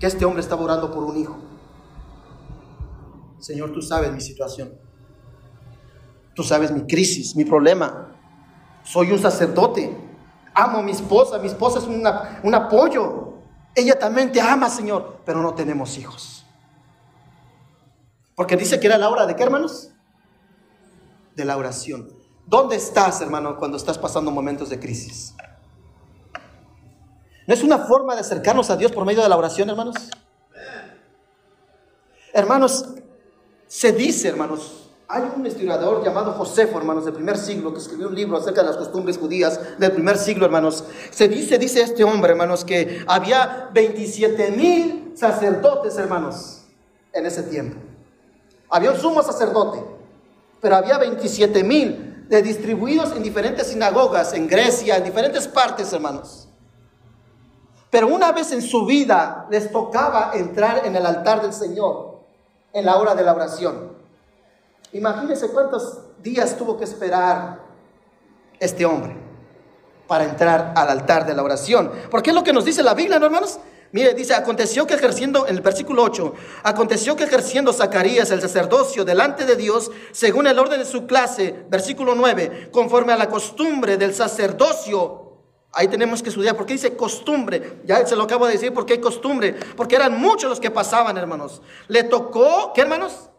que 0.00 0.08
este 0.08 0.24
hombre 0.24 0.40
estaba 0.40 0.64
orando 0.64 0.90
por 0.90 1.04
un 1.04 1.16
hijo. 1.16 1.36
Señor, 3.38 3.72
tú 3.72 3.80
sabes 3.80 4.10
mi 4.10 4.20
situación. 4.20 4.72
Tú 6.34 6.42
sabes 6.42 6.72
mi 6.72 6.84
crisis, 6.84 7.36
mi 7.36 7.44
problema. 7.44 8.08
Soy 8.82 9.12
un 9.12 9.20
sacerdote. 9.20 9.96
Amo 10.52 10.78
a 10.78 10.82
mi 10.82 10.90
esposa. 10.90 11.38
Mi 11.38 11.46
esposa 11.46 11.78
es 11.78 11.84
un 11.84 12.54
apoyo. 12.56 13.34
Ella 13.76 13.96
también 13.96 14.32
te 14.32 14.40
ama, 14.40 14.68
Señor, 14.68 15.20
pero 15.24 15.42
no 15.42 15.54
tenemos 15.54 15.96
hijos. 15.96 16.44
Porque 18.34 18.56
dice 18.56 18.80
que 18.80 18.88
era 18.88 18.98
la 18.98 19.10
hora 19.10 19.26
de 19.26 19.36
qué, 19.36 19.44
hermanos? 19.44 19.92
De 21.36 21.44
la 21.44 21.56
oración. 21.56 22.08
¿Dónde 22.46 22.76
estás, 22.76 23.20
hermano, 23.20 23.56
cuando 23.58 23.76
estás 23.76 23.98
pasando 23.98 24.30
momentos 24.30 24.70
de 24.70 24.80
crisis? 24.80 25.34
¿No 27.46 27.54
es 27.54 27.62
una 27.62 27.78
forma 27.78 28.14
de 28.14 28.20
acercarnos 28.20 28.70
a 28.70 28.76
Dios 28.76 28.92
por 28.92 29.04
medio 29.04 29.22
de 29.22 29.28
la 29.28 29.36
oración, 29.36 29.70
hermanos? 29.70 29.96
Hermanos, 32.32 32.86
se 33.66 33.92
dice, 33.92 34.28
hermanos, 34.28 34.90
Hay 35.12 35.24
un 35.34 35.44
historiador 35.44 36.04
llamado 36.04 36.32
Josefo, 36.34 36.78
hermanos, 36.78 37.04
del 37.04 37.14
primer 37.14 37.36
siglo, 37.36 37.74
que 37.74 37.80
escribió 37.80 38.06
un 38.06 38.14
libro 38.14 38.36
acerca 38.36 38.60
de 38.60 38.68
las 38.68 38.76
costumbres 38.76 39.18
judías 39.18 39.76
del 39.76 39.90
primer 39.90 40.16
siglo, 40.16 40.44
hermanos. 40.44 40.84
Se 41.10 41.26
dice, 41.26 41.58
dice 41.58 41.82
este 41.82 42.04
hombre, 42.04 42.30
hermanos, 42.30 42.64
que 42.64 43.02
había 43.08 43.70
27 43.74 44.52
mil 44.52 45.12
sacerdotes, 45.16 45.98
hermanos, 45.98 46.62
en 47.12 47.26
ese 47.26 47.42
tiempo. 47.42 47.76
Había 48.68 48.92
un 48.92 48.98
sumo 48.98 49.20
sacerdote, 49.24 49.82
pero 50.60 50.76
había 50.76 50.98
27 50.98 51.64
mil 51.64 52.26
distribuidos 52.28 53.10
en 53.16 53.22
diferentes 53.22 53.66
sinagogas, 53.68 54.32
en 54.34 54.46
Grecia, 54.46 54.96
en 54.96 55.04
diferentes 55.04 55.48
partes, 55.48 55.92
hermanos. 55.92 56.48
Pero 57.90 58.06
una 58.06 58.30
vez 58.30 58.52
en 58.52 58.62
su 58.62 58.86
vida 58.86 59.48
les 59.50 59.72
tocaba 59.72 60.30
entrar 60.34 60.86
en 60.86 60.94
el 60.94 61.04
altar 61.04 61.42
del 61.42 61.52
Señor 61.52 62.20
en 62.72 62.86
la 62.86 62.96
hora 62.96 63.16
de 63.16 63.24
la 63.24 63.34
oración. 63.34 63.96
Imagínense 64.92 65.48
cuántos 65.48 65.98
días 66.22 66.56
tuvo 66.56 66.78
que 66.78 66.84
esperar 66.84 67.58
este 68.60 68.86
hombre 68.86 69.16
para 70.06 70.24
entrar 70.24 70.72
al 70.76 70.88
altar 70.88 71.26
de 71.26 71.34
la 71.34 71.42
oración. 71.42 71.90
Porque 72.10 72.30
es 72.30 72.36
lo 72.36 72.44
que 72.44 72.52
nos 72.52 72.64
dice 72.64 72.82
la 72.84 72.94
Biblia, 72.94 73.18
¿no, 73.18 73.26
hermanos? 73.26 73.58
Mire, 73.92 74.14
dice, 74.14 74.34
aconteció 74.34 74.86
que 74.86 74.94
ejerciendo, 74.94 75.46
en 75.48 75.56
el 75.56 75.62
versículo 75.62 76.04
8, 76.04 76.34
aconteció 76.62 77.16
que 77.16 77.24
ejerciendo 77.24 77.72
Zacarías 77.72 78.30
el 78.30 78.40
sacerdocio 78.40 79.04
delante 79.04 79.44
de 79.44 79.56
Dios, 79.56 79.90
según 80.12 80.46
el 80.46 80.58
orden 80.58 80.78
de 80.78 80.86
su 80.86 81.06
clase, 81.06 81.64
versículo 81.68 82.14
9, 82.14 82.70
conforme 82.70 83.12
a 83.12 83.16
la 83.16 83.28
costumbre 83.28 83.96
del 83.96 84.14
sacerdocio, 84.14 85.26
Ahí 85.72 85.86
tenemos 85.86 86.22
que 86.22 86.30
estudiar. 86.30 86.56
porque 86.56 86.72
dice 86.72 86.96
costumbre? 86.96 87.80
Ya 87.84 88.04
se 88.04 88.16
lo 88.16 88.24
acabo 88.24 88.46
de 88.46 88.54
decir. 88.54 88.74
¿Por 88.74 88.84
qué 88.86 89.00
costumbre? 89.00 89.54
Porque 89.76 89.94
eran 89.94 90.18
muchos 90.18 90.50
los 90.50 90.58
que 90.58 90.70
pasaban, 90.70 91.16
hermanos. 91.16 91.62
Le 91.86 92.02
tocó, 92.02 92.72
¿qué 92.74 92.80
hermanos? 92.80 93.30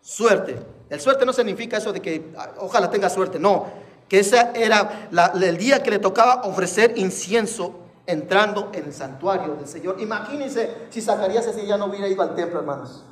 Suerte. 0.00 0.58
El 0.90 1.00
suerte 1.00 1.24
no 1.24 1.32
significa 1.32 1.76
eso 1.76 1.92
de 1.92 2.00
que 2.00 2.32
ah, 2.36 2.50
ojalá 2.58 2.90
tenga 2.90 3.08
suerte. 3.08 3.38
No. 3.38 3.66
Que 4.08 4.20
ese 4.20 4.38
era 4.54 5.08
el 5.40 5.56
día 5.56 5.82
que 5.82 5.90
le 5.90 5.98
tocaba 6.00 6.42
ofrecer 6.42 6.94
incienso 6.96 7.87
entrando 8.08 8.70
en 8.72 8.86
el 8.86 8.94
santuario 8.94 9.54
del 9.54 9.68
Señor. 9.68 10.00
Imagínense 10.00 10.88
si 10.88 11.02
Zacarías 11.02 11.46
ese 11.46 11.60
día 11.60 11.76
no 11.76 11.84
hubiera 11.84 12.08
ido 12.08 12.22
al 12.22 12.34
templo, 12.34 12.58
hermanos. 12.58 13.04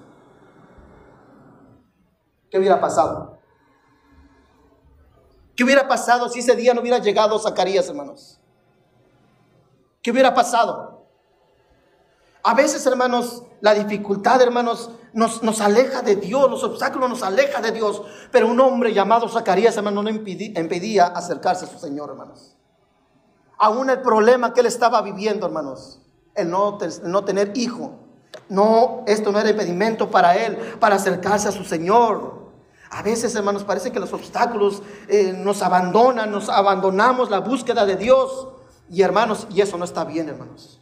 ¿Qué 2.51 2.59
hubiera 2.59 2.81
pasado? 2.81 3.39
¿Qué 5.55 5.65
hubiera 5.65 5.87
pasado 5.87 6.31
si 6.31 6.39
ese 6.39 6.57
día 6.57 6.73
no 6.73 6.81
hubiera 6.81 6.99
llegado 6.99 7.39
Zacarías, 7.39 7.87
hermanos? 7.91 8.41
¿Qué 10.03 10.11
hubiera 10.11 10.33
pasado? 10.33 11.07
A 12.43 12.55
veces, 12.55 12.87
hermanos, 12.87 13.43
la 13.61 13.75
dificultad, 13.75 14.41
hermanos, 14.41 14.91
nos, 15.13 15.43
nos, 15.43 15.61
aleja 15.61 16.01
de 16.01 16.17
Dios, 16.17 16.51
los 16.51 16.65
obstáculos 16.65 17.11
nos 17.11 17.23
aleja 17.23 17.61
de 17.61 17.73
Dios. 17.73 18.01
Pero 18.33 18.47
un 18.49 18.59
hombre 18.61 18.95
llamado 18.95 19.29
Zacarías, 19.29 19.77
hermano, 19.77 20.03
no 20.03 20.09
impedía, 20.09 21.07
acercarse 21.09 21.67
a 21.67 21.69
su 21.69 21.79
Señor, 21.79 22.09
hermanos. 22.09 22.56
Aún 23.59 23.91
el 23.91 24.01
problema 24.01 24.53
que 24.53 24.61
él 24.61 24.67
estaba 24.67 25.01
viviendo, 25.03 25.47
hermanos, 25.47 26.01
el 26.35 26.51
no, 26.51 26.79
no 27.05 27.25
tener 27.25 27.53
hijo, 27.57 27.93
no, 28.49 29.03
esto 29.07 29.33
no 29.33 29.41
era 29.41 29.51
impedimento 29.51 30.11
para 30.11 30.37
él, 30.37 30.57
para 30.79 30.97
acercarse 30.97 31.49
a 31.49 31.53
su 31.53 31.65
Señor. 31.65 32.47
A 32.91 33.03
veces, 33.03 33.35
hermanos, 33.35 33.65
parece 33.65 33.91
que 33.91 33.99
los 33.99 34.13
obstáculos 34.13 34.83
eh, 35.09 35.33
nos 35.33 35.63
abandonan, 35.63 36.31
nos 36.31 36.49
abandonamos 36.49 37.31
la 37.31 37.41
búsqueda 37.41 37.85
de 37.85 37.97
Dios. 37.97 38.49
Y 38.89 39.03
hermanos, 39.03 39.49
y 39.51 39.61
eso 39.61 39.77
no 39.77 39.85
está 39.85 40.05
bien, 40.05 40.29
hermanos. 40.29 40.81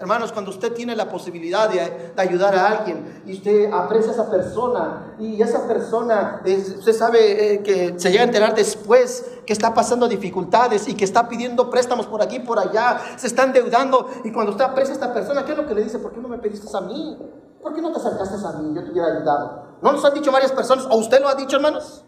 Hermanos, 0.00 0.32
cuando 0.32 0.50
usted 0.50 0.72
tiene 0.72 0.96
la 0.96 1.10
posibilidad 1.10 1.68
de, 1.68 2.14
ayudar 2.16 2.54
a 2.54 2.68
alguien 2.68 3.22
y 3.26 3.34
usted 3.34 3.70
aprecia 3.70 4.12
a 4.12 4.14
esa 4.14 4.30
persona 4.30 5.14
y 5.18 5.42
esa 5.42 5.68
persona, 5.68 6.40
usted 6.42 6.94
sabe 6.94 7.54
eh, 7.54 7.62
que 7.62 7.98
se 7.98 8.10
llega 8.10 8.22
a 8.22 8.24
enterar 8.24 8.54
después 8.54 9.30
que 9.44 9.52
está 9.52 9.74
pasando 9.74 10.08
dificultades 10.08 10.88
y 10.88 10.94
que 10.94 11.04
está 11.04 11.28
pidiendo 11.28 11.68
préstamos 11.68 12.06
por 12.06 12.22
aquí, 12.22 12.38
por 12.38 12.58
allá, 12.58 12.98
se 13.16 13.26
está 13.26 13.42
endeudando 13.42 14.08
y 14.24 14.32
cuando 14.32 14.52
usted 14.52 14.64
aprecia 14.64 14.92
a 14.92 14.94
esta 14.94 15.12
persona, 15.12 15.44
¿qué 15.44 15.52
es 15.52 15.58
lo 15.58 15.66
que 15.66 15.74
le 15.74 15.84
dice? 15.84 15.98
¿Por 15.98 16.14
qué 16.14 16.20
no 16.22 16.28
me 16.28 16.38
pediste 16.38 16.66
a 16.74 16.80
mí? 16.80 17.18
¿Por 17.62 17.74
qué 17.74 17.82
no 17.82 17.92
te 17.92 17.98
acercaste 17.98 18.36
a 18.42 18.52
mí? 18.52 18.74
Yo 18.74 18.82
te 18.82 18.92
hubiera 18.92 19.14
ayudado. 19.14 19.76
¿No 19.82 19.92
nos 19.92 20.02
han 20.02 20.14
dicho 20.14 20.32
varias 20.32 20.52
personas? 20.52 20.86
¿O 20.88 20.96
usted 20.96 21.20
lo 21.20 21.28
ha 21.28 21.34
dicho, 21.34 21.56
hermanos? 21.56 22.06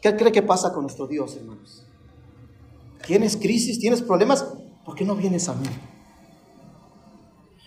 ¿Qué 0.00 0.16
cree 0.16 0.32
que 0.32 0.42
pasa 0.42 0.72
con 0.72 0.84
nuestro 0.84 1.06
Dios, 1.06 1.36
hermanos? 1.36 1.84
¿Tienes 3.06 3.36
crisis? 3.36 3.78
¿Tienes 3.78 4.00
problemas? 4.00 4.46
¿Por 4.86 4.94
qué 4.94 5.04
no 5.04 5.14
vienes 5.14 5.50
a 5.50 5.52
mí? 5.52 5.68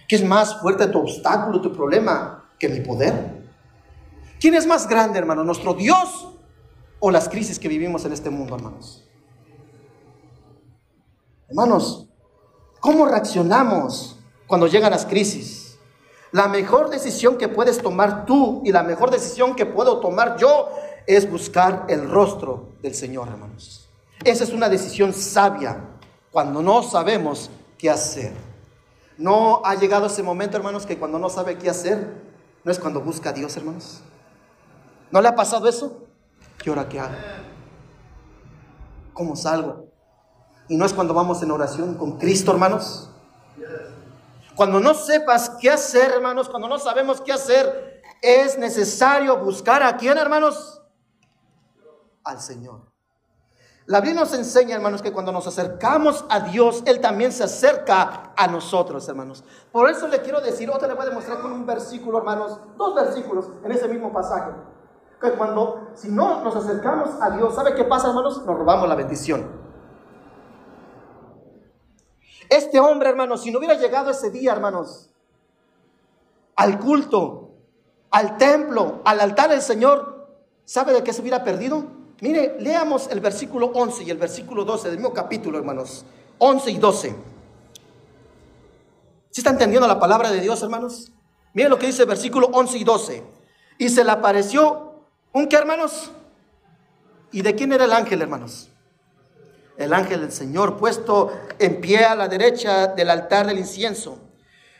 ¿Qué 0.07 0.15
es 0.15 0.23
más 0.23 0.59
fuerte 0.61 0.87
tu 0.87 0.99
obstáculo, 0.99 1.61
tu 1.61 1.73
problema, 1.73 2.49
que 2.59 2.69
mi 2.69 2.79
poder? 2.81 3.43
¿Quién 4.39 4.53
es 4.53 4.67
más 4.67 4.87
grande, 4.87 5.17
hermano? 5.17 5.43
¿Nuestro 5.43 5.73
Dios 5.73 6.29
o 6.99 7.11
las 7.11 7.29
crisis 7.29 7.57
que 7.57 7.67
vivimos 7.67 8.05
en 8.05 8.13
este 8.13 8.29
mundo, 8.29 8.55
hermanos? 8.55 9.07
Hermanos, 11.47 12.07
¿cómo 12.79 13.05
reaccionamos 13.05 14.19
cuando 14.47 14.67
llegan 14.67 14.91
las 14.91 15.05
crisis? 15.05 15.77
La 16.31 16.47
mejor 16.47 16.89
decisión 16.89 17.37
que 17.37 17.47
puedes 17.47 17.77
tomar 17.79 18.25
tú 18.25 18.61
y 18.65 18.71
la 18.71 18.83
mejor 18.83 19.09
decisión 19.09 19.55
que 19.55 19.65
puedo 19.65 19.99
tomar 19.99 20.37
yo 20.37 20.69
es 21.07 21.29
buscar 21.29 21.85
el 21.87 22.09
rostro 22.09 22.73
del 22.81 22.93
Señor, 22.93 23.29
hermanos. 23.29 23.87
Esa 24.23 24.43
es 24.43 24.51
una 24.51 24.69
decisión 24.69 25.13
sabia 25.13 25.79
cuando 26.31 26.61
no 26.61 26.83
sabemos 26.83 27.49
qué 27.77 27.89
hacer. 27.89 28.33
No 29.17 29.61
ha 29.63 29.75
llegado 29.75 30.07
ese 30.07 30.23
momento, 30.23 30.57
hermanos, 30.57 30.85
que 30.85 30.97
cuando 30.97 31.19
no 31.19 31.29
sabe 31.29 31.57
qué 31.57 31.69
hacer, 31.69 32.21
no 32.63 32.71
es 32.71 32.79
cuando 32.79 33.01
busca 33.01 33.29
a 33.29 33.33
Dios, 33.33 33.55
hermanos. 33.55 34.01
¿No 35.11 35.21
le 35.21 35.27
ha 35.27 35.35
pasado 35.35 35.67
eso? 35.67 36.07
¿Qué 36.57 36.69
hora 36.69 36.89
qué 36.89 36.99
hago? 36.99 37.15
¿Cómo 39.13 39.35
salgo? 39.35 39.87
Y 40.67 40.75
no 40.75 40.85
es 40.85 40.93
cuando 40.93 41.13
vamos 41.13 41.41
en 41.43 41.51
oración 41.51 41.95
con 41.95 42.17
Cristo, 42.17 42.51
hermanos. 42.51 43.09
Cuando 44.55 44.79
no 44.79 44.93
sepas 44.93 45.51
qué 45.61 45.69
hacer, 45.69 46.11
hermanos, 46.11 46.49
cuando 46.49 46.67
no 46.67 46.79
sabemos 46.79 47.21
qué 47.21 47.31
hacer, 47.31 48.01
es 48.21 48.57
necesario 48.57 49.37
buscar 49.37 49.83
a 49.83 49.95
quién, 49.97 50.17
hermanos? 50.17 50.81
Al 52.23 52.41
Señor. 52.41 52.94
La 53.87 54.01
Biblia 54.01 54.21
nos 54.21 54.33
enseña, 54.33 54.75
hermanos, 54.75 55.03
que 55.03 55.13
cuando 55.13 55.31
nos 55.31 55.45
acercamos 55.45 56.25
a 56.29 56.39
Dios, 56.39 56.81
Él 56.87 57.01
también 57.01 57.31
se 57.31 57.43
acerca 57.43 58.33
a 58.35 58.47
nosotros, 58.47 59.07
hermanos. 59.07 59.43
Por 59.71 59.87
eso 59.91 60.07
le 60.07 60.21
quiero 60.21 60.41
decir, 60.41 60.71
otra 60.71 60.87
le 60.87 60.95
voy 60.95 61.05
a 61.05 61.09
demostrar 61.09 61.39
con 61.39 61.51
un 61.51 61.67
versículo, 61.67 62.17
hermanos, 62.17 62.59
dos 62.77 62.95
versículos 62.95 63.45
en 63.63 63.71
ese 63.71 63.87
mismo 63.87 64.11
pasaje. 64.11 64.51
Que 65.21 65.31
cuando, 65.33 65.91
si 65.93 66.09
no 66.09 66.43
nos 66.43 66.55
acercamos 66.55 67.09
a 67.21 67.29
Dios, 67.29 67.53
¿sabe 67.53 67.75
qué 67.75 67.83
pasa, 67.83 68.07
hermanos? 68.07 68.43
Nos 68.43 68.57
robamos 68.57 68.89
la 68.89 68.95
bendición. 68.95 69.47
Este 72.49 72.79
hombre, 72.79 73.09
hermanos, 73.09 73.43
si 73.43 73.51
no 73.51 73.59
hubiera 73.59 73.75
llegado 73.75 74.09
ese 74.09 74.31
día, 74.31 74.51
hermanos, 74.51 75.11
al 76.55 76.79
culto, 76.79 77.51
al 78.09 78.37
templo, 78.37 79.01
al 79.05 79.19
altar 79.19 79.51
del 79.51 79.61
Señor, 79.61 80.27
¿sabe 80.63 80.91
de 80.93 81.03
qué 81.03 81.13
se 81.13 81.21
hubiera 81.21 81.43
perdido? 81.43 81.85
Mire, 82.21 82.55
leamos 82.59 83.07
el 83.11 83.19
versículo 83.19 83.67
11 83.67 84.03
y 84.03 84.09
el 84.09 84.17
versículo 84.17 84.63
12 84.63 84.89
del 84.89 84.97
mismo 84.97 85.13
capítulo, 85.13 85.57
hermanos. 85.57 86.05
11 86.37 86.71
y 86.71 86.77
12. 86.77 87.15
¿Sí 89.31 89.41
está 89.41 89.49
entendiendo 89.49 89.87
la 89.87 89.99
palabra 89.99 90.31
de 90.31 90.39
Dios, 90.39 90.61
hermanos? 90.63 91.11
Mire 91.53 91.67
lo 91.67 91.77
que 91.77 91.87
dice 91.87 92.03
el 92.03 92.07
versículo 92.07 92.47
11 92.53 92.77
y 92.77 92.83
12. 92.83 93.23
Y 93.77 93.89
se 93.89 94.03
le 94.03 94.11
apareció 94.11 95.07
un 95.33 95.47
qué, 95.47 95.57
hermanos? 95.57 96.11
¿Y 97.33 97.41
de 97.41 97.53
quién 97.53 97.73
era 97.73 97.83
el 97.83 97.91
ángel, 97.91 98.21
hermanos? 98.21 98.69
El 99.77 99.93
ángel 99.93 100.21
del 100.21 100.31
Señor, 100.31 100.77
puesto 100.77 101.31
en 101.59 101.81
pie 101.81 102.05
a 102.05 102.15
la 102.15 102.29
derecha 102.29 102.87
del 102.87 103.09
altar 103.09 103.45
del 103.45 103.59
incienso. 103.59 104.19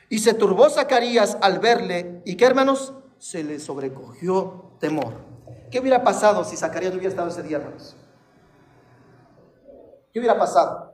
Y 0.08 0.20
se 0.20 0.34
turbó 0.34 0.70
Zacarías 0.70 1.38
al 1.42 1.60
verle. 1.60 2.22
¿Y 2.24 2.38
qué, 2.38 2.46
hermanos? 2.46 2.94
Se 3.18 3.44
le 3.44 3.60
sobrecogió 3.60 4.72
temor. 4.80 5.35
¿Qué 5.72 5.80
hubiera 5.80 6.04
pasado 6.04 6.44
si 6.44 6.56
Zacarías 6.56 6.92
no 6.92 6.98
hubiera 6.98 7.10
estado 7.10 7.30
ese 7.30 7.44
día, 7.44 7.58
hermanos? 7.58 7.96
¿Qué 10.12 10.20
hubiera 10.20 10.38
pasado? 10.38 10.94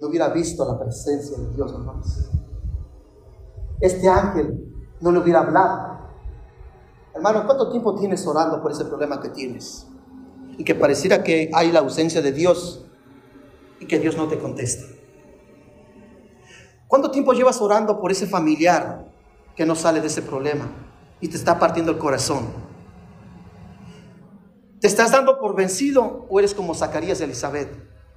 No 0.00 0.08
hubiera 0.08 0.28
visto 0.28 0.64
la 0.64 0.78
presencia 0.78 1.38
de 1.38 1.54
Dios, 1.54 1.72
hermanos. 1.72 2.30
Este 3.80 4.08
ángel 4.08 4.72
no 5.00 5.10
le 5.10 5.18
hubiera 5.18 5.40
hablado. 5.40 5.92
Hermano, 7.14 7.44
¿cuánto 7.46 7.70
tiempo 7.70 7.94
tienes 7.94 8.26
orando 8.26 8.62
por 8.62 8.72
ese 8.72 8.84
problema 8.84 9.20
que 9.20 9.28
tienes? 9.30 9.86
Y 10.56 10.64
que 10.64 10.74
pareciera 10.74 11.22
que 11.22 11.50
hay 11.52 11.72
la 11.72 11.80
ausencia 11.80 12.22
de 12.22 12.32
Dios 12.32 12.84
y 13.80 13.86
que 13.86 13.98
Dios 13.98 14.16
no 14.16 14.28
te 14.28 14.38
contesta. 14.38 14.86
¿Cuánto 16.86 17.10
tiempo 17.10 17.32
llevas 17.32 17.60
orando 17.60 18.00
por 18.00 18.12
ese 18.12 18.26
familiar 18.26 19.10
que 19.56 19.64
no 19.64 19.74
sale 19.74 20.00
de 20.00 20.08
ese 20.08 20.22
problema? 20.22 20.81
Y 21.22 21.28
te 21.28 21.36
está 21.36 21.58
partiendo 21.58 21.92
el 21.92 21.98
corazón. 21.98 22.48
¿Te 24.80 24.88
estás 24.88 25.12
dando 25.12 25.38
por 25.38 25.54
vencido 25.54 26.26
o 26.28 26.40
eres 26.40 26.52
como 26.52 26.74
Zacarías 26.74 27.20
y 27.20 27.22
Elizabeth? 27.22 27.70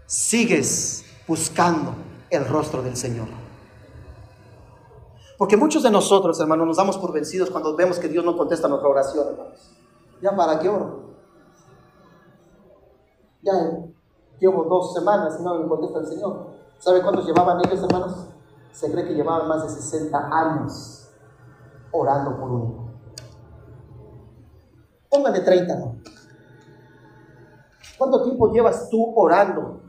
Sigues 0.07 1.05
buscando 1.27 1.93
el 2.31 2.47
rostro 2.47 2.81
del 2.81 2.97
Señor. 2.97 3.27
Porque 5.37 5.55
muchos 5.55 5.83
de 5.83 5.91
nosotros, 5.91 6.39
hermanos, 6.39 6.65
nos 6.65 6.77
damos 6.77 6.97
por 6.97 7.13
vencidos 7.13 7.51
cuando 7.51 7.75
vemos 7.75 7.99
que 7.99 8.07
Dios 8.07 8.25
no 8.25 8.35
contesta 8.35 8.67
nuestra 8.67 8.89
oración, 8.89 9.27
hermanos. 9.27 9.71
¿Ya 10.21 10.35
para 10.35 10.57
qué 10.57 10.67
oro? 10.67 11.01
Ya 13.43 13.53
llevo 14.39 14.63
dos 14.63 14.95
semanas 14.95 15.37
y 15.39 15.43
no 15.43 15.59
me 15.59 15.67
contesta 15.67 15.99
el 15.99 16.07
Señor. 16.07 16.47
¿Sabe 16.79 17.03
cuántos 17.03 17.27
llevaban 17.27 17.59
ellos, 17.63 17.83
hermanos? 17.83 18.29
Se 18.71 18.91
cree 18.91 19.05
que 19.05 19.13
llevaban 19.13 19.47
más 19.47 19.61
de 19.61 19.69
60 19.69 20.17
años 20.17 21.07
orando 21.91 22.35
por 22.39 22.49
uno. 22.49 22.84
Póngale 25.15 25.39
30, 25.39 25.75
¿no? 25.77 25.95
¿Cuánto 27.97 28.23
tiempo 28.23 28.51
llevas 28.51 28.89
tú 28.89 29.13
orando? 29.15 29.81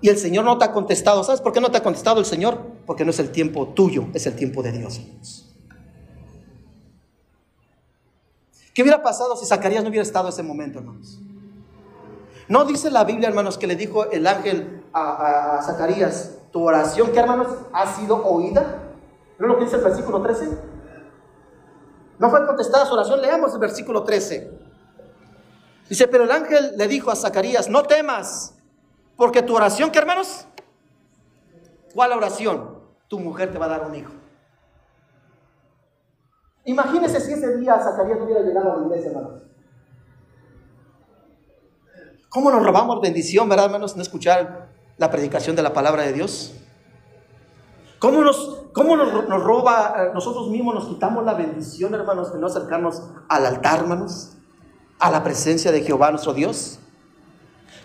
Y 0.00 0.08
el 0.08 0.16
Señor 0.16 0.44
no 0.44 0.56
te 0.58 0.64
ha 0.64 0.72
contestado. 0.72 1.24
¿Sabes 1.24 1.40
por 1.40 1.52
qué 1.52 1.60
no 1.60 1.70
te 1.70 1.78
ha 1.78 1.82
contestado 1.82 2.20
el 2.20 2.26
Señor? 2.26 2.60
Porque 2.86 3.04
no 3.04 3.10
es 3.10 3.18
el 3.18 3.32
tiempo 3.32 3.68
tuyo, 3.68 4.06
es 4.14 4.26
el 4.26 4.36
tiempo 4.36 4.62
de 4.62 4.70
Dios. 4.70 5.00
¿Qué 8.72 8.82
hubiera 8.82 9.02
pasado 9.02 9.36
si 9.36 9.44
Zacarías 9.46 9.82
no 9.82 9.88
hubiera 9.88 10.04
estado 10.04 10.28
ese 10.28 10.44
momento, 10.44 10.78
hermanos? 10.78 11.18
No 12.46 12.64
dice 12.64 12.90
la 12.92 13.02
Biblia, 13.02 13.28
hermanos, 13.28 13.58
que 13.58 13.66
le 13.66 13.74
dijo 13.74 14.08
el 14.10 14.24
ángel 14.26 14.84
a, 14.92 15.60
Zacarías, 15.64 16.38
tu 16.52 16.62
oración, 16.62 17.10
¿qué 17.10 17.18
hermanos? 17.18 17.48
Ha 17.72 17.92
sido 17.96 18.24
oída. 18.24 18.82
¿No 19.40 19.48
lo 19.48 19.58
que 19.58 19.64
dice 19.64 19.76
el 19.76 19.82
versículo 19.82 20.22
13? 20.22 20.75
No 22.18 22.30
fue 22.30 22.46
contestada 22.46 22.86
su 22.86 22.94
oración, 22.94 23.20
leamos 23.20 23.52
el 23.52 23.58
versículo 23.58 24.02
13. 24.02 24.50
Dice, 25.88 26.08
pero 26.08 26.24
el 26.24 26.30
ángel 26.30 26.72
le 26.76 26.88
dijo 26.88 27.10
a 27.10 27.16
Zacarías, 27.16 27.68
no 27.68 27.82
temas, 27.84 28.54
porque 29.16 29.42
tu 29.42 29.54
oración, 29.54 29.90
¿qué 29.90 29.98
hermanos? 29.98 30.46
¿Cuál 31.94 32.12
oración? 32.12 32.80
Tu 33.08 33.18
mujer 33.18 33.52
te 33.52 33.58
va 33.58 33.66
a 33.66 33.68
dar 33.68 33.86
un 33.86 33.94
hijo. 33.94 34.12
Imagínese 36.64 37.20
si 37.20 37.32
ese 37.32 37.56
día 37.58 37.78
Zacarías 37.78 38.18
hubiera 38.20 38.40
llegado 38.40 38.72
a 38.72 38.76
la 38.76 38.86
iglesia, 38.86 39.10
hermanos. 39.10 39.42
¿Cómo 42.28 42.50
nos 42.50 42.64
robamos 42.64 43.00
bendición, 43.00 43.48
verdad, 43.48 43.66
hermanos, 43.66 43.96
no 43.96 44.02
escuchar 44.02 44.68
la 44.98 45.10
predicación 45.10 45.54
de 45.54 45.62
la 45.62 45.72
palabra 45.72 46.02
de 46.02 46.12
Dios? 46.12 46.52
¿Cómo 48.06 48.22
nos, 48.22 48.66
cómo 48.72 48.96
nos, 48.96 49.42
roba, 49.42 49.96
eh, 49.98 50.10
nosotros 50.14 50.48
mismos 50.48 50.76
nos 50.76 50.86
quitamos 50.86 51.24
la 51.24 51.34
bendición, 51.34 51.92
hermanos, 51.92 52.32
de 52.32 52.38
no 52.38 52.46
acercarnos 52.46 53.02
al 53.28 53.44
altar, 53.44 53.80
hermanos? 53.80 54.36
A 55.00 55.10
la 55.10 55.24
presencia 55.24 55.72
de 55.72 55.82
Jehová 55.82 56.12
nuestro 56.12 56.32
Dios. 56.32 56.78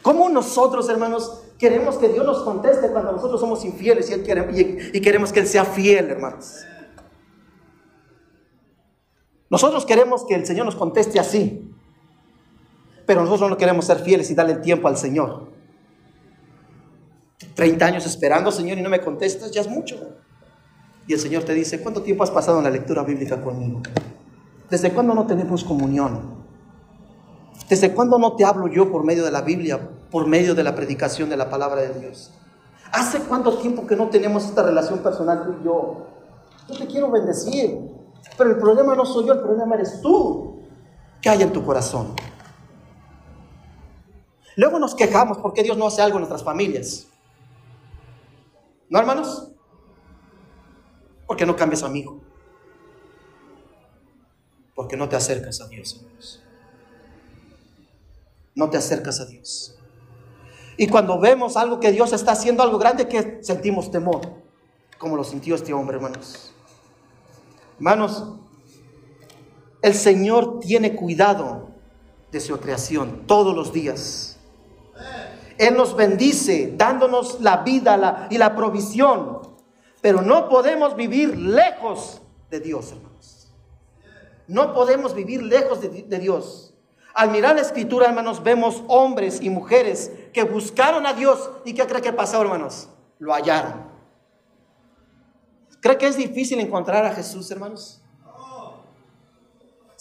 ¿Cómo 0.03 0.29
nosotros, 0.29 0.87
hermanos, 0.89 1.41
queremos 1.57 1.97
que 1.97 2.09
Dios 2.09 2.23
nos 2.23 2.43
conteste 2.43 2.91
cuando 2.91 3.13
nosotros 3.13 3.41
somos 3.41 3.65
infieles 3.65 4.11
y, 4.11 4.13
y, 4.95 5.01
queremos 5.01 5.33
que 5.33 5.39
Él 5.39 5.47
sea 5.47 5.65
fiel, 5.65 6.11
hermanos? 6.11 6.65
Nosotros 9.49 9.87
queremos 9.87 10.23
que 10.25 10.35
el 10.35 10.45
Señor 10.45 10.67
nos 10.67 10.75
conteste 10.75 11.19
así. 11.19 11.67
Pero 13.07 13.23
nosotros 13.23 13.49
no 13.49 13.57
queremos 13.57 13.85
ser 13.85 13.97
fieles 13.97 14.29
y 14.29 14.35
darle 14.35 14.53
el 14.53 14.61
tiempo 14.61 14.87
al 14.87 14.97
Señor. 14.97 15.47
30 17.55 17.85
años 17.85 18.05
esperando, 18.05 18.51
Señor, 18.51 18.77
y 18.77 18.81
no 18.81 18.89
me 18.89 19.01
contestas, 19.01 19.51
ya 19.51 19.61
es 19.61 19.67
mucho. 19.67 19.97
Y 21.07 21.13
el 21.13 21.19
Señor 21.19 21.43
te 21.43 21.53
dice, 21.53 21.81
¿cuánto 21.81 22.01
tiempo 22.01 22.23
has 22.23 22.31
pasado 22.31 22.59
en 22.59 22.63
la 22.63 22.69
lectura 22.69 23.03
bíblica 23.03 23.41
conmigo? 23.41 23.81
¿Desde 24.69 24.91
cuándo 24.91 25.13
no 25.13 25.25
tenemos 25.25 25.63
comunión? 25.63 26.41
¿Desde 27.69 27.93
cuándo 27.93 28.17
no 28.17 28.35
te 28.35 28.45
hablo 28.45 28.67
yo 28.67 28.91
por 28.91 29.03
medio 29.03 29.23
de 29.23 29.31
la 29.31 29.41
Biblia, 29.41 29.79
por 30.09 30.27
medio 30.27 30.55
de 30.55 30.63
la 30.63 30.75
predicación 30.75 31.29
de 31.29 31.37
la 31.37 31.49
palabra 31.49 31.81
de 31.81 31.99
Dios? 31.99 32.31
¿Hace 32.91 33.19
cuánto 33.19 33.57
tiempo 33.57 33.87
que 33.87 33.95
no 33.95 34.09
tenemos 34.09 34.45
esta 34.45 34.63
relación 34.63 34.99
personal 34.99 35.43
tú 35.45 35.55
y 35.61 35.65
yo? 35.65 36.07
Yo 36.69 36.77
te 36.77 36.87
quiero 36.87 37.09
bendecir, 37.09 37.77
pero 38.37 38.49
el 38.49 38.57
problema 38.57 38.95
no 38.95 39.05
soy 39.05 39.25
yo, 39.25 39.33
el 39.33 39.39
problema 39.39 39.75
eres 39.75 40.01
tú. 40.01 40.59
¿Qué 41.21 41.29
hay 41.29 41.41
en 41.41 41.51
tu 41.51 41.63
corazón? 41.63 42.13
Luego 44.55 44.79
nos 44.79 44.95
quejamos 44.95 45.37
porque 45.37 45.63
Dios 45.63 45.77
no 45.77 45.87
hace 45.87 46.01
algo 46.01 46.17
en 46.17 46.21
nuestras 46.21 46.43
familias. 46.43 47.07
¿No, 48.91 48.99
hermanos? 48.99 49.47
Porque 51.25 51.45
no 51.45 51.55
cambias 51.55 51.81
amigo. 51.81 52.19
Porque 54.75 54.97
no 54.97 55.07
te 55.07 55.15
acercas 55.15 55.61
a 55.61 55.67
Dios, 55.69 55.95
hermanos. 55.95 56.43
No 58.53 58.69
te 58.69 58.75
acercas 58.75 59.21
a 59.21 59.25
Dios. 59.25 59.77
Y 60.75 60.89
cuando 60.89 61.17
vemos 61.21 61.55
algo 61.55 61.79
que 61.79 61.93
Dios 61.93 62.11
está 62.11 62.33
haciendo, 62.33 62.63
algo 62.63 62.77
grande, 62.77 63.07
que 63.07 63.39
sentimos 63.41 63.89
temor, 63.91 64.21
como 64.97 65.15
lo 65.15 65.23
sintió 65.23 65.55
este 65.55 65.71
hombre, 65.71 65.95
hermanos. 65.95 66.53
Hermanos, 67.77 68.25
el 69.81 69.93
Señor 69.93 70.59
tiene 70.59 70.97
cuidado 70.97 71.69
de 72.29 72.41
su 72.41 72.59
creación 72.59 73.25
todos 73.25 73.55
los 73.55 73.71
días. 73.71 74.30
Él 75.61 75.77
nos 75.77 75.95
bendice 75.95 76.73
dándonos 76.75 77.39
la 77.39 77.57
vida 77.57 78.27
y 78.31 78.39
la 78.39 78.55
provisión. 78.55 79.41
Pero 80.01 80.23
no 80.23 80.49
podemos 80.49 80.95
vivir 80.95 81.37
lejos 81.37 82.19
de 82.49 82.59
Dios, 82.59 82.91
hermanos. 82.91 83.53
No 84.47 84.73
podemos 84.73 85.13
vivir 85.13 85.43
lejos 85.43 85.79
de, 85.79 86.17
Dios. 86.17 86.73
Al 87.13 87.29
mirar 87.29 87.53
la 87.53 87.61
escritura, 87.61 88.07
hermanos, 88.07 88.41
vemos 88.41 88.81
hombres 88.87 89.39
y 89.39 89.51
mujeres 89.51 90.11
que 90.33 90.41
buscaron 90.45 91.05
a 91.05 91.13
Dios 91.13 91.51
y 91.63 91.75
¿qué 91.75 91.85
cree 91.85 92.01
que 92.01 92.11
pasó, 92.11 92.41
hermanos? 92.41 92.89
Lo 93.19 93.31
hallaron. 93.31 93.85
¿Cree 95.79 95.99
que 95.99 96.07
es 96.07 96.17
difícil 96.17 96.59
encontrar 96.59 97.05
a 97.05 97.13
Jesús, 97.13 97.51
hermanos? 97.51 98.00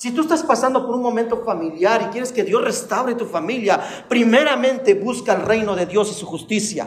Si 0.00 0.12
tú 0.12 0.22
estás 0.22 0.42
pasando 0.42 0.86
por 0.86 0.94
un 0.94 1.02
momento 1.02 1.44
familiar 1.44 2.00
y 2.00 2.04
quieres 2.06 2.32
que 2.32 2.42
Dios 2.42 2.64
restaure 2.64 3.14
tu 3.16 3.26
familia, 3.26 3.78
primeramente 4.08 4.94
busca 4.94 5.34
el 5.34 5.42
reino 5.42 5.76
de 5.76 5.84
Dios 5.84 6.10
y 6.10 6.14
su 6.14 6.24
justicia. 6.24 6.86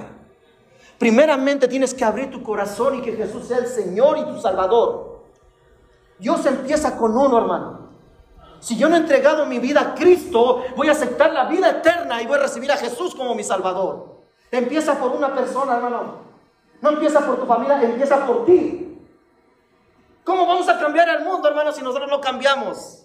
Primeramente 0.98 1.68
tienes 1.68 1.94
que 1.94 2.04
abrir 2.04 2.32
tu 2.32 2.42
corazón 2.42 2.96
y 2.98 3.02
que 3.04 3.12
Jesús 3.12 3.46
sea 3.46 3.60
el 3.60 3.68
Señor 3.68 4.18
y 4.18 4.26
tu 4.34 4.42
Salvador. 4.42 5.26
Dios 6.18 6.44
empieza 6.48 6.98
con 6.98 7.16
uno, 7.16 7.38
hermano. 7.38 7.90
Si 8.60 8.78
yo 8.78 8.90
no 8.90 8.96
he 8.96 9.00
entregado 9.02 9.46
mi 9.46 9.60
vida 9.60 9.82
a 9.82 9.94
Cristo, 9.94 10.64
voy 10.76 10.88
a 10.88 10.94
aceptar 10.94 11.34
la 11.34 11.46
vida 11.46 11.70
eterna 11.70 12.20
y 12.20 12.26
voy 12.26 12.40
a 12.40 12.42
recibir 12.42 12.72
a 12.72 12.78
Jesús 12.78 13.14
como 13.14 13.36
mi 13.36 13.44
Salvador. 13.44 14.24
Empieza 14.50 14.98
por 14.98 15.12
una 15.12 15.36
persona, 15.36 15.76
hermano. 15.76 16.16
No 16.82 16.90
empieza 16.90 17.24
por 17.24 17.40
tu 17.40 17.46
familia, 17.46 17.80
empieza 17.80 18.26
por 18.26 18.44
ti. 18.44 18.98
¿Cómo 20.24 20.48
vamos 20.48 20.68
a 20.68 20.80
cambiar 20.80 21.08
el 21.10 21.24
mundo, 21.24 21.48
hermano, 21.48 21.72
si 21.72 21.84
nosotros 21.84 22.10
no 22.10 22.20
cambiamos? 22.20 23.03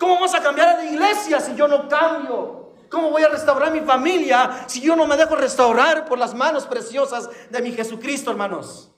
¿Cómo 0.00 0.14
vamos 0.14 0.34
a 0.34 0.40
cambiar 0.40 0.70
a 0.70 0.76
la 0.78 0.84
iglesia 0.86 1.40
si 1.40 1.54
yo 1.54 1.68
no 1.68 1.86
cambio? 1.86 2.70
¿Cómo 2.90 3.10
voy 3.10 3.22
a 3.22 3.28
restaurar 3.28 3.70
mi 3.70 3.80
familia 3.80 4.64
si 4.66 4.80
yo 4.80 4.96
no 4.96 5.06
me 5.06 5.14
dejo 5.14 5.36
restaurar 5.36 6.06
por 6.06 6.18
las 6.18 6.34
manos 6.34 6.66
preciosas 6.66 7.28
de 7.50 7.60
mi 7.60 7.72
Jesucristo, 7.72 8.30
hermanos? 8.30 8.90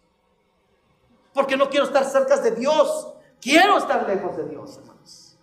Porque 1.35 1.57
no 1.57 1.69
quiero 1.69 1.87
estar 1.87 2.05
cerca 2.05 2.37
de 2.37 2.53
Dios. 2.53 3.15
Quiero 3.41 3.79
estar 3.79 4.09
lejos 4.09 4.37
de 4.37 4.45
Dios, 4.45 4.79
hermanos. 4.79 5.37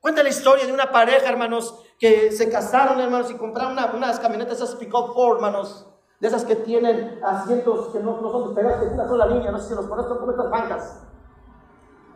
Cuenta 0.00 0.24
la 0.24 0.28
historia 0.28 0.66
de 0.66 0.72
una 0.72 0.90
pareja, 0.90 1.28
hermanos, 1.28 1.76
que 1.96 2.32
se 2.32 2.50
casaron, 2.50 3.00
hermanos, 3.00 3.30
y 3.30 3.34
compraron 3.36 3.78
unas 3.94 4.18
camionetas, 4.18 4.56
esas 4.56 4.74
pick-up 4.74 5.14
Ford, 5.14 5.36
hermanos, 5.36 5.86
de 6.18 6.26
esas 6.26 6.44
que 6.44 6.56
tienen 6.56 7.20
asientos 7.24 7.90
que 7.92 8.00
no, 8.00 8.20
son 8.20 8.46
despegados, 8.46 8.80
que 8.80 8.86
tienen 8.86 9.00
una 9.00 9.08
sola 9.08 9.26
línea, 9.26 9.52
no 9.52 9.60
sé 9.60 9.68
si 9.68 9.74
los 9.76 9.86
conocen 9.86 10.16
como 10.16 10.32
estas 10.32 10.50
bancas. 10.50 11.00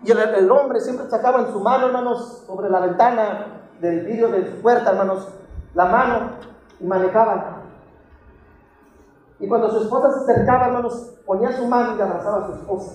Y 0.08 0.10
el, 0.10 0.50
hombre 0.50 0.80
siempre 0.80 1.06
sacaba 1.10 1.40
en 1.40 1.52
su 1.52 1.60
mano, 1.60 1.88
hermanos, 1.88 2.42
sobre 2.46 2.70
la 2.70 2.80
ventana 2.80 3.60
del 3.78 4.06
vidrio 4.06 4.28
de 4.28 4.52
su 4.52 4.62
puerta, 4.62 4.92
hermanos, 4.92 5.28
la 5.74 5.84
mano 5.84 6.30
y 6.80 6.84
manejaba. 6.84 7.64
Y 9.38 9.46
cuando 9.46 9.70
su 9.70 9.82
esposa 9.82 10.10
se 10.14 10.32
acercaba, 10.32 10.68
hermanos, 10.68 11.12
ponía 11.26 11.54
su 11.54 11.66
mano 11.66 11.94
y 11.94 12.00
abrazaba 12.00 12.38
a 12.42 12.46
su 12.46 12.54
esposa. 12.54 12.92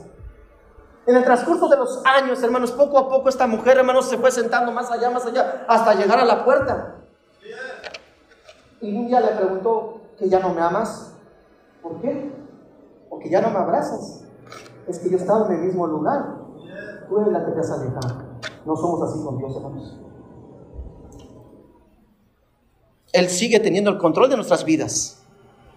En 1.06 1.16
el 1.16 1.24
transcurso 1.24 1.68
de 1.68 1.78
los 1.78 2.04
años, 2.04 2.42
hermanos, 2.42 2.72
poco 2.72 2.98
a 2.98 3.08
poco 3.08 3.30
esta 3.30 3.46
mujer, 3.46 3.78
hermanos, 3.78 4.10
se 4.10 4.18
fue 4.18 4.32
sentando 4.32 4.72
más 4.72 4.90
allá, 4.90 5.12
más 5.12 5.28
allá, 5.28 5.66
hasta 5.68 5.94
llegar 5.94 6.18
a 6.18 6.26
la 6.26 6.44
puerta. 6.44 6.96
Y 8.82 8.98
un 8.98 9.06
día 9.06 9.20
le 9.20 9.36
preguntó 9.36 10.02
que 10.18 10.28
ya 10.28 10.40
no 10.40 10.50
me 10.50 10.62
amas. 10.62 11.14
¿Por 11.80 12.02
qué? 12.02 12.34
Porque 13.08 13.30
ya 13.30 13.40
no 13.40 13.52
me 13.52 13.60
abrazas. 13.60 14.24
Es 14.88 14.98
que 14.98 15.12
yo 15.12 15.18
estaba 15.18 15.46
en 15.46 15.54
el 15.54 15.60
mismo 15.60 15.86
lugar 15.86 16.43
tú 17.08 17.20
la 17.32 17.46
que 17.46 17.52
te 17.52 17.60
has 17.60 17.72
alejado. 17.72 18.24
No 18.66 18.76
somos 18.76 19.10
así 19.10 19.24
con 19.24 19.38
Dios, 19.38 19.56
hermanos. 19.56 19.98
Él 23.12 23.30
sigue 23.30 23.60
teniendo 23.60 23.92
el 23.92 23.98
control 23.98 24.30
de 24.30 24.36
nuestras 24.36 24.64
vidas. 24.66 25.24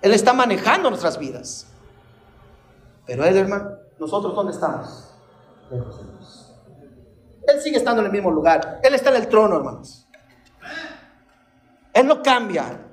Él 0.01 0.13
está 0.13 0.33
manejando 0.33 0.89
nuestras 0.89 1.19
vidas. 1.19 1.67
Pero 3.07 3.25
Él, 3.25 3.37
hermano, 3.37 3.71
nosotros 3.99 4.35
¿dónde 4.35 4.53
estamos? 4.53 5.15
Lejos 5.71 5.99
de. 5.99 6.17
Él 7.47 7.61
sigue 7.61 7.77
estando 7.77 8.01
en 8.01 8.07
el 8.07 8.13
mismo 8.13 8.31
lugar. 8.31 8.81
Él 8.83 8.95
está 8.95 9.11
en 9.11 9.17
el 9.17 9.29
trono, 9.29 9.57
hermanos. 9.57 10.07
Él 11.93 12.07
no 12.07 12.23
cambia. 12.23 12.87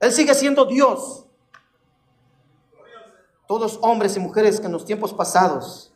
Él 0.00 0.12
sigue 0.12 0.34
siendo 0.34 0.64
Dios. 0.64 1.20
todos 3.46 3.78
hombres 3.82 4.16
y 4.16 4.20
mujeres 4.20 4.58
que 4.58 4.66
en 4.66 4.72
los 4.72 4.86
tiempos 4.86 5.12
pasados, 5.12 5.93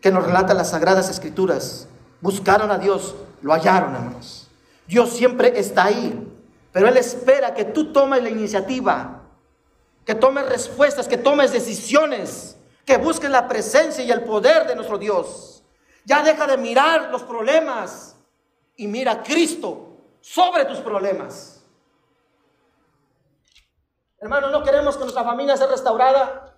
que 0.00 0.10
nos 0.10 0.24
relatan 0.24 0.56
las 0.56 0.70
sagradas 0.70 1.08
escrituras, 1.08 1.88
buscaron 2.20 2.70
a 2.70 2.78
Dios, 2.78 3.14
lo 3.42 3.52
hallaron, 3.52 3.94
hermanos. 3.94 4.48
Dios 4.86 5.10
siempre 5.10 5.58
está 5.58 5.84
ahí, 5.84 6.32
pero 6.72 6.88
Él 6.88 6.96
espera 6.96 7.54
que 7.54 7.64
tú 7.64 7.92
tomes 7.92 8.22
la 8.22 8.30
iniciativa, 8.30 9.22
que 10.04 10.14
tomes 10.14 10.48
respuestas, 10.48 11.08
que 11.08 11.18
tomes 11.18 11.52
decisiones, 11.52 12.56
que 12.84 12.96
busques 12.98 13.28
la 13.28 13.48
presencia 13.48 14.04
y 14.04 14.10
el 14.10 14.22
poder 14.22 14.66
de 14.66 14.76
nuestro 14.76 14.96
Dios. 14.96 15.64
Ya 16.04 16.22
deja 16.22 16.46
de 16.46 16.56
mirar 16.56 17.10
los 17.10 17.24
problemas 17.24 18.16
y 18.76 18.86
mira 18.86 19.12
a 19.12 19.22
Cristo 19.22 19.96
sobre 20.20 20.64
tus 20.64 20.78
problemas. 20.78 21.64
Hermanos, 24.18 24.50
no 24.50 24.62
queremos 24.62 24.96
que 24.96 25.02
nuestra 25.02 25.24
familia 25.24 25.56
sea 25.56 25.66
restaurada. 25.66 26.55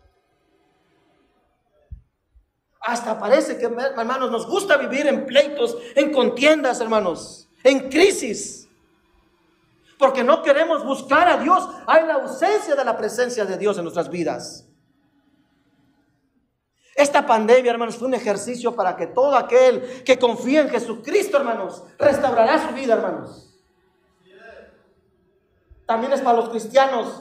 Hasta 2.88 3.18
parece 3.18 3.58
que, 3.58 3.66
hermanos, 3.66 4.30
nos 4.30 4.46
gusta 4.46 4.78
vivir 4.78 5.06
en 5.06 5.26
pleitos, 5.26 5.76
en 5.94 6.10
contiendas, 6.10 6.80
hermanos, 6.80 7.46
en 7.62 7.90
crisis. 7.90 8.66
Porque 9.98 10.24
no 10.24 10.42
queremos 10.42 10.82
buscar 10.86 11.28
a 11.28 11.36
Dios. 11.36 11.68
Hay 11.86 12.06
la 12.06 12.14
ausencia 12.14 12.74
de 12.74 12.82
la 12.82 12.96
presencia 12.96 13.44
de 13.44 13.58
Dios 13.58 13.76
en 13.76 13.84
nuestras 13.84 14.08
vidas. 14.08 14.66
Esta 16.94 17.26
pandemia, 17.26 17.72
hermanos, 17.72 17.98
fue 17.98 18.08
un 18.08 18.14
ejercicio 18.14 18.74
para 18.74 18.96
que 18.96 19.08
todo 19.08 19.36
aquel 19.36 20.02
que 20.02 20.18
confía 20.18 20.62
en 20.62 20.70
Jesucristo, 20.70 21.36
hermanos, 21.36 21.82
restaurará 21.98 22.68
su 22.70 22.74
vida, 22.74 22.94
hermanos. 22.94 23.54
También 25.84 26.14
es 26.14 26.22
para 26.22 26.38
los 26.38 26.48
cristianos. 26.48 27.20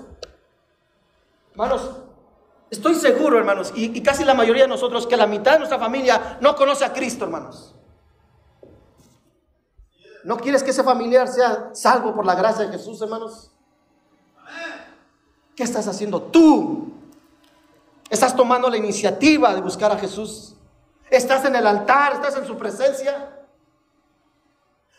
Hermanos, 1.52 2.07
estoy 2.70 2.96
seguro, 2.96 3.38
hermanos, 3.38 3.72
y, 3.76 4.02
casi 4.02 4.24
la 4.24 4.34
mayoría 4.34 4.64
de 4.64 4.70
nosotros, 4.70 5.08
que 5.08 5.18
la 5.18 5.28
mitad 5.28 5.54
de 5.54 5.60
nuestra 5.60 5.80
familia 5.80 6.38
no 6.42 6.56
conoce 6.56 6.86
a 6.86 6.94
Cristo, 6.94 7.26
hermanos. 7.26 7.76
¿No 10.24 10.38
quieres 10.38 10.64
que 10.64 10.72
ese 10.72 10.84
familiar 10.84 11.28
sea 11.28 11.70
salvo 11.74 12.14
por 12.14 12.26
la 12.26 12.36
gracia 12.36 12.66
de 12.66 12.72
Jesús, 12.78 13.02
hermanos? 13.02 13.52
¿Qué 15.56 15.64
estás 15.64 15.88
haciendo 15.88 16.22
tú 16.22 16.94
¿Estás 18.10 18.36
tomando 18.36 18.70
la 18.70 18.78
iniciativa 18.78 19.54
de 19.54 19.62
buscar 19.62 19.92
a 19.92 19.98
Jesús? 19.98 20.56
¿Estás 21.10 21.46
en 21.46 21.56
el 21.56 21.68
altar? 21.68 22.14
¿Estás 22.14 22.38
en 22.38 22.46
su 22.46 22.58
presencia? 22.58 23.34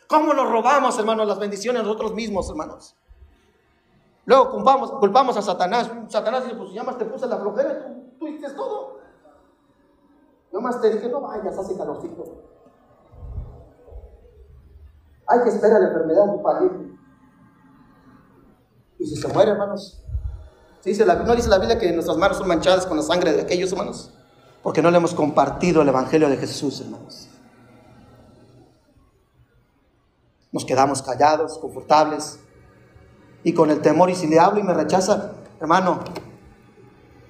¿Cómo 0.06 0.34
nos 0.34 0.50
robamos, 0.50 0.98
hermanos, 0.98 1.26
las 1.26 1.38
bendiciones 1.38 1.82
nosotros 1.82 2.14
mismos, 2.14 2.48
hermanos? 2.50 2.94
Luego 4.28 4.50
culpamos, 4.50 4.90
culpamos 4.92 5.36
a 5.38 5.42
Satanás. 5.42 5.90
Satanás 6.08 6.44
dice, 6.44 6.54
pues 6.54 6.70
ya 6.74 6.82
más 6.82 6.98
te 6.98 7.06
puse 7.06 7.26
la 7.26 7.38
flojera, 7.38 7.86
tú, 7.86 8.12
tú 8.18 8.28
hiciste 8.28 8.50
todo. 8.50 8.98
Yo 10.52 10.60
más 10.60 10.78
te 10.82 10.90
dije, 10.90 11.08
no 11.08 11.22
vayas, 11.22 11.56
hace 11.56 11.74
calorcito. 11.74 12.42
Hay 15.26 15.42
que 15.42 15.48
esperar 15.48 15.80
la 15.80 15.88
enfermedad 15.88 16.26
de 16.26 16.32
tu 16.32 16.42
padre. 16.42 16.68
Y 18.98 19.06
si 19.06 19.16
se 19.16 19.28
muere, 19.28 19.52
hermanos, 19.52 20.04
la, 20.84 21.14
no 21.14 21.34
dice 21.34 21.48
la 21.48 21.58
Biblia 21.58 21.78
que 21.78 21.90
nuestras 21.90 22.18
manos 22.18 22.36
son 22.36 22.48
manchadas 22.48 22.84
con 22.84 22.98
la 22.98 23.02
sangre 23.02 23.32
de 23.32 23.40
aquellos 23.40 23.72
hermanos, 23.72 24.12
porque 24.62 24.82
no 24.82 24.90
le 24.90 24.98
hemos 24.98 25.14
compartido 25.14 25.80
el 25.80 25.88
Evangelio 25.88 26.28
de 26.28 26.36
Jesús, 26.36 26.82
hermanos. 26.82 27.30
Nos 30.52 30.66
quedamos 30.66 31.00
callados, 31.00 31.56
confortables, 31.56 32.40
y 33.44 33.52
con 33.54 33.70
el 33.70 33.80
temor, 33.80 34.10
y 34.10 34.14
si 34.14 34.26
le 34.26 34.38
hablo 34.38 34.60
y 34.60 34.62
me 34.62 34.74
rechaza, 34.74 35.32
hermano, 35.60 36.00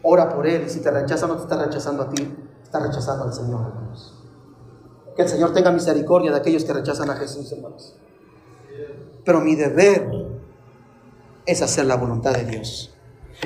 ora 0.03 0.29
por 0.29 0.47
él, 0.47 0.65
y 0.67 0.71
si 0.71 0.81
te 0.81 0.91
rechaza, 0.91 1.27
no 1.27 1.37
te 1.37 1.43
está 1.43 1.63
rechazando 1.63 2.03
a 2.03 2.11
ti, 2.11 2.35
está 2.63 2.81
rechazando 2.81 3.25
al 3.25 3.33
Señor, 3.33 3.67
hermanos. 3.69 4.15
Que 5.15 5.23
el 5.23 5.29
Señor 5.29 5.53
tenga 5.53 5.71
misericordia 5.71 6.31
de 6.31 6.39
aquellos 6.39 6.65
que 6.65 6.73
rechazan 6.73 7.11
a 7.11 7.17
Jesús, 7.17 7.51
hermanos. 7.53 7.97
Pero 9.25 9.41
mi 9.41 9.55
deber 9.55 10.11
es 11.45 11.61
hacer 11.61 11.87
la 11.87 11.97
voluntad 11.97 12.33
de 12.33 12.45
Dios. 12.45 12.95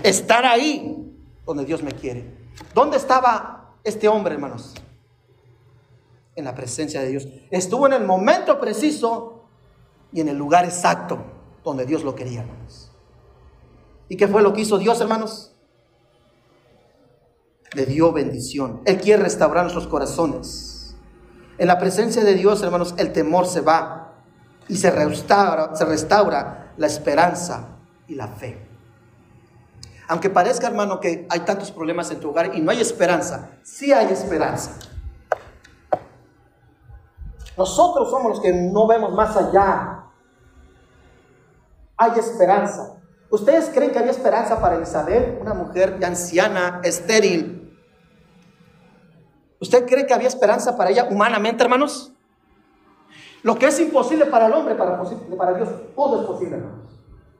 Estar 0.02 0.44
ahí 0.44 1.16
donde 1.44 1.64
Dios 1.64 1.82
me 1.82 1.92
quiere. 1.92 2.50
¿Dónde 2.74 2.96
estaba 2.96 3.74
este 3.82 4.06
hombre, 4.06 4.34
hermanos? 4.34 4.74
En 6.36 6.44
la 6.44 6.54
presencia 6.54 7.00
de 7.00 7.08
Dios. 7.08 7.28
Estuvo 7.50 7.86
en 7.86 7.94
el 7.94 8.04
momento 8.04 8.60
preciso 8.60 9.44
y 10.12 10.20
en 10.20 10.28
el 10.28 10.36
lugar 10.36 10.64
exacto 10.64 11.41
donde 11.64 11.86
Dios 11.86 12.04
lo 12.04 12.14
quería. 12.14 12.44
¿Y 14.08 14.16
qué 14.16 14.28
fue 14.28 14.42
lo 14.42 14.52
que 14.52 14.62
hizo 14.62 14.78
Dios, 14.78 15.00
hermanos? 15.00 15.54
Le 17.74 17.86
dio 17.86 18.12
bendición. 18.12 18.82
Él 18.84 19.00
quiere 19.00 19.22
restaurar 19.22 19.64
nuestros 19.64 19.86
corazones. 19.86 20.94
En 21.58 21.68
la 21.68 21.78
presencia 21.78 22.24
de 22.24 22.34
Dios, 22.34 22.62
hermanos, 22.62 22.94
el 22.98 23.12
temor 23.12 23.46
se 23.46 23.60
va 23.60 24.14
y 24.68 24.76
se 24.76 24.90
restaura, 24.90 25.74
se 25.74 25.84
restaura 25.84 26.72
la 26.76 26.86
esperanza 26.86 27.78
y 28.08 28.14
la 28.14 28.28
fe. 28.28 28.68
Aunque 30.08 30.28
parezca, 30.28 30.66
hermano, 30.66 31.00
que 31.00 31.26
hay 31.30 31.40
tantos 31.40 31.70
problemas 31.70 32.10
en 32.10 32.20
tu 32.20 32.30
hogar 32.30 32.54
y 32.54 32.60
no 32.60 32.70
hay 32.70 32.80
esperanza, 32.80 33.50
sí 33.62 33.92
hay 33.92 34.12
esperanza. 34.12 34.72
Nosotros 37.56 38.10
somos 38.10 38.32
los 38.32 38.40
que 38.40 38.52
no 38.52 38.86
vemos 38.86 39.12
más 39.14 39.36
allá. 39.36 39.91
Hay 42.02 42.18
esperanza. 42.18 43.00
¿Ustedes 43.30 43.70
creen 43.72 43.92
que 43.92 43.98
había 44.00 44.10
esperanza 44.10 44.60
para 44.60 44.80
Isabel, 44.80 45.38
una 45.40 45.54
mujer 45.54 46.00
anciana, 46.04 46.80
estéril? 46.82 47.78
¿Usted 49.60 49.86
cree 49.86 50.04
que 50.04 50.12
había 50.12 50.26
esperanza 50.26 50.76
para 50.76 50.90
ella 50.90 51.06
humanamente, 51.08 51.62
hermanos? 51.62 52.12
Lo 53.44 53.56
que 53.56 53.66
es 53.66 53.78
imposible 53.78 54.26
para 54.26 54.46
el 54.46 54.52
hombre, 54.52 54.74
para, 54.74 55.00
para 55.38 55.54
Dios, 55.54 55.68
todo 55.94 56.22
es 56.22 56.26
posible, 56.26 56.56
hermanos. 56.56 56.90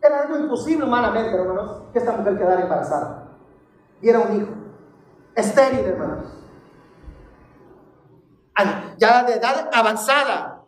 Era 0.00 0.22
algo 0.22 0.38
imposible 0.38 0.84
humanamente, 0.84 1.34
hermanos, 1.34 1.82
que 1.92 1.98
esta 1.98 2.12
mujer 2.12 2.38
quedara 2.38 2.62
embarazada. 2.62 3.36
Y 4.00 4.08
era 4.08 4.20
un 4.20 4.36
hijo. 4.36 4.52
Estéril, 5.34 5.80
hermanos. 5.80 6.26
Ya 8.96 9.24
de 9.24 9.32
edad 9.32 9.70
avanzada. 9.72 10.64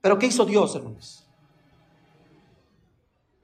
Pero 0.00 0.18
¿qué 0.18 0.26
hizo 0.26 0.44
Dios, 0.44 0.74
hermanos? 0.74 1.19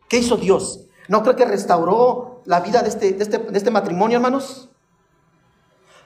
¿Qué 0.09 0.19
hizo 0.19 0.37
Dios? 0.37 0.87
¿No 1.09 1.23
creo 1.23 1.37
que 1.37 1.45
restauró 1.45 2.43
la 2.45 2.61
vida 2.61 2.83
de 2.83 2.89
este, 2.89 3.13
de 3.13 3.23
este, 3.23 3.39
de 3.39 3.59
este 3.59 3.71
matrimonio, 3.71 4.17
hermanos? 4.17 4.69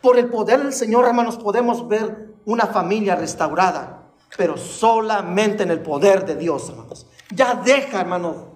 Por 0.03 0.19
el 0.19 0.29
poder 0.29 0.63
del 0.63 0.73
Señor, 0.73 1.05
hermanos, 1.07 1.37
podemos 1.37 1.87
ver 1.87 2.35
una 2.45 2.67
familia 2.67 3.17
restaurada, 3.17 4.05
pero 4.37 4.57
solamente 4.57 5.63
en 5.63 5.71
el 5.71 5.81
poder 5.81 6.25
de 6.25 6.37
Dios, 6.37 6.69
hermanos. 6.71 7.07
Ya 7.31 7.55
deja, 7.55 8.01
hermano, 8.01 8.51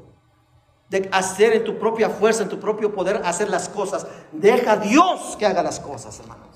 de 0.89 1.09
hacer 1.13 1.55
en 1.55 1.65
tu 1.65 1.79
propia 1.79 2.09
fuerza, 2.09 2.43
en 2.43 2.49
tu 2.49 2.59
propio 2.59 2.95
poder, 2.95 3.21
hacer 3.25 3.51
las 3.51 3.69
cosas. 3.69 4.07
Deja 4.33 4.73
a 4.73 4.77
Dios 4.77 5.37
que 5.39 5.47
haga 5.47 5.63
las 5.63 5.81
cosas, 5.81 6.19
hermanos. 6.21 6.49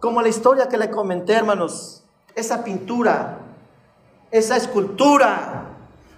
Como 0.00 0.22
la 0.22 0.28
historia 0.28 0.68
que 0.68 0.78
le 0.78 0.90
comenté, 0.90 1.34
hermanos, 1.34 2.04
esa 2.34 2.64
pintura, 2.64 3.38
esa 4.30 4.56
escultura. 4.56 5.71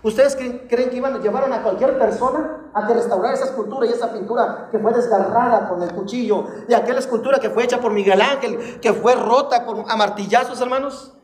¿Ustedes 0.05 0.37
creen 0.37 0.91
que 0.91 0.97
iban, 0.97 1.15
a 1.15 1.19
llevar 1.19 1.53
a 1.53 1.63
cualquier 1.63 1.99
persona 1.99 2.71
a 2.73 2.87
que 2.87 2.95
restaurar 2.95 3.35
esa 3.35 3.47
escultura 3.47 3.87
y 3.87 3.91
esa 3.91 4.13
pintura 4.13 4.69
que 4.71 4.79
fue 4.79 4.93
desgarrada 4.93 5.69
con 5.69 5.83
el 5.83 5.93
cuchillo? 5.93 6.47
Y 6.69 6.75
aquella 6.75 7.01
escultura 7.01 7.41
que 7.41 7.51
fue 7.51 7.65
hecha 7.65 7.81
por 7.81 7.93
Miguel 7.93 8.21
Ángel, 8.21 8.79
que 8.81 8.93
fue 8.93 9.17
rota 9.17 9.65
con, 9.65 9.91
a 9.91 9.97
martillazos, 9.97 10.61
hermanos. 10.61 11.15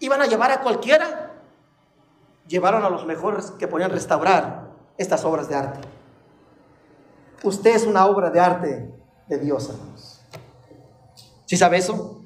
¿Iban 0.00 0.20
a 0.22 0.26
llevar 0.26 0.50
a 0.50 0.60
cualquiera? 0.62 1.28
llevaron 2.48 2.84
a 2.84 2.90
los 2.90 3.06
mejores 3.06 3.50
que 3.52 3.68
podían 3.68 3.90
restaurar 3.90 4.70
estas 4.98 5.24
obras 5.24 5.48
de 5.48 5.54
arte. 5.54 5.80
Usted 7.42 7.74
es 7.74 7.86
una 7.86 8.06
obra 8.06 8.30
de 8.30 8.40
arte 8.40 8.94
de 9.28 9.38
Dios, 9.38 9.68
hermanos. 9.68 10.20
¿Sí 11.46 11.56
sabe 11.56 11.78
eso? 11.78 12.20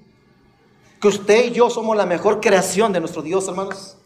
Que 1.01 1.09
usted 1.09 1.47
y 1.47 1.51
yo 1.53 1.71
somos 1.71 1.97
la 1.97 2.07
mejor 2.07 2.41
creación 2.41 2.93
de 2.93 3.01
nuestro 3.01 3.23
Dios, 3.23 3.49
hermanos. 3.49 3.99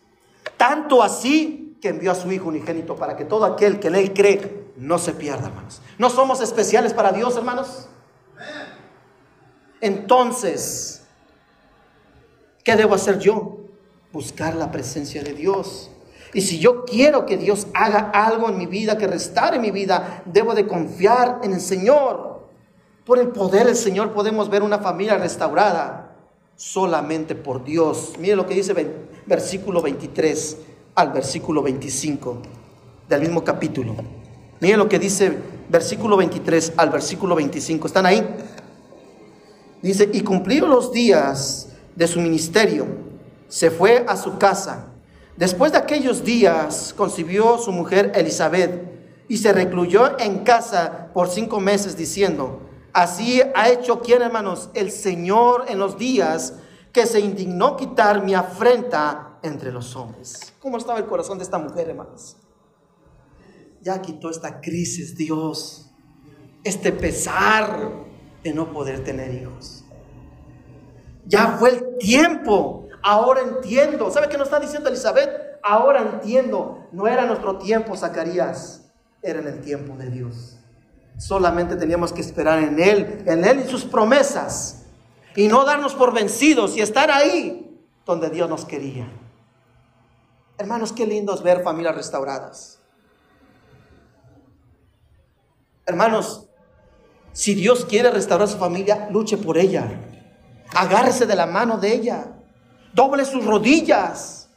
Tanto 0.57 1.03
así 1.03 1.70
que 1.81 1.89
envió 1.89 2.13
a 2.13 2.15
su 2.15 2.31
Hijo 2.31 2.49
unigénito 2.49 2.97
para 2.97 3.17
que 3.17 3.25
todo 3.25 3.45
aquel 3.45 3.81
que 3.81 3.89
en 3.89 3.95
Él 3.95 4.13
cree 4.13 4.73
no 4.77 4.99
se 4.99 5.13
pierda, 5.13 5.49
hermanos. 5.49 5.81
¿No 5.99 6.11
somos 6.11 6.41
especiales 6.41 6.93
para 6.93 7.13
Dios, 7.13 7.37
hermanos? 7.37 7.89
Entonces, 9.81 11.03
¿qué 12.65 12.77
debo 12.77 12.95
hacer 12.95 13.19
yo? 13.19 13.59
Buscar 14.13 14.55
la 14.55 14.71
presencia 14.71 15.23
de 15.23 15.33
Dios. 15.33 15.91
Y 16.33 16.43
si 16.43 16.59
yo 16.59 16.85
quiero 16.85 17.27
que 17.27 17.37
Dios 17.37 17.67
haga 17.75 18.11
algo 18.13 18.49
en 18.49 18.59
mi 18.59 18.67
vida, 18.67 18.99
que 18.99 19.07
restaure 19.07 19.59
mi 19.59 19.71
vida, 19.71 20.23
debo 20.27 20.55
de 20.55 20.67
confiar 20.67 21.41
en 21.43 21.55
el 21.55 21.61
Señor. 21.61 22.49
Por 23.05 23.19
el 23.19 23.29
poder 23.29 23.67
del 23.67 23.77
Señor 23.77 24.13
podemos 24.13 24.51
ver 24.51 24.63
una 24.63 24.79
familia 24.79 25.17
restaurada 25.17 26.17
solamente 26.57 27.35
por 27.35 27.65
Dios. 27.65 28.13
Mire 28.19 28.37
lo 28.37 28.47
que 28.47 28.55
dice 28.55 28.75
versículo 29.27 29.83
23 29.83 30.59
al 31.01 31.13
versículo 31.13 31.63
25 31.63 32.43
del 33.09 33.23
mismo 33.23 33.43
capítulo. 33.43 33.97
Mire 34.61 34.77
lo 34.77 34.87
que 34.87 34.99
dice 34.99 35.35
versículo 35.71 36.17
23 36.19 36.75
al 36.77 36.91
versículo 36.91 37.35
25. 37.35 37.87
¿Están 37.87 38.05
ahí? 38.05 38.23
Dice, 39.81 40.11
y 40.13 40.21
cumplidos 40.21 40.69
los 40.69 40.93
días 40.93 41.69
de 41.97 42.07
su 42.07 42.21
ministerio, 42.21 42.87
se 43.49 43.71
fue 43.71 44.05
a 44.07 44.17
su 44.17 44.37
casa. 44.37 44.89
Después 45.39 45.73
de 45.73 45.79
aquellos 45.79 46.23
días 46.23 46.93
concibió 46.95 47.57
su 47.57 47.73
mujer 47.73 48.13
Elizabeth 48.15 48.83
y 49.27 49.39
se 49.39 49.55
recluyó 49.55 50.19
en 50.19 50.41
casa 50.41 51.09
por 51.15 51.29
cinco 51.29 51.61
meses 51.61 51.97
diciendo, 51.97 52.61
así 52.93 53.41
ha 53.55 53.71
hecho 53.71 54.01
quien 54.01 54.21
hermanos, 54.21 54.69
el 54.75 54.91
Señor 54.91 55.65
en 55.69 55.79
los 55.79 55.97
días 55.97 56.55
que 56.93 57.07
se 57.07 57.21
indignó 57.21 57.79
quitar 57.79 58.23
mi 58.23 58.35
afrenta 58.35 59.39
entre 59.43 59.73
los 59.73 59.97
hombres. 59.97 60.50
¿Cómo 60.61 60.77
estaba 60.77 60.99
el 60.99 61.07
corazón 61.07 61.39
de 61.39 61.45
esta 61.45 61.59
mujer, 61.59 61.89
hermanos? 61.89 62.37
Ya 63.81 64.01
quitó 64.03 64.29
esta 64.29 64.61
crisis, 64.61 65.17
Dios, 65.17 65.91
este 66.65 66.93
pesar 66.93 67.91
de 68.45 68.53
no 68.53 68.71
poder 68.71 69.03
tener 69.03 69.35
hijos. 69.35 69.85
Ya 71.25 71.57
fue 71.59 71.71
el 71.71 71.99
tiempo. 71.99 72.89
Ahora 73.03 73.41
entiendo. 73.41 74.11
¿Sabe 74.11 74.29
qué 74.29 74.37
nos 74.37 74.49
está 74.49 74.61
diciendo 74.61 74.91
Elizabeth? 74.91 75.31
Ahora 75.63 76.03
entiendo. 76.03 76.87
No 76.93 77.07
era 77.07 77.25
nuestro 77.25 77.57
tiempo, 77.57 77.97
Zacarías. 77.97 78.93
Era 79.23 79.41
en 79.41 79.47
el 79.47 79.61
tiempo 79.63 79.97
de 79.97 80.11
Dios. 80.11 80.59
Solamente 81.17 81.77
teníamos 81.77 82.13
que 82.13 82.21
esperar 82.21 82.59
en 82.59 82.79
Él, 82.81 83.23
en 83.27 83.45
Él 83.45 83.63
y 83.65 83.69
sus 83.69 83.85
promesas. 83.85 84.87
Y 85.37 85.49
no 85.49 85.65
darnos 85.65 85.95
por 85.95 86.13
vencidos 86.13 86.77
y 86.77 86.81
estar 86.81 87.11
ahí 87.11 87.81
donde 88.05 88.29
Dios 88.29 88.49
nos 88.49 88.65
quería. 88.65 89.11
Hermanos, 90.61 90.93
qué 90.93 91.07
lindo 91.07 91.33
es 91.33 91.43
ver 91.43 91.63
familias 91.63 91.95
restauradas. 91.95 92.79
Hermanos, 95.87 96.51
si 97.33 97.55
Dios 97.55 97.87
quiere 97.87 98.11
restaurar 98.11 98.47
su 98.47 98.59
familia, 98.59 99.09
luche 99.11 99.39
por 99.39 99.57
ella. 99.57 99.91
Agárrese 100.75 101.25
de 101.25 101.35
la 101.35 101.47
mano 101.47 101.79
de 101.79 101.95
ella. 101.95 102.27
Doble 102.93 103.25
sus 103.25 103.43
rodillas. 103.43 104.51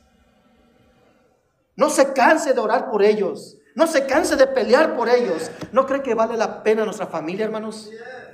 No 1.78 1.90
se 1.90 2.12
canse 2.12 2.54
de 2.54 2.60
orar 2.60 2.92
por 2.92 3.02
ellos. 3.02 3.56
No 3.74 3.88
se 3.88 4.06
canse 4.06 4.36
de 4.36 4.48
pelear 4.48 4.98
por 4.98 5.08
ellos. 5.08 5.52
¿No 5.72 5.86
cree 5.86 6.04
que 6.04 6.16
vale 6.16 6.36
la 6.36 6.64
pena 6.64 6.84
nuestra 6.84 7.08
familia, 7.08 7.46
hermanos? 7.46 7.90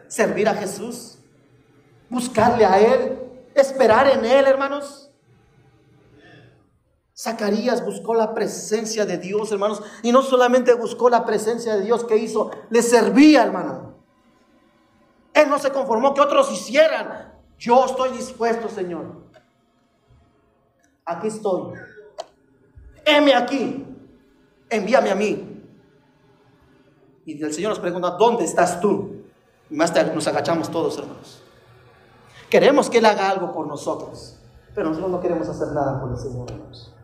Servir 0.08 0.50
a 0.50 0.56
Jesús. 0.56 1.20
Buscarle 2.10 2.66
a 2.66 2.80
Él. 2.80 3.20
Esperar 3.54 4.08
en 4.08 4.26
Él, 4.26 4.48
hermanos. 4.48 5.09
Zacarías 7.20 7.84
buscó 7.84 8.14
la 8.14 8.34
presencia 8.34 9.06
de 9.06 9.18
Dios, 9.18 9.52
hermanos. 9.52 9.82
Y 10.04 10.14
no 10.14 10.22
solamente 10.22 10.74
buscó 10.74 11.10
la 11.10 11.26
presencia 11.26 11.76
de 11.76 11.82
Dios, 11.82 12.06
que 12.06 12.16
hizo? 12.16 12.50
Le 12.70 12.82
servía, 12.82 13.44
hermano. 13.44 13.96
Él 15.34 15.50
no 15.50 15.60
se 15.60 15.70
conformó 15.70 16.14
que 16.14 16.22
otros 16.22 16.50
hicieran. 16.50 17.38
Yo 17.58 17.84
estoy 17.84 18.12
dispuesto, 18.12 18.70
Señor. 18.70 19.18
Aquí 21.04 21.28
estoy. 21.28 21.74
Heme 23.04 23.36
aquí. 23.36 23.86
Envíame 24.70 25.12
a 25.12 25.16
mí. 25.16 25.62
Y 27.26 27.44
el 27.44 27.54
Señor 27.54 27.72
nos 27.72 27.80
pregunta, 27.80 28.12
¿dónde 28.12 28.46
estás 28.46 28.80
tú? 28.80 29.24
Y 29.70 29.76
más 29.76 29.94
tarde 29.94 30.16
nos 30.16 30.26
agachamos 30.26 30.72
todos, 30.72 30.98
hermanos. 30.98 31.44
Queremos 32.50 32.90
que 32.90 33.00
Él 33.00 33.06
haga 33.06 33.30
algo 33.30 33.52
por 33.52 33.68
nosotros, 33.68 34.40
pero 34.74 34.88
nosotros 34.88 35.12
no 35.12 35.20
queremos 35.20 35.50
hacer 35.50 35.68
nada 35.74 36.00
por 36.00 36.12
el 36.12 36.18
Señor, 36.18 36.50
hermanos. 36.50 36.96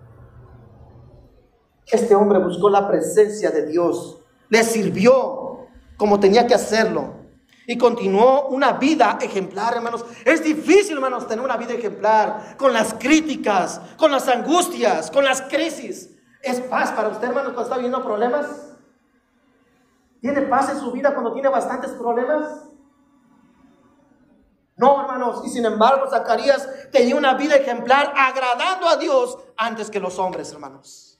Este 1.88 2.16
hombre 2.16 2.40
buscó 2.40 2.70
la 2.70 2.88
presencia 2.88 3.52
de 3.52 3.66
Dios, 3.68 4.20
le 4.50 4.64
sirvió 4.64 5.68
como 5.98 6.20
tenía 6.20 6.48
que 6.48 6.56
hacerlo 6.56 7.26
y 7.68 7.78
continuó 7.78 8.48
una 8.48 8.74
vida 8.74 9.18
ejemplar, 9.22 9.76
hermanos. 9.76 10.06
Es 10.24 10.44
difícil, 10.44 10.96
hermanos, 10.96 11.28
tener 11.28 11.44
una 11.44 11.58
vida 11.58 11.74
ejemplar 11.74 12.58
con 12.58 12.74
las 12.74 12.94
críticas, 12.94 13.82
con 13.98 14.12
las 14.12 14.28
angustias, 14.28 15.10
con 15.10 15.24
las 15.24 15.42
crisis. 15.44 16.12
¿Es 16.42 16.60
paz 16.62 16.92
para 16.92 17.10
usted, 17.10 17.28
hermanos, 17.28 17.54
cuando 17.54 17.64
está 17.64 17.76
viviendo 17.76 18.04
problemas? 18.04 18.76
¿Tiene 20.22 20.42
paz 20.44 20.70
en 20.70 20.80
su 20.80 20.92
vida 20.92 21.14
cuando 21.14 21.34
tiene 21.34 21.50
bastantes 21.50 21.92
problemas? 21.92 22.66
No, 24.78 25.02
hermanos, 25.02 25.42
y 25.46 25.50
sin 25.50 25.66
embargo 25.66 26.10
Zacarías 26.10 26.68
tenía 26.92 27.16
una 27.16 27.36
vida 27.36 27.56
ejemplar 27.56 28.14
agradando 28.16 28.88
a 28.88 28.98
Dios 28.98 29.38
antes 29.56 29.90
que 29.90 30.00
los 30.00 30.20
hombres, 30.20 30.52
hermanos. 30.52 31.15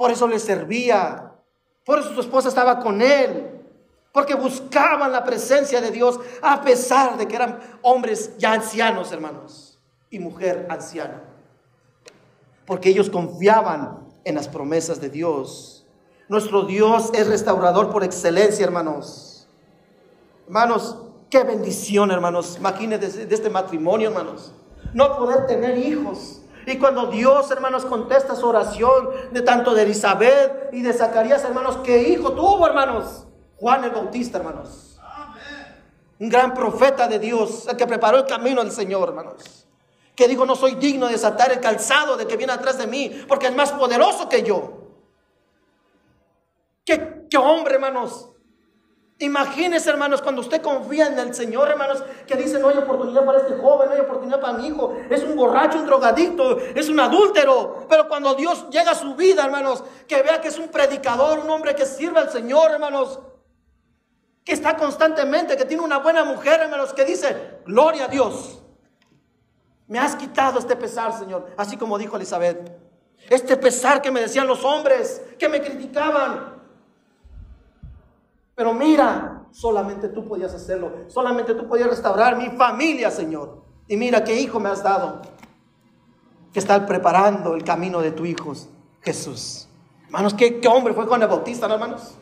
Por 0.00 0.10
eso 0.10 0.26
le 0.26 0.38
servía, 0.38 1.30
por 1.84 1.98
eso 1.98 2.14
su 2.14 2.20
esposa 2.22 2.48
estaba 2.48 2.80
con 2.80 3.02
él, 3.02 3.50
porque 4.14 4.34
buscaban 4.34 5.12
la 5.12 5.24
presencia 5.24 5.82
de 5.82 5.90
Dios 5.90 6.18
a 6.40 6.62
pesar 6.62 7.18
de 7.18 7.28
que 7.28 7.36
eran 7.36 7.60
hombres 7.82 8.34
ya 8.38 8.54
ancianos, 8.54 9.12
hermanos, 9.12 9.78
y 10.08 10.18
mujer 10.18 10.66
anciana. 10.70 11.22
Porque 12.64 12.88
ellos 12.88 13.10
confiaban 13.10 14.08
en 14.24 14.36
las 14.36 14.48
promesas 14.48 15.02
de 15.02 15.10
Dios. 15.10 15.86
Nuestro 16.30 16.62
Dios 16.62 17.10
es 17.12 17.26
restaurador 17.26 17.90
por 17.90 18.02
excelencia, 18.02 18.64
hermanos. 18.64 19.46
Hermanos, 20.46 20.96
qué 21.28 21.44
bendición, 21.44 22.10
hermanos. 22.10 22.56
Imagínense 22.56 23.26
de 23.26 23.34
este 23.34 23.50
matrimonio, 23.50 24.08
hermanos. 24.08 24.54
No 24.94 25.18
poder 25.18 25.46
tener 25.46 25.76
hijos. 25.76 26.39
Y 26.70 26.78
cuando 26.78 27.06
Dios, 27.06 27.50
hermanos, 27.50 27.84
contesta 27.84 28.36
su 28.36 28.46
oración 28.46 29.10
de 29.32 29.42
tanto 29.42 29.74
de 29.74 29.82
Elizabeth 29.82 30.72
y 30.72 30.82
de 30.82 30.92
Zacarías, 30.92 31.42
hermanos, 31.42 31.78
¿qué 31.82 32.10
hijo 32.10 32.32
tuvo, 32.32 32.64
hermanos? 32.64 33.24
Juan 33.56 33.82
el 33.82 33.90
Bautista, 33.90 34.38
hermanos. 34.38 34.96
Un 36.20 36.28
gran 36.28 36.54
profeta 36.54 37.08
de 37.08 37.18
Dios, 37.18 37.66
el 37.66 37.76
que 37.76 37.88
preparó 37.88 38.18
el 38.18 38.26
camino 38.26 38.62
del 38.62 38.70
Señor, 38.70 39.08
hermanos. 39.08 39.66
Que 40.14 40.28
dijo, 40.28 40.46
no 40.46 40.54
soy 40.54 40.76
digno 40.76 41.06
de 41.06 41.12
desatar 41.14 41.50
el 41.50 41.58
calzado 41.58 42.16
de 42.16 42.28
que 42.28 42.36
viene 42.36 42.52
atrás 42.52 42.78
de 42.78 42.86
mí, 42.86 43.24
porque 43.26 43.48
es 43.48 43.54
más 43.56 43.72
poderoso 43.72 44.28
que 44.28 44.44
yo. 44.44 44.92
¿Qué, 46.84 47.26
qué 47.28 47.36
hombre, 47.36 47.74
hermanos? 47.74 48.29
Imagínese, 49.22 49.90
hermanos, 49.90 50.22
cuando 50.22 50.40
usted 50.40 50.62
confía 50.62 51.06
en 51.06 51.18
el 51.18 51.34
Señor, 51.34 51.68
hermanos, 51.68 52.02
que 52.26 52.36
dice, 52.36 52.58
no 52.58 52.70
hay 52.70 52.78
oportunidad 52.78 53.22
para 53.26 53.40
este 53.40 53.54
joven, 53.54 53.90
no 53.90 53.94
hay 53.94 54.00
oportunidad 54.00 54.40
para 54.40 54.54
mi 54.54 54.68
hijo, 54.68 54.96
es 55.10 55.22
un 55.22 55.36
borracho, 55.36 55.78
un 55.78 55.84
drogadicto, 55.84 56.58
es 56.58 56.88
un 56.88 56.98
adúltero. 56.98 57.86
Pero 57.86 58.08
cuando 58.08 58.34
Dios 58.34 58.70
llega 58.70 58.92
a 58.92 58.94
su 58.94 59.14
vida, 59.16 59.44
hermanos, 59.44 59.84
que 60.08 60.22
vea 60.22 60.40
que 60.40 60.48
es 60.48 60.58
un 60.58 60.68
predicador, 60.68 61.38
un 61.38 61.50
hombre 61.50 61.74
que 61.74 61.84
sirve 61.84 62.18
al 62.18 62.30
Señor, 62.30 62.70
hermanos, 62.70 63.20
que 64.42 64.54
está 64.54 64.74
constantemente, 64.74 65.54
que 65.54 65.66
tiene 65.66 65.82
una 65.82 65.98
buena 65.98 66.24
mujer, 66.24 66.60
hermanos, 66.62 66.94
que 66.94 67.04
dice, 67.04 67.60
gloria 67.66 68.06
a 68.06 68.08
Dios. 68.08 68.62
Me 69.86 69.98
has 69.98 70.16
quitado 70.16 70.58
este 70.58 70.76
pesar, 70.76 71.12
Señor, 71.12 71.46
así 71.58 71.76
como 71.76 71.98
dijo 71.98 72.16
Elizabeth. 72.16 72.72
Este 73.28 73.58
pesar 73.58 74.00
que 74.00 74.10
me 74.10 74.20
decían 74.20 74.46
los 74.46 74.64
hombres, 74.64 75.20
que 75.38 75.46
me 75.46 75.60
criticaban. 75.60 76.59
Pero 78.60 78.74
mira, 78.74 79.46
solamente 79.52 80.10
tú 80.10 80.28
podías 80.28 80.52
hacerlo. 80.52 80.92
Solamente 81.08 81.54
tú 81.54 81.66
podías 81.66 81.88
restaurar 81.88 82.36
mi 82.36 82.50
familia, 82.58 83.10
Señor. 83.10 83.64
Y 83.88 83.96
mira 83.96 84.22
qué 84.22 84.38
hijo 84.38 84.60
me 84.60 84.68
has 84.68 84.82
dado. 84.82 85.22
Que 86.52 86.58
está 86.58 86.84
preparando 86.84 87.54
el 87.54 87.64
camino 87.64 88.02
de 88.02 88.12
tu 88.12 88.26
hijo, 88.26 88.52
Jesús. 89.00 89.66
Hermanos, 90.04 90.34
¿qué, 90.34 90.60
hombre 90.68 90.92
fue 90.92 91.06
Juan 91.06 91.22
el 91.22 91.28
Bautista, 91.28 91.72
hermanos? 91.72 92.16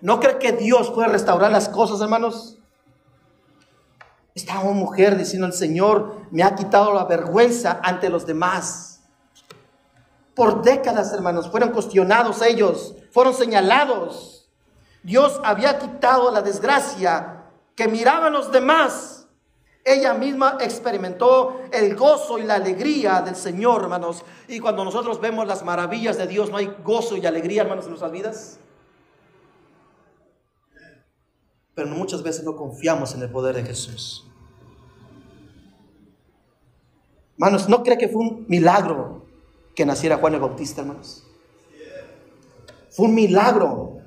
¿No 0.00 0.20
cree 0.20 0.38
que 0.38 0.52
Dios 0.52 0.92
puede 0.92 1.08
restaurar 1.08 1.50
las 1.50 1.68
cosas, 1.68 2.00
hermanos? 2.00 2.56
Estaba 4.32 4.60
una 4.60 4.78
mujer 4.78 5.18
diciendo, 5.18 5.48
el 5.48 5.54
Señor 5.54 6.18
me 6.30 6.44
ha 6.44 6.54
quitado 6.54 6.94
la 6.94 7.04
vergüenza 7.04 7.80
ante 7.82 8.10
los 8.10 8.26
demás. 8.26 9.02
Por 10.36 10.62
décadas, 10.62 11.12
hermanos, 11.12 11.50
fueron 11.50 11.72
cuestionados 11.72 12.42
ellos, 12.42 12.94
fueron 13.10 13.34
señalados. 13.34 14.36
Dios 15.02 15.40
había 15.44 15.78
quitado 15.78 16.30
la 16.30 16.42
desgracia 16.42 17.44
que 17.74 17.88
miraban 17.88 18.32
los 18.32 18.50
demás. 18.52 19.26
Ella 19.84 20.12
misma 20.14 20.58
experimentó 20.60 21.62
el 21.72 21.96
gozo 21.96 22.38
y 22.38 22.42
la 22.42 22.56
alegría 22.56 23.22
del 23.22 23.36
Señor, 23.36 23.82
hermanos. 23.82 24.24
Y 24.48 24.60
cuando 24.60 24.84
nosotros 24.84 25.20
vemos 25.20 25.46
las 25.46 25.64
maravillas 25.64 26.18
de 26.18 26.26
Dios, 26.26 26.50
¿no 26.50 26.56
hay 26.56 26.74
gozo 26.84 27.16
y 27.16 27.24
alegría, 27.24 27.62
hermanos, 27.62 27.84
en 27.84 27.90
nuestras 27.90 28.12
vidas? 28.12 28.58
pero 31.78 31.90
muchas 31.90 32.24
veces 32.24 32.42
no 32.42 32.56
confiamos 32.56 33.14
en 33.14 33.22
el 33.22 33.30
poder 33.30 33.54
de 33.54 33.62
Jesús. 33.62 34.26
Hermanos, 37.34 37.68
¿no 37.68 37.84
cree 37.84 37.96
que 37.96 38.08
fue 38.08 38.20
un 38.20 38.46
milagro 38.48 39.24
que 39.76 39.86
naciera 39.86 40.16
Juan 40.16 40.34
el 40.34 40.40
Bautista, 40.40 40.80
hermanos? 40.80 41.24
Fue 42.90 43.06
un 43.06 43.14
milagro. 43.14 43.97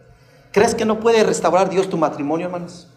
¿Crees 0.52 0.76
que 0.76 0.86
no 0.86 1.00
puede 1.00 1.24
restaurar 1.24 1.70
Dios 1.70 1.90
tu 1.90 1.98
matrimonio, 1.98 2.48
hermanos? 2.48 2.88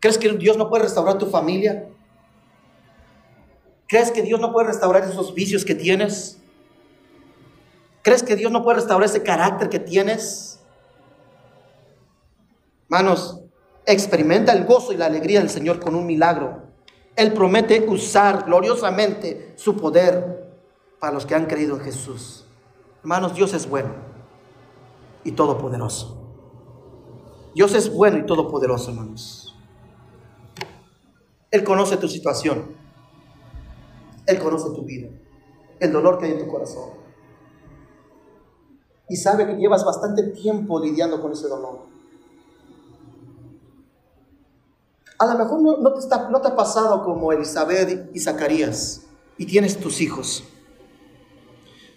¿Crees 0.00 0.18
que 0.18 0.28
Dios 0.30 0.56
no 0.56 0.68
puede 0.68 0.84
restaurar 0.84 1.16
tu 1.16 1.26
familia? 1.26 1.88
¿Crees 3.86 4.10
que 4.10 4.22
Dios 4.22 4.40
no 4.40 4.52
puede 4.52 4.68
restaurar 4.68 5.04
esos 5.04 5.32
vicios 5.32 5.64
que 5.64 5.74
tienes? 5.74 6.38
¿Crees 8.02 8.22
que 8.22 8.34
Dios 8.34 8.50
no 8.50 8.64
puede 8.64 8.78
restaurar 8.78 9.08
ese 9.08 9.22
carácter 9.22 9.68
que 9.68 9.78
tienes? 9.78 10.60
Manos, 12.88 13.40
experimenta 13.86 14.52
el 14.52 14.64
gozo 14.64 14.92
y 14.92 14.96
la 14.96 15.06
alegría 15.06 15.38
del 15.38 15.50
Señor 15.50 15.78
con 15.78 15.94
un 15.94 16.04
milagro. 16.04 16.64
Él 17.14 17.32
promete 17.32 17.86
usar 17.88 18.44
gloriosamente 18.44 19.54
su 19.56 19.76
poder 19.76 20.50
para 20.98 21.12
los 21.12 21.24
que 21.24 21.36
han 21.36 21.46
creído 21.46 21.76
en 21.76 21.82
Jesús. 21.82 22.44
Hermanos, 23.02 23.34
Dios 23.34 23.54
es 23.54 23.68
bueno 23.68 24.13
y 25.24 25.32
todopoderoso. 25.32 26.20
Dios 27.54 27.74
es 27.74 27.92
bueno 27.92 28.18
y 28.18 28.26
todopoderoso, 28.26 28.90
hermanos. 28.90 29.54
Él 31.50 31.62
conoce 31.64 31.96
tu 31.96 32.08
situación. 32.08 32.76
Él 34.26 34.38
conoce 34.38 34.70
tu 34.74 34.82
vida, 34.84 35.08
el 35.80 35.92
dolor 35.92 36.18
que 36.18 36.26
hay 36.26 36.32
en 36.32 36.38
tu 36.38 36.48
corazón. 36.48 36.90
Y 39.08 39.16
sabe 39.16 39.46
que 39.46 39.56
llevas 39.56 39.84
bastante 39.84 40.22
tiempo 40.22 40.80
lidiando 40.80 41.20
con 41.20 41.32
ese 41.32 41.46
dolor. 41.46 41.80
A 45.18 45.26
lo 45.26 45.38
mejor 45.38 45.62
no, 45.62 45.92
te, 45.92 46.08
te 46.08 46.14
ha 46.14 46.56
pasado 46.56 47.04
como 47.04 47.32
Elizabeth 47.32 48.10
y 48.14 48.18
Zacarías 48.18 49.06
y 49.38 49.46
tienes 49.46 49.78
tus 49.78 50.00
hijos, 50.00 50.42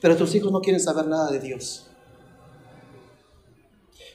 pero 0.01 0.15
tus 0.15 0.35
hijos 0.35 0.51
no 0.51 0.61
quieren 0.61 0.79
saber 0.79 1.07
nada 1.07 1.31
de 1.31 1.39
Dios. 1.39 1.86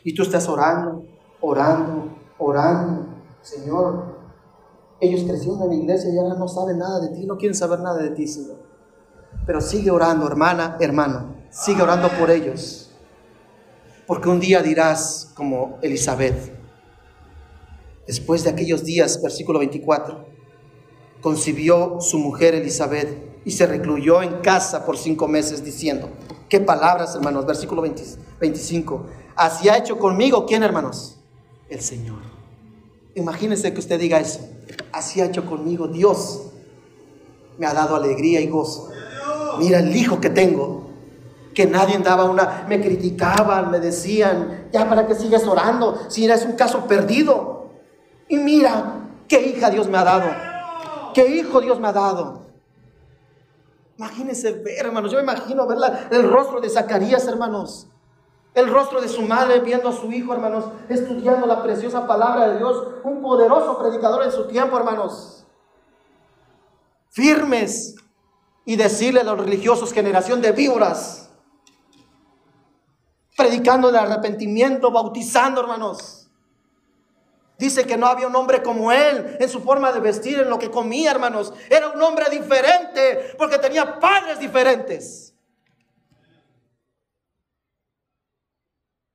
Y 0.05 0.15
tú 0.15 0.23
estás 0.23 0.49
orando, 0.49 1.05
orando, 1.41 2.09
orando, 2.39 3.07
Señor. 3.41 4.21
Ellos 5.01 5.25
crecieron 5.25 5.63
en 5.63 5.69
la 5.69 5.75
iglesia 5.75 6.11
y 6.13 6.19
ahora 6.19 6.35
no 6.35 6.49
saben 6.49 6.79
nada 6.79 7.01
de 7.01 7.09
ti, 7.09 7.27
no 7.27 7.37
quieren 7.37 7.57
saber 7.57 7.81
nada 7.81 8.03
de 8.03 8.11
ti, 8.11 8.27
Señor. 8.27 8.59
Pero 9.47 9.61
sigue 9.61 9.91
orando, 9.91 10.27
hermana, 10.27 10.77
hermano, 10.81 11.35
sigue 11.51 11.83
orando 11.83 12.09
por 12.19 12.31
ellos. 12.31 12.91
Porque 14.07 14.29
un 14.29 14.39
día 14.39 14.63
dirás 14.63 15.33
como 15.35 15.79
Elizabeth, 15.83 16.63
Después 18.07 18.43
de 18.43 18.51
aquellos 18.51 18.85
días, 18.85 19.23
versículo 19.23 19.61
24, 19.61 20.27
concibió 21.21 22.01
su 22.01 22.19
mujer 22.19 22.55
Elizabeth 22.55 23.41
y 23.45 23.53
se 23.53 23.67
recluyó 23.67 24.23
en 24.23 24.41
casa 24.41 24.85
por 24.85 24.99
cinco 24.99 25.29
meses 25.29 25.65
diciendo, 25.65 26.09
qué 26.53 26.61
palabras 26.61 27.15
hermanos, 27.15 27.47
versículo 27.47 27.81
25, 27.81 29.07
así 29.37 29.71
ha 29.71 29.79
hecho 29.79 29.99
conmigo, 29.99 30.45
¿quién 30.45 30.63
hermanos? 30.63 31.17
El 31.71 31.81
Señor. 31.81 32.19
Imagínense 33.15 33.73
que 33.73 33.81
usted 33.81 33.99
diga 33.99 34.21
eso, 34.21 34.41
así 34.93 35.23
ha 35.23 35.25
hecho 35.25 35.47
conmigo 35.47 35.89
Dios, 35.89 36.51
me 37.57 37.65
ha 37.65 37.73
dado 37.73 37.97
alegría 37.97 38.43
y 38.43 38.49
gozo. 38.49 38.91
Mira 39.61 39.79
el 39.79 39.97
hijo 39.97 40.21
que 40.21 40.29
tengo, 40.29 40.91
que 41.55 41.65
nadie 41.65 41.97
daba 42.01 42.25
una, 42.25 42.67
me 42.69 42.83
criticaban, 42.83 43.71
me 43.71 43.81
decían, 43.81 44.69
ya 44.71 44.87
para 44.87 45.07
que 45.07 45.15
sigas 45.15 45.47
orando, 45.47 46.03
si 46.11 46.27
eres 46.27 46.45
un 46.45 46.53
caso 46.53 46.87
perdido. 46.87 47.71
Y 48.29 48.37
mira, 48.37 49.09
qué 49.27 49.41
hija 49.41 49.71
Dios 49.71 49.89
me 49.89 49.97
ha 49.97 50.05
dado. 50.05 50.27
Qué 51.15 51.35
hijo 51.35 51.63
Dios 51.63 51.81
me 51.81 51.89
ha 51.89 51.93
dado. 51.93 52.52
Imagínense 54.03 54.51
ver, 54.51 54.87
hermanos. 54.87 55.13
Yo 55.13 55.19
me 55.19 55.23
imagino 55.23 55.65
ver 55.65 55.79
el 56.11 56.29
rostro 56.29 56.61
de 56.61 56.69
Zacarías, 56.69 57.25
hermanos. 57.29 57.87
El 58.53 58.69
rostro 58.69 59.01
de 59.01 59.09
su 59.09 59.23
madre 59.23 59.61
viendo 59.61 59.89
a 59.89 59.93
su 59.93 60.11
hijo, 60.11 60.33
hermanos, 60.33 60.65
estudiando 60.89 61.47
la 61.47 61.63
preciosa 61.63 62.05
palabra 62.05 62.49
de 62.49 62.59
Dios. 62.59 62.85
Un 63.05 63.23
poderoso 63.23 63.79
predicador 63.79 64.25
en 64.25 64.33
su 64.33 64.49
tiempo, 64.49 64.77
hermanos. 64.77 65.47
Firmes. 67.11 67.95
Y 68.65 68.75
decirle 68.75 69.21
a 69.21 69.25
los 69.25 69.39
religiosos, 69.39 69.93
generación 69.93 70.43
de 70.43 70.51
víboras. 70.51 71.31
Predicando 73.37 73.89
el 73.89 73.97
arrepentimiento, 73.97 74.91
bautizando, 74.91 75.61
hermanos. 75.61 76.22
Dice 77.63 77.87
que 77.87 77.97
no 77.97 78.09
había 78.09 78.27
un 78.27 78.35
hombre 78.35 78.61
como 78.61 78.91
él 78.91 79.37
en 79.39 79.49
su 79.49 79.61
forma 79.61 79.93
de 79.93 80.01
vestir, 80.01 80.41
en 80.41 80.51
lo 80.51 80.59
que 80.59 80.69
comía, 80.69 81.13
hermanos. 81.13 81.55
Era 81.71 81.91
un 81.91 82.03
hombre 82.03 82.29
diferente 82.29 83.37
porque 83.39 83.57
tenía 83.57 84.01
padres 84.01 84.41
diferentes. 84.41 85.33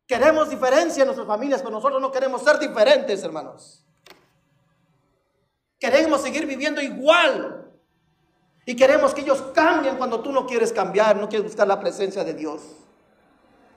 Queremos 0.07 0.49
diferencia 0.49 1.01
en 1.01 1.07
nuestras 1.07 1.27
familias, 1.27 1.59
pero 1.59 1.73
nosotros 1.73 2.01
no 2.01 2.09
queremos 2.09 2.41
ser 2.41 2.57
diferentes, 2.57 3.21
hermanos. 3.21 3.85
Queremos 5.77 6.21
seguir 6.21 6.45
viviendo 6.45 6.81
igual. 6.81 7.69
Y 8.65 8.77
queremos 8.77 9.13
que 9.13 9.23
ellos 9.23 9.43
cambien 9.53 9.97
cuando 9.97 10.21
tú 10.21 10.31
no 10.31 10.47
quieres 10.47 10.71
cambiar, 10.71 11.17
no 11.17 11.27
quieres 11.27 11.47
buscar 11.47 11.67
la 11.67 11.81
presencia 11.81 12.23
de 12.23 12.33
Dios. 12.33 12.61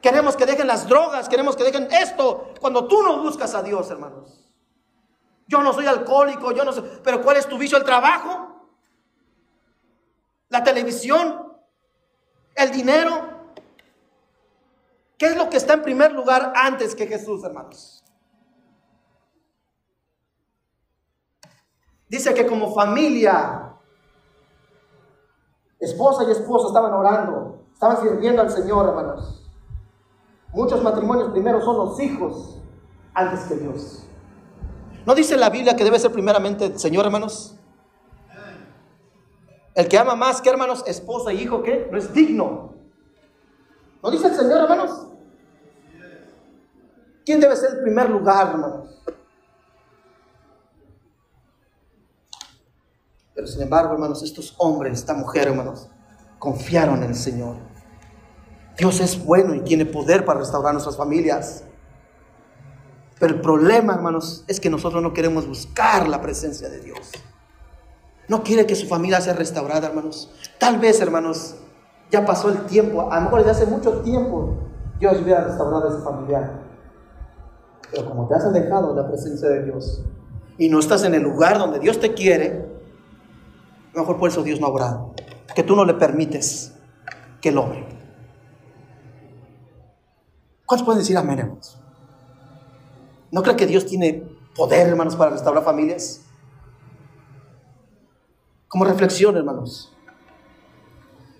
Queremos 0.01 0.37
que 0.37 0.47
dejen 0.47 0.69
las 0.69 0.87
drogas, 0.87 1.29
queremos 1.29 1.57
que 1.57 1.65
dejen 1.65 1.89
esto 1.91 2.55
cuando 2.61 2.87
tú 2.87 3.03
no 3.03 3.21
buscas 3.21 3.53
a 3.57 3.65
Dios, 3.65 3.91
hermanos. 3.91 4.40
Yo 5.51 5.65
no 5.65 5.73
soy 5.73 5.87
alcohólico, 5.87 6.53
yo 6.53 6.65
no 6.65 6.73
sé. 6.73 6.81
Pero 7.03 7.21
¿cuál 7.23 7.37
es 7.37 7.49
tu 7.49 7.59
vicio? 7.59 7.77
¿El 7.77 7.83
trabajo? 7.83 8.71
¿La 10.49 10.63
televisión? 10.63 11.59
¿El 12.55 12.71
dinero? 12.71 13.11
¿Qué 15.19 15.27
es 15.27 15.37
lo 15.37 15.51
que 15.51 15.57
está 15.57 15.75
en 15.75 15.83
primer 15.83 16.13
lugar 16.13 16.53
antes 16.55 16.95
que 16.95 17.09
Jesús, 17.09 17.43
hermanos? 17.43 18.05
Dice 22.09 22.33
que 22.33 22.47
como 22.47 22.73
familia, 22.73 23.75
esposa 25.81 26.23
y 26.29 26.31
esposo 26.31 26.69
estaban 26.69 26.93
orando, 26.93 27.67
estaban 27.73 28.01
sirviendo 28.01 28.41
al 28.41 28.51
Señor, 28.51 28.89
hermanos. 28.89 29.51
Muchos 30.53 30.81
matrimonios 30.81 31.33
primero 31.33 31.61
son 31.61 31.77
los 31.77 31.99
hijos 31.99 32.63
antes 33.15 33.41
que 33.47 33.57
Dios. 33.57 34.07
¿No 35.07 35.15
dice 35.15 35.37
la 35.37 35.51
Biblia 35.51 35.77
que 35.77 35.85
debe 35.85 35.99
ser 35.99 36.13
primeramente 36.13 36.79
Señor, 36.79 37.05
hermanos? 37.05 37.57
El 39.75 39.89
que 39.89 39.99
ama 39.99 40.15
más 40.15 40.41
que 40.41 40.51
hermanos, 40.51 40.85
esposa 40.87 41.33
y 41.33 41.43
hijo, 41.43 41.63
¿qué? 41.63 41.89
No 41.91 41.97
es 41.97 42.13
digno. 42.13 42.75
¿No 44.03 44.11
dice 44.11 44.27
el 44.27 44.35
Señor, 44.35 44.63
hermanos? 44.63 45.07
¿Quién 47.25 47.41
debe 47.41 47.55
ser 47.57 47.75
el 47.75 47.83
primer 47.83 48.11
lugar, 48.11 48.49
hermanos? 48.49 48.89
Pero 53.35 53.47
sin 53.47 53.63
embargo, 53.63 53.95
hermanos, 53.95 54.23
estos 54.23 54.55
hombres, 54.59 54.99
esta 54.99 55.15
mujer, 55.15 55.49
hermanos, 55.49 55.89
confiaron 56.39 57.03
en 57.03 57.11
el 57.11 57.15
Señor. 57.15 57.57
Dios 58.77 59.01
es 59.01 59.25
bueno 59.25 59.55
y 59.55 59.61
tiene 59.61 59.87
poder 59.87 60.25
para 60.25 60.41
restaurar 60.41 60.73
nuestras 60.73 60.97
familias. 60.97 61.65
Pero 63.21 63.35
el 63.35 63.41
problema, 63.43 63.93
hermanos, 63.95 64.45
es 64.49 64.59
que 64.59 64.71
nosotros 64.71 65.03
no 65.03 65.13
queremos 65.13 65.47
buscar 65.47 66.09
la 66.09 66.23
presencia 66.23 66.71
de 66.71 66.81
Dios. 66.81 67.13
No 68.29 68.43
quiere 68.43 68.67
que 68.67 68.75
su 68.75 68.87
familia 68.87 69.21
sea 69.21 69.35
restaurada, 69.35 69.89
hermanos. 69.89 70.33
Tal 70.59 70.79
vez, 70.79 71.01
hermanos, 71.03 71.57
ya 72.11 72.25
pasó 72.25 72.49
el 72.49 72.65
tiempo. 72.65 73.13
A 73.13 73.17
lo 73.17 73.23
mejor 73.23 73.45
desde 73.45 73.51
hace 73.51 73.67
mucho 73.67 74.01
tiempo 74.01 74.57
Dios 74.99 75.21
hubiera 75.21 75.45
restaurado 75.45 75.89
a 75.89 75.95
esa 75.95 76.03
familia. 76.03 76.63
Pero 77.91 78.09
como 78.09 78.27
te 78.27 78.35
has 78.35 78.45
alejado 78.45 78.95
de 78.95 79.03
la 79.03 79.09
presencia 79.09 79.49
de 79.51 79.65
Dios 79.65 80.03
y 80.57 80.71
no 80.71 80.79
estás 80.79 81.05
en 81.05 81.15
el 81.15 81.23
lugar 81.23 81.59
donde 81.59 81.79
Dios 81.79 82.01
te 82.01 82.15
quiere, 82.15 82.67
a 83.93 83.97
lo 83.97 84.01
mejor 84.01 84.19
por 84.19 84.31
eso 84.31 84.43
Dios 84.43 84.61
no 84.61 84.67
ha 84.67 84.71
obrado. 84.71 85.15
Que 85.55 85.63
tú 85.63 85.77
no 85.77 85.85
le 85.85 85.95
permites 85.95 86.73
que 87.43 87.53
lo 87.53 87.65
obre. 87.65 87.87
¿Cuántos 90.65 90.87
pueden 90.87 91.01
decir 91.01 91.19
amén, 91.19 91.41
hermanos? 91.41 91.80
¿No 93.31 93.43
cree 93.43 93.57
que 93.57 93.67
Dios 93.67 93.87
tiene 93.87 94.25
poder, 94.57 94.89
hermanos, 94.89 95.15
para 95.15 95.31
restaurar 95.31 95.65
familias? 95.65 96.23
Como 98.67 98.85
reflexión, 98.85 99.37
hermanos. 99.37 99.93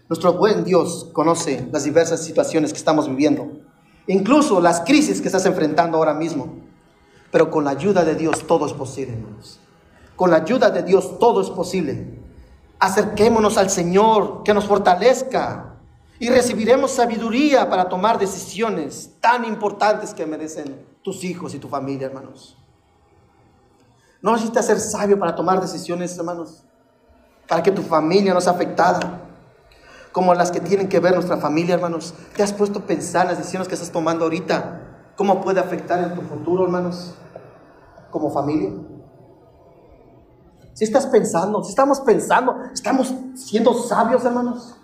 Nuestro 0.09 0.35
buen 0.35 0.65
Dios 0.65 1.09
conoce 1.13 1.69
las 1.73 1.85
diversas 1.85 2.25
situaciones 2.25 2.73
que 2.73 2.79
estamos 2.79 3.09
viviendo, 3.09 3.49
incluso 4.07 4.61
las 4.61 4.81
crisis 4.81 5.21
que 5.21 5.29
estás 5.29 5.47
enfrentando 5.47 5.99
ahora 5.99 6.15
mismo. 6.15 6.57
Pero 7.31 7.51
con 7.51 7.65
la 7.65 7.71
ayuda 7.71 8.05
de 8.05 8.17
Dios 8.17 8.47
todo 8.47 8.67
es 8.67 8.73
posible, 8.73 9.15
hermanos. 9.15 9.61
Con 10.17 10.31
la 10.31 10.39
ayuda 10.39 10.71
de 10.71 10.83
Dios 10.83 11.19
todo 11.19 11.41
es 11.41 11.51
posible. 11.51 12.19
Acerquémonos 12.81 13.57
al 13.57 13.71
Señor, 13.71 14.43
que 14.43 14.55
nos 14.55 14.65
fortalezca, 14.65 15.77
y 16.19 16.29
recibiremos 16.29 16.91
sabiduría 16.91 17.71
para 17.71 17.89
tomar 17.89 18.19
decisiones 18.19 19.13
tan 19.21 19.45
importantes 19.45 20.13
que 20.13 20.27
merecen 20.27 20.90
tus 21.03 21.25
hijos 21.25 21.55
y 21.55 21.59
tu 21.59 21.69
familia, 21.69 22.07
hermanos. 22.07 22.57
No 24.23 24.33
necesitas 24.33 24.67
ser 24.67 24.81
sabio 24.81 25.19
para 25.19 25.35
tomar 25.35 25.61
decisiones, 25.61 26.17
hermanos, 26.19 26.65
para 27.49 27.63
que 27.63 27.73
tu 27.73 27.83
familia 27.83 28.35
no 28.35 28.41
sea 28.41 28.53
afectada, 28.53 29.23
como 30.13 30.35
las 30.35 30.51
que 30.51 30.61
tienen 30.61 30.89
que 30.89 31.01
ver 31.01 31.15
nuestra 31.15 31.39
familia, 31.39 31.75
hermanos. 31.75 32.15
¿Te 32.37 32.43
has 32.43 32.53
puesto 32.53 32.81
a 32.81 32.83
pensar 32.83 33.23
en 33.23 33.29
las 33.29 33.39
decisiones 33.39 33.69
que 33.69 33.75
estás 33.75 33.91
tomando 33.91 34.25
ahorita? 34.25 35.13
¿Cómo 35.17 35.41
puede 35.41 35.61
afectar 35.61 36.03
en 36.03 36.15
tu 36.15 36.23
futuro, 36.23 36.65
hermanos, 36.65 37.15
como 38.11 38.31
familia? 38.31 38.73
Si 40.75 40.85
estás 40.85 41.07
pensando, 41.07 41.63
si 41.63 41.71
estamos 41.71 42.01
pensando, 42.01 42.57
estamos 42.73 43.15
siendo 43.35 43.75
sabios, 43.75 44.25
hermanos. 44.25 44.77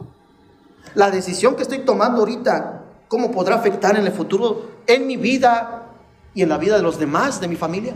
La 0.94 1.10
decisión 1.10 1.56
que 1.56 1.62
estoy 1.62 1.84
tomando 1.84 2.20
ahorita, 2.20 2.84
¿cómo 3.08 3.30
podrá 3.30 3.56
afectar 3.56 3.96
en 3.96 4.06
el 4.06 4.12
futuro, 4.12 4.62
en 4.86 5.06
mi 5.06 5.16
vida 5.16 5.85
y 6.36 6.42
en 6.42 6.50
la 6.50 6.58
vida 6.58 6.76
de 6.76 6.82
los 6.82 6.98
demás, 6.98 7.40
de 7.40 7.48
mi 7.48 7.56
familia? 7.56 7.94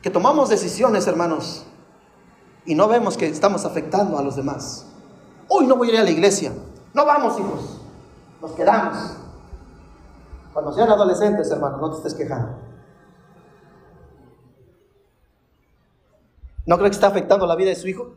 Que 0.00 0.10
tomamos 0.10 0.48
decisiones, 0.48 1.08
hermanos, 1.08 1.66
y 2.64 2.76
no 2.76 2.86
vemos 2.86 3.16
que 3.16 3.26
estamos 3.26 3.64
afectando 3.64 4.16
a 4.16 4.22
los 4.22 4.36
demás. 4.36 4.86
Hoy 5.48 5.66
no 5.66 5.74
voy 5.74 5.90
a 5.90 5.94
ir 5.94 5.98
a 5.98 6.04
la 6.04 6.10
iglesia. 6.10 6.52
No 6.94 7.04
vamos, 7.04 7.36
hijos. 7.40 7.80
Nos 8.40 8.52
quedamos. 8.52 9.16
Cuando 10.52 10.72
sean 10.72 10.88
adolescentes, 10.88 11.50
hermanos, 11.50 11.80
no 11.80 11.90
te 11.90 11.96
estés 11.96 12.14
quejando. 12.14 12.60
¿No 16.64 16.78
cree 16.78 16.90
que 16.90 16.94
está 16.94 17.08
afectando 17.08 17.44
la 17.44 17.56
vida 17.56 17.70
de 17.70 17.76
su 17.76 17.88
hijo? 17.88 18.14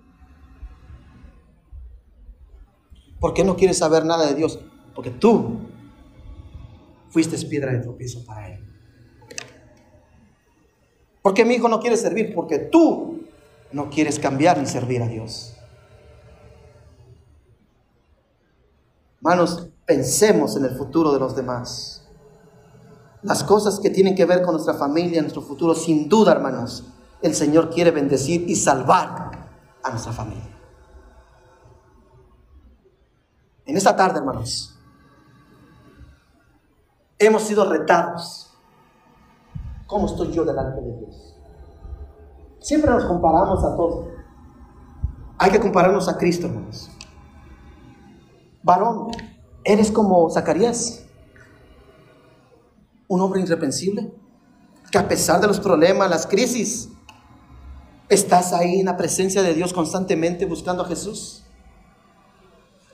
¿Por 3.19 3.33
qué 3.33 3.43
no 3.43 3.55
quiere 3.55 3.73
saber 3.73 4.05
nada 4.05 4.27
de 4.27 4.35
Dios? 4.35 4.59
Porque 4.93 5.09
tú 5.09 5.61
fuiste 7.09 7.43
piedra 7.47 7.71
de 7.71 7.79
tropiezo 7.79 8.23
para 8.23 8.49
él. 8.49 8.64
¿Por 11.25 11.33
qué 11.33 11.43
mi 11.43 11.55
hijo 11.55 11.67
no 11.67 11.79
quiere 11.79 11.97
servir? 11.97 12.35
Porque 12.35 12.59
tú 12.59 13.23
no 13.71 13.89
quieres 13.89 14.19
cambiar 14.19 14.59
ni 14.59 14.67
servir 14.67 15.01
a 15.01 15.07
Dios. 15.07 15.55
Hermanos, 19.15 19.69
pensemos 19.87 20.55
en 20.55 20.65
el 20.65 20.77
futuro 20.77 21.11
de 21.11 21.19
los 21.19 21.35
demás. 21.35 22.07
Las 23.23 23.43
cosas 23.43 23.79
que 23.79 23.89
tienen 23.89 24.13
que 24.13 24.25
ver 24.25 24.43
con 24.43 24.53
nuestra 24.53 24.75
familia, 24.75 25.19
nuestro 25.19 25.41
futuro, 25.41 25.73
sin 25.73 26.07
duda, 26.07 26.31
hermanos, 26.31 26.83
el 27.23 27.33
Señor 27.33 27.71
quiere 27.71 27.89
bendecir 27.89 28.47
y 28.47 28.55
salvar 28.55 29.31
a 29.81 29.89
nuestra 29.89 30.13
familia. 30.13 30.55
En 33.65 33.75
esta 33.75 33.95
tarde, 33.95 34.19
hermanos, 34.19 34.77
hemos 37.17 37.41
sido 37.41 37.67
retados. 37.67 38.54
¿Cómo 39.87 40.07
estoy 40.07 40.31
yo 40.31 40.43
delante 40.45 40.81
de 40.81 40.97
Dios? 40.97 41.35
Siempre 42.59 42.91
nos 42.91 43.05
comparamos 43.05 43.63
a 43.63 43.75
todos. 43.75 44.07
Hay 45.37 45.51
que 45.51 45.59
compararnos 45.59 46.07
a 46.07 46.17
Cristo, 46.17 46.47
hermanos. 46.47 46.89
Varón, 48.63 49.11
eres 49.63 49.91
como 49.91 50.29
Zacarías, 50.29 51.05
un 53.07 53.21
hombre 53.21 53.41
irreprensible, 53.41 54.11
que 54.91 54.97
a 54.97 55.07
pesar 55.07 55.39
de 55.39 55.47
los 55.47 55.59
problemas, 55.59 56.09
las 56.09 56.25
crisis, 56.25 56.89
estás 58.09 58.53
ahí 58.53 58.79
en 58.79 58.85
la 58.87 58.97
presencia 58.97 59.43
de 59.43 59.53
Dios 59.53 59.73
constantemente 59.73 60.45
buscando 60.45 60.83
a 60.83 60.87
Jesús 60.87 61.45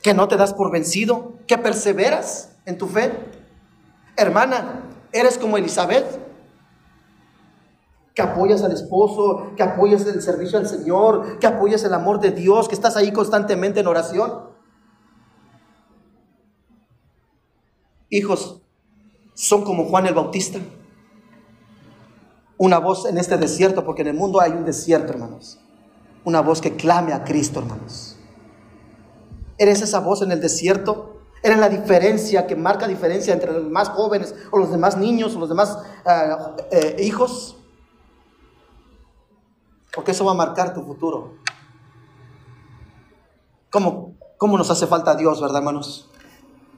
que 0.02 0.14
no 0.14 0.28
te 0.28 0.38
das 0.38 0.54
por 0.54 0.72
vencido, 0.72 1.34
que 1.48 1.58
perseveras 1.58 2.50
en 2.66 2.78
tu 2.78 2.88
fe. 2.88 3.12
Hermana, 4.18 4.84
eres 5.12 5.38
como 5.38 5.58
Elizabeth, 5.58 6.20
que 8.14 8.22
apoyas 8.22 8.62
al 8.64 8.74
esposo, 8.74 9.52
que 9.56 9.64
apoyas 9.64 10.06
el 10.06 10.22
servicio 10.22 10.60
al 10.60 10.68
Señor, 10.68 11.40
que 11.40 11.48
apoyas 11.48 11.84
el 11.84 11.94
amor 11.94 12.20
de 12.20 12.32
Dios, 12.32 12.68
que 12.68 12.76
estás 12.76 12.98
ahí 12.98 13.12
constantemente 13.12 13.80
en 13.80 13.88
oración. 13.88 14.52
Hijos, 18.10 18.62
son 19.34 19.64
como 19.64 19.86
Juan 19.86 20.08
el 20.08 20.14
Bautista. 20.14 20.60
Una 22.58 22.78
voz 22.80 23.06
en 23.06 23.18
este 23.18 23.38
desierto, 23.38 23.86
porque 23.86 24.02
en 24.02 24.10
el 24.10 24.14
mundo 24.14 24.42
hay 24.42 24.52
un 24.52 24.66
desierto, 24.66 25.14
hermanos. 25.14 25.60
Una 26.26 26.42
voz 26.42 26.62
que 26.62 26.76
clame 26.76 27.14
a 27.14 27.24
Cristo, 27.24 27.60
hermanos. 27.60 28.18
¿Eres 29.58 29.82
esa 29.82 30.00
voz 30.00 30.22
en 30.22 30.32
el 30.32 30.42
desierto? 30.42 31.22
¿Eres 31.42 31.58
la 31.58 31.70
diferencia 31.70 32.46
que 32.46 32.56
marca 32.56 32.88
diferencia 32.88 33.34
entre 33.34 33.52
los 33.54 33.64
más 33.72 33.90
jóvenes 33.90 34.36
o 34.52 34.60
los 34.60 34.72
demás 34.72 34.98
niños 34.98 35.36
o 35.36 35.40
los 35.40 35.50
demás 35.50 35.78
ah, 36.06 36.56
eh, 36.72 36.98
hijos? 37.00 37.61
Porque 39.94 40.12
eso 40.12 40.26
va 40.26 40.32
a 40.32 40.36
marcar 40.36 40.74
tu 40.74 40.84
futuro. 40.84 41.36
¿Cómo, 43.70 44.16
¿Cómo 44.38 44.58
nos 44.58 44.70
hace 44.70 44.88
falta 44.88 45.16
Dios, 45.16 45.42
verdad, 45.42 45.58
hermanos? 45.58 46.10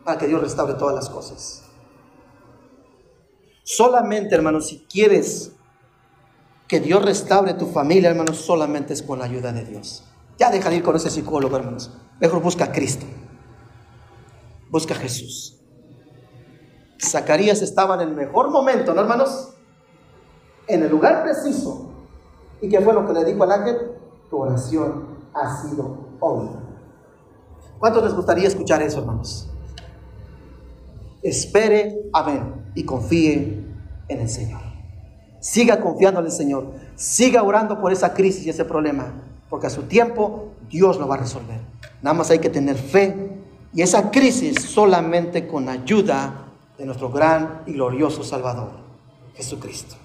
Para 0.04 0.18
que 0.18 0.28
Dios 0.28 0.42
restaure 0.42 0.74
todas 0.74 0.96
las 0.96 1.10
cosas. 1.10 1.64
Solamente, 3.64 4.36
hermanos, 4.36 4.68
si 4.68 4.86
quieres 4.86 5.54
que 6.68 6.80
Dios 6.80 7.04
restaure 7.04 7.54
tu 7.54 7.68
familia, 7.68 8.10
hermanos, 8.10 8.38
solamente 8.38 8.94
es 8.94 9.02
con 9.02 9.20
la 9.20 9.26
ayuda 9.26 9.54
de 9.54 9.64
Dios. 9.64 10.04
Ya 10.38 10.50
deja 10.50 10.70
de 10.70 10.78
ir 10.78 10.84
con 10.84 10.96
ese 10.96 11.10
psicólogo, 11.10 11.56
hermanos. 11.56 11.92
Mejor 12.20 12.42
busca 12.42 12.66
a 12.66 12.72
Cristo. 12.72 13.06
Busca 14.70 14.94
a 14.94 14.98
Jesús. 14.98 15.60
Zacarías 17.00 17.62
estaba 17.62 17.96
en 17.96 18.02
el 18.02 18.16
mejor 18.16 18.50
momento, 18.50 18.94
¿no, 18.94 19.02
hermanos? 19.02 19.54
En 20.68 20.84
el 20.84 20.90
lugar 20.90 21.24
preciso. 21.24 21.93
¿Y 22.64 22.70
qué 22.70 22.82
fue 22.82 22.94
lo 22.94 23.06
que 23.06 23.14
le 23.14 23.26
dijo 23.26 23.44
al 23.44 23.52
ángel? 23.52 23.78
Tu 24.30 24.38
oración 24.38 25.20
ha 25.34 25.62
sido 25.62 26.16
oída. 26.20 26.60
¿Cuántos 27.78 28.04
les 28.04 28.16
gustaría 28.16 28.48
escuchar 28.48 28.82
eso, 28.82 29.00
hermanos? 29.00 29.50
Espere, 31.22 32.10
amén, 32.14 32.72
y 32.74 32.86
confíe 32.86 33.66
en 34.08 34.20
el 34.20 34.30
Señor. 34.30 34.62
Siga 35.40 35.80
confiando 35.82 36.22
en 36.22 36.28
el 36.28 36.32
Señor. 36.32 36.72
Siga 36.96 37.44
orando 37.44 37.80
por 37.82 37.92
esa 37.92 38.14
crisis 38.14 38.46
y 38.46 38.50
ese 38.50 38.66
problema 38.66 39.14
porque 39.54 39.68
a 39.68 39.70
su 39.70 39.84
tiempo 39.84 40.54
Dios 40.68 40.98
lo 40.98 41.08
va 41.08 41.14
a 41.14 41.20
resolver. 41.20 41.60
Nada 42.02 42.16
más 42.16 42.32
hay 42.32 42.40
que 42.40 42.50
tener 42.50 42.76
fe 42.76 43.40
y 43.72 43.84
esa 43.84 44.10
crisis 44.10 44.56
solamente 44.64 45.48
con 45.48 45.70
ayuda 45.70 46.48
de 46.76 46.88
nuestro 46.88 47.12
gran 47.12 47.62
y 47.68 47.74
glorioso 47.74 48.24
Salvador, 48.24 48.72
Jesucristo. 49.36 49.96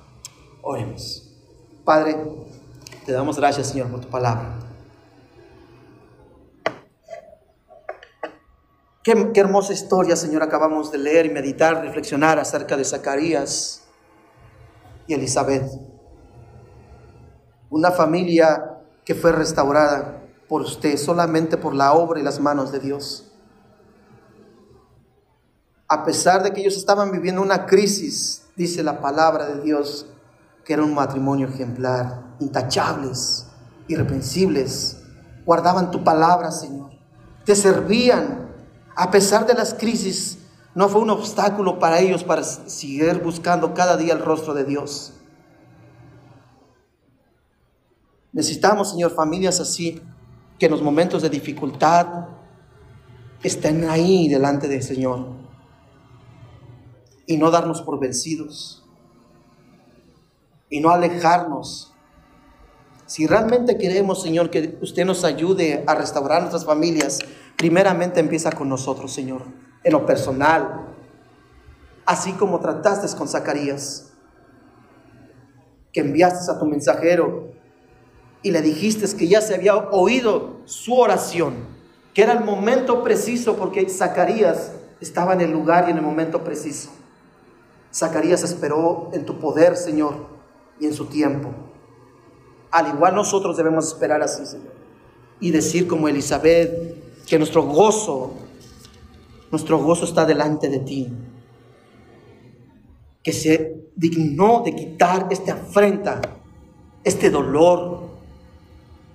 Oremos. 0.60 1.32
Padre, 1.82 2.16
te 3.08 3.14
damos 3.14 3.38
gracias, 3.38 3.68
Señor, 3.68 3.90
por 3.90 4.02
tu 4.02 4.08
palabra. 4.08 4.58
Qué, 9.02 9.32
hermosa 9.34 9.72
historia, 9.72 10.14
Señor, 10.14 10.42
acabamos 10.42 10.92
de 10.92 10.98
leer 10.98 11.24
y 11.24 11.30
meditar, 11.30 11.80
reflexionar 11.80 12.38
acerca 12.38 12.76
de 12.76 12.84
Zacarías 12.84 13.84
y 15.06 15.14
Elizabeth. 15.14 15.70
Una 17.70 17.92
familia 17.92 18.76
que 19.06 19.14
fue 19.14 19.32
restaurada 19.32 20.22
por 20.46 20.60
usted 20.60 20.98
solamente 20.98 21.56
por 21.56 21.74
la 21.74 21.94
obra 21.94 22.20
y 22.20 22.22
las 22.22 22.38
manos 22.38 22.72
de 22.72 22.80
Dios. 22.80 23.32
A 25.88 26.04
pesar 26.04 26.42
de 26.42 26.52
que 26.52 26.60
ellos 26.60 26.76
estaban 26.76 27.10
viviendo 27.10 27.40
una 27.40 27.64
crisis, 27.64 28.42
dice 28.54 28.82
la 28.82 29.00
palabra 29.00 29.46
de 29.46 29.62
Dios, 29.62 30.12
que 30.68 30.74
era 30.74 30.84
un 30.84 30.92
matrimonio 30.92 31.48
ejemplar, 31.48 32.36
intachables, 32.40 33.46
irreprensibles, 33.88 35.02
guardaban 35.46 35.90
tu 35.90 36.04
palabra, 36.04 36.52
Señor, 36.52 36.90
te 37.46 37.56
servían. 37.56 38.50
A 38.94 39.10
pesar 39.10 39.46
de 39.46 39.54
las 39.54 39.72
crisis, 39.72 40.40
no 40.74 40.90
fue 40.90 41.00
un 41.00 41.08
obstáculo 41.08 41.78
para 41.78 42.00
ellos 42.00 42.22
para 42.22 42.42
seguir 42.42 43.18
buscando 43.24 43.72
cada 43.72 43.96
día 43.96 44.12
el 44.12 44.20
rostro 44.20 44.52
de 44.52 44.64
Dios. 44.64 45.14
Necesitamos, 48.34 48.90
Señor, 48.90 49.12
familias 49.12 49.60
así, 49.60 50.02
que 50.58 50.66
en 50.66 50.72
los 50.72 50.82
momentos 50.82 51.22
de 51.22 51.30
dificultad 51.30 52.26
estén 53.42 53.88
ahí 53.88 54.28
delante 54.28 54.68
del 54.68 54.82
Señor 54.82 55.28
y 57.24 57.38
no 57.38 57.50
darnos 57.50 57.80
por 57.80 57.98
vencidos 57.98 58.84
y 60.70 60.80
no 60.80 60.90
alejarnos. 60.90 61.94
Si 63.06 63.26
realmente 63.26 63.78
queremos, 63.78 64.22
Señor, 64.22 64.50
que 64.50 64.78
usted 64.82 65.04
nos 65.04 65.24
ayude 65.24 65.82
a 65.86 65.94
restaurar 65.94 66.40
nuestras 66.40 66.64
familias, 66.64 67.20
primeramente 67.56 68.20
empieza 68.20 68.52
con 68.52 68.68
nosotros, 68.68 69.12
Señor, 69.12 69.42
en 69.82 69.92
lo 69.92 70.04
personal, 70.04 70.94
así 72.04 72.32
como 72.32 72.60
trataste 72.60 73.16
con 73.16 73.26
Zacarías, 73.26 74.12
que 75.92 76.00
enviaste 76.00 76.50
a 76.50 76.58
tu 76.58 76.66
mensajero 76.66 77.50
y 78.42 78.50
le 78.50 78.62
dijiste 78.62 79.06
que 79.16 79.26
ya 79.26 79.40
se 79.40 79.54
había 79.54 79.76
oído 79.76 80.60
su 80.64 80.98
oración, 80.98 81.54
que 82.14 82.22
era 82.22 82.34
el 82.34 82.44
momento 82.44 83.02
preciso 83.02 83.56
porque 83.56 83.88
Zacarías 83.88 84.72
estaba 85.00 85.32
en 85.32 85.40
el 85.40 85.50
lugar 85.50 85.84
y 85.88 85.92
en 85.92 85.96
el 85.96 86.02
momento 86.02 86.44
preciso. 86.44 86.90
Zacarías 87.92 88.42
esperó 88.42 89.10
en 89.12 89.24
tu 89.24 89.38
poder, 89.38 89.76
Señor, 89.76 90.37
y 90.80 90.86
en 90.86 90.94
su 90.94 91.06
tiempo. 91.06 91.50
Al 92.70 92.94
igual 92.94 93.14
nosotros 93.14 93.56
debemos 93.56 93.88
esperar 93.88 94.22
así, 94.22 94.44
Señor. 94.46 94.72
Y 95.40 95.50
decir 95.50 95.86
como 95.86 96.08
Elizabeth, 96.08 97.24
que 97.26 97.38
nuestro 97.38 97.62
gozo, 97.62 98.34
nuestro 99.50 99.78
gozo 99.78 100.04
está 100.04 100.26
delante 100.26 100.68
de 100.68 100.78
ti. 100.80 101.08
Que 103.22 103.32
se 103.32 103.90
dignó 103.96 104.62
de 104.64 104.74
quitar 104.74 105.28
esta 105.30 105.54
afrenta, 105.54 106.20
este 107.04 107.30
dolor, 107.30 108.08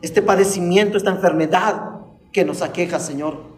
este 0.02 0.22
padecimiento, 0.22 0.98
esta 0.98 1.12
enfermedad 1.12 2.02
que 2.32 2.44
nos 2.44 2.62
aqueja, 2.62 3.00
Señor. 3.00 3.54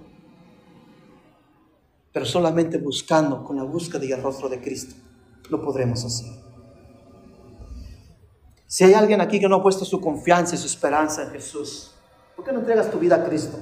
pero 2.12 2.26
solamente 2.26 2.78
buscando 2.78 3.44
con 3.44 3.58
la 3.58 3.64
búsqueda 3.64 4.06
y 4.06 4.14
el 4.14 4.24
rostro 4.24 4.48
de 4.48 4.62
Cristo 4.62 4.96
lo 5.50 5.62
podremos 5.62 6.06
hacer. 6.06 6.45
Si 8.68 8.84
hay 8.84 8.94
alguien 8.94 9.22
aquí 9.22 9.40
que 9.40 9.48
no 9.48 9.58
ha 9.58 9.64
puesto 9.64 9.86
su 9.86 10.02
confianza 10.02 10.56
y 10.56 10.58
su 10.58 10.68
esperanza 10.68 11.24
en 11.24 11.32
Jesús, 11.32 11.94
¿por 12.36 12.46
qué 12.46 12.52
no 12.52 12.60
entregas 12.60 12.90
tu 12.90 12.98
vida 12.98 13.16
a 13.18 13.24
Cristo? 13.24 13.60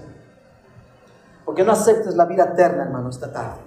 ¿Por 1.46 1.56
qué 1.56 1.64
no 1.64 1.74
aceptes 1.74 2.16
la 2.16 2.26
vida 2.26 2.52
eterna, 2.54 2.84
hermano, 2.84 3.10
esta 3.10 3.32
tarde? 3.32 3.62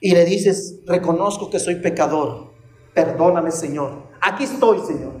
Y 0.00 0.12
le 0.12 0.24
dices, 0.24 0.80
reconozco 0.86 1.50
que 1.50 1.58
soy 1.58 1.76
pecador, 1.76 2.52
perdóname, 2.94 3.50
Señor. 3.50 4.10
Aquí 4.20 4.44
estoy, 4.44 4.80
Señor. 4.80 5.12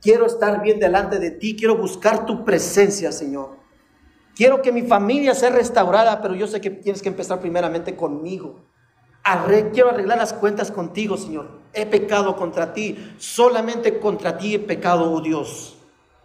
Quiero 0.00 0.26
estar 0.26 0.62
bien 0.62 0.78
delante 0.78 1.18
de 1.18 1.30
ti, 1.30 1.56
quiero 1.56 1.76
buscar 1.76 2.26
tu 2.26 2.44
presencia, 2.44 3.10
Señor. 3.12 3.56
Quiero 4.34 4.62
que 4.62 4.70
mi 4.70 4.82
familia 4.82 5.34
sea 5.34 5.50
restaurada, 5.50 6.20
pero 6.20 6.34
yo 6.34 6.46
sé 6.46 6.60
que 6.60 6.70
tienes 6.70 7.02
que 7.02 7.08
empezar 7.08 7.40
primeramente 7.40 7.96
conmigo. 7.96 8.66
Quiero 9.72 9.90
arreglar 9.90 10.18
las 10.18 10.32
cuentas 10.32 10.70
contigo, 10.70 11.16
Señor. 11.16 11.48
He 11.72 11.86
pecado 11.86 12.36
contra 12.36 12.72
ti, 12.72 12.96
solamente 13.18 13.98
contra 13.98 14.38
ti 14.38 14.54
he 14.54 14.58
pecado, 14.58 15.12
oh 15.12 15.20
Dios. 15.20 15.76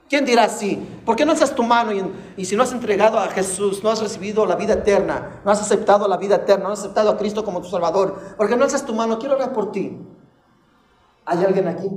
¿Quién 0.08 0.26
dirá 0.26 0.44
así? 0.44 0.78
¿Por 1.06 1.16
qué 1.16 1.26
no 1.26 1.32
alzas 1.32 1.56
tu 1.56 1.64
mano 1.64 1.92
y, 2.36 2.46
si 2.46 2.56
no 2.56 2.64
has 2.64 2.74
entregado 2.74 3.18
a 3.18 3.30
Jesús, 3.30 3.82
no 3.82 3.90
has 3.90 4.02
recibido 4.02 4.46
la 4.46 4.56
vida 4.56 4.74
eterna, 4.74 5.42
no 5.46 5.52
has 5.52 5.62
aceptado 5.62 6.08
la 6.08 6.18
vida 6.18 6.36
eterna, 6.36 6.66
no 6.66 6.74
has 6.74 6.80
aceptado 6.80 7.10
a 7.12 7.18
Cristo 7.18 7.46
como 7.46 7.62
tu 7.62 7.70
Salvador? 7.70 8.36
¿Por 8.36 8.50
qué 8.50 8.58
no 8.58 8.66
alzas 8.66 8.86
tu 8.86 8.94
mano? 8.94 9.18
Quiero 9.18 9.36
orar 9.36 9.54
por 9.54 9.72
ti. 9.72 9.98
¿Hay 11.26 11.44
alguien 11.44 11.68
aquí? 11.68 11.90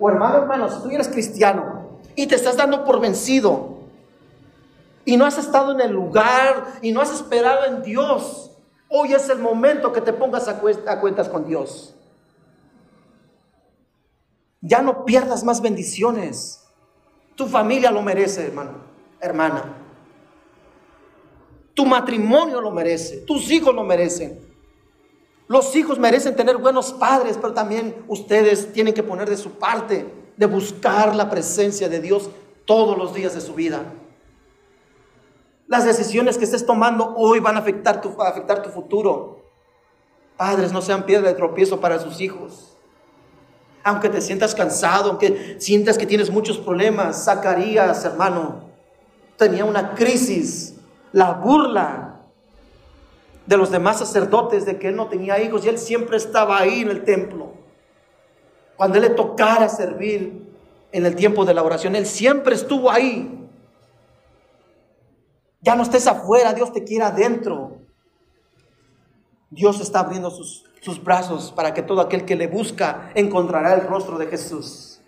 O 0.00 0.08
hermano, 0.08 0.38
hermano, 0.38 0.70
si 0.70 0.82
tú 0.82 0.88
eres 0.90 1.08
cristiano 1.08 1.98
y 2.16 2.26
te 2.26 2.36
estás 2.36 2.56
dando 2.56 2.84
por 2.84 3.00
vencido, 3.00 3.78
y 5.04 5.16
no 5.16 5.24
has 5.24 5.38
estado 5.38 5.72
en 5.72 5.80
el 5.80 5.92
lugar 5.92 6.66
y 6.82 6.92
no 6.92 7.00
has 7.00 7.10
esperado 7.12 7.64
en 7.64 7.82
Dios, 7.82 8.47
hoy 8.88 9.12
es 9.12 9.28
el 9.28 9.38
momento 9.38 9.92
que 9.92 10.00
te 10.00 10.12
pongas 10.12 10.48
a, 10.48 10.60
cuentas 10.60 11.28
con 11.28 11.46
Dios. 11.46 11.94
Ya 14.60 14.82
no 14.82 15.04
pierdas 15.04 15.44
más 15.44 15.60
bendiciones. 15.60 16.64
Tu 17.36 17.46
familia 17.46 17.90
lo 17.90 18.02
merece, 18.02 18.46
hermano, 18.46 18.78
hermana. 19.20 19.76
Tu 21.74 21.86
matrimonio 21.86 22.60
lo 22.60 22.72
merece, 22.72 23.18
tus 23.18 23.50
hijos 23.50 23.72
lo 23.74 23.84
merecen. 23.84 24.40
Los 25.46 25.74
hijos 25.76 25.98
merecen 25.98 26.36
tener 26.36 26.56
buenos 26.58 26.92
padres, 26.92 27.38
pero 27.40 27.54
también 27.54 28.04
ustedes 28.08 28.72
tienen 28.72 28.92
que 28.92 29.02
poner 29.02 29.30
de 29.30 29.36
su 29.36 29.52
parte, 29.52 30.06
de 30.36 30.46
buscar 30.46 31.14
la 31.14 31.30
presencia 31.30 31.88
de 31.88 32.00
Dios 32.00 32.28
todos 32.66 32.98
los 32.98 33.14
días 33.14 33.34
de 33.34 33.40
su 33.40 33.54
vida. 33.54 33.94
Las 35.68 35.84
decisiones 35.84 36.38
que 36.38 36.44
estés 36.44 36.64
tomando 36.64 37.14
hoy 37.14 37.40
van 37.40 37.56
a 37.56 37.60
afectar 37.60 38.00
tu, 38.00 38.20
afectar 38.22 38.62
tu 38.62 38.70
futuro. 38.70 39.42
Padres, 40.38 40.72
no 40.72 40.80
sean 40.80 41.04
piedra 41.04 41.28
de 41.28 41.34
tropiezo 41.34 41.78
para 41.78 41.98
sus 41.98 42.22
hijos. 42.22 42.74
Aunque 43.84 44.08
te 44.08 44.22
sientas 44.22 44.54
cansado, 44.54 45.10
aunque 45.10 45.56
sientas 45.60 45.98
que 45.98 46.06
tienes 46.06 46.30
muchos 46.30 46.56
problemas, 46.56 47.24
Zacarías, 47.24 48.02
hermano, 48.06 48.62
tenía 49.36 49.66
una 49.66 49.94
crisis, 49.94 50.76
la 51.12 51.32
burla 51.32 52.22
de 53.44 53.56
los 53.58 53.70
demás 53.70 53.98
sacerdotes 53.98 54.64
de 54.64 54.78
que 54.78 54.88
él 54.88 54.96
no 54.96 55.08
tenía 55.08 55.40
hijos 55.42 55.66
y 55.66 55.68
él 55.68 55.78
siempre 55.78 56.16
estaba 56.16 56.58
ahí 56.58 56.80
en 56.80 56.90
el 56.90 57.04
templo. 57.04 57.52
Cuando 58.76 58.96
él 58.96 59.02
le 59.02 59.10
tocara 59.10 59.68
servir 59.68 60.48
en 60.92 61.04
el 61.04 61.14
tiempo 61.14 61.44
de 61.44 61.52
la 61.52 61.62
oración, 61.62 61.94
él 61.94 62.06
siempre 62.06 62.54
estuvo 62.54 62.90
ahí. 62.90 63.37
Ya 65.60 65.74
no 65.74 65.82
estés 65.82 66.06
afuera, 66.06 66.52
Dios 66.52 66.72
te 66.72 66.84
quiere 66.84 67.04
adentro. 67.04 67.78
Dios 69.50 69.80
está 69.80 70.00
abriendo 70.00 70.30
sus, 70.30 70.64
sus 70.80 71.02
brazos 71.02 71.52
para 71.52 71.74
que 71.74 71.82
todo 71.82 72.00
aquel 72.00 72.24
que 72.24 72.36
le 72.36 72.46
busca 72.46 73.10
encontrará 73.14 73.74
el 73.74 73.86
rostro 73.86 74.18
de 74.18 74.26
Jesús. 74.26 75.00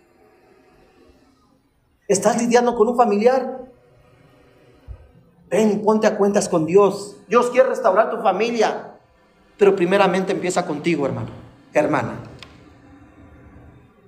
¿Estás 2.09 2.43
lidiando 2.43 2.75
con 2.75 2.89
un 2.89 2.97
familiar? 2.97 3.71
Ven 5.49 5.73
y 5.73 5.77
ponte 5.77 6.07
a 6.07 6.17
cuentas 6.17 6.49
con 6.49 6.67
Dios. 6.67 7.19
Dios 7.29 7.51
quiere 7.51 7.69
restaurar 7.69 8.11
tu 8.11 8.23
familia, 8.23 8.99
pero 9.57 9.77
primeramente 9.77 10.33
empieza 10.33 10.67
contigo, 10.67 11.07
hermano, 11.07 11.31
hermana. 11.73 12.19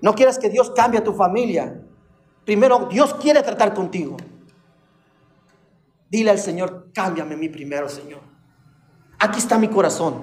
No 0.00 0.14
quieras 0.14 0.38
que 0.38 0.48
Dios 0.48 0.70
cambie 0.70 0.98
a 0.98 1.04
tu 1.04 1.12
familia. 1.12 1.80
Primero, 2.44 2.88
Dios 2.90 3.14
quiere 3.14 3.42
tratar 3.42 3.72
contigo. 3.72 4.16
Dile 6.12 6.30
al 6.30 6.38
Señor, 6.38 6.90
cámbiame 6.92 7.38
mí 7.38 7.48
primero, 7.48 7.88
Señor. 7.88 8.20
Aquí 9.18 9.38
está 9.38 9.56
mi 9.56 9.68
corazón. 9.68 10.22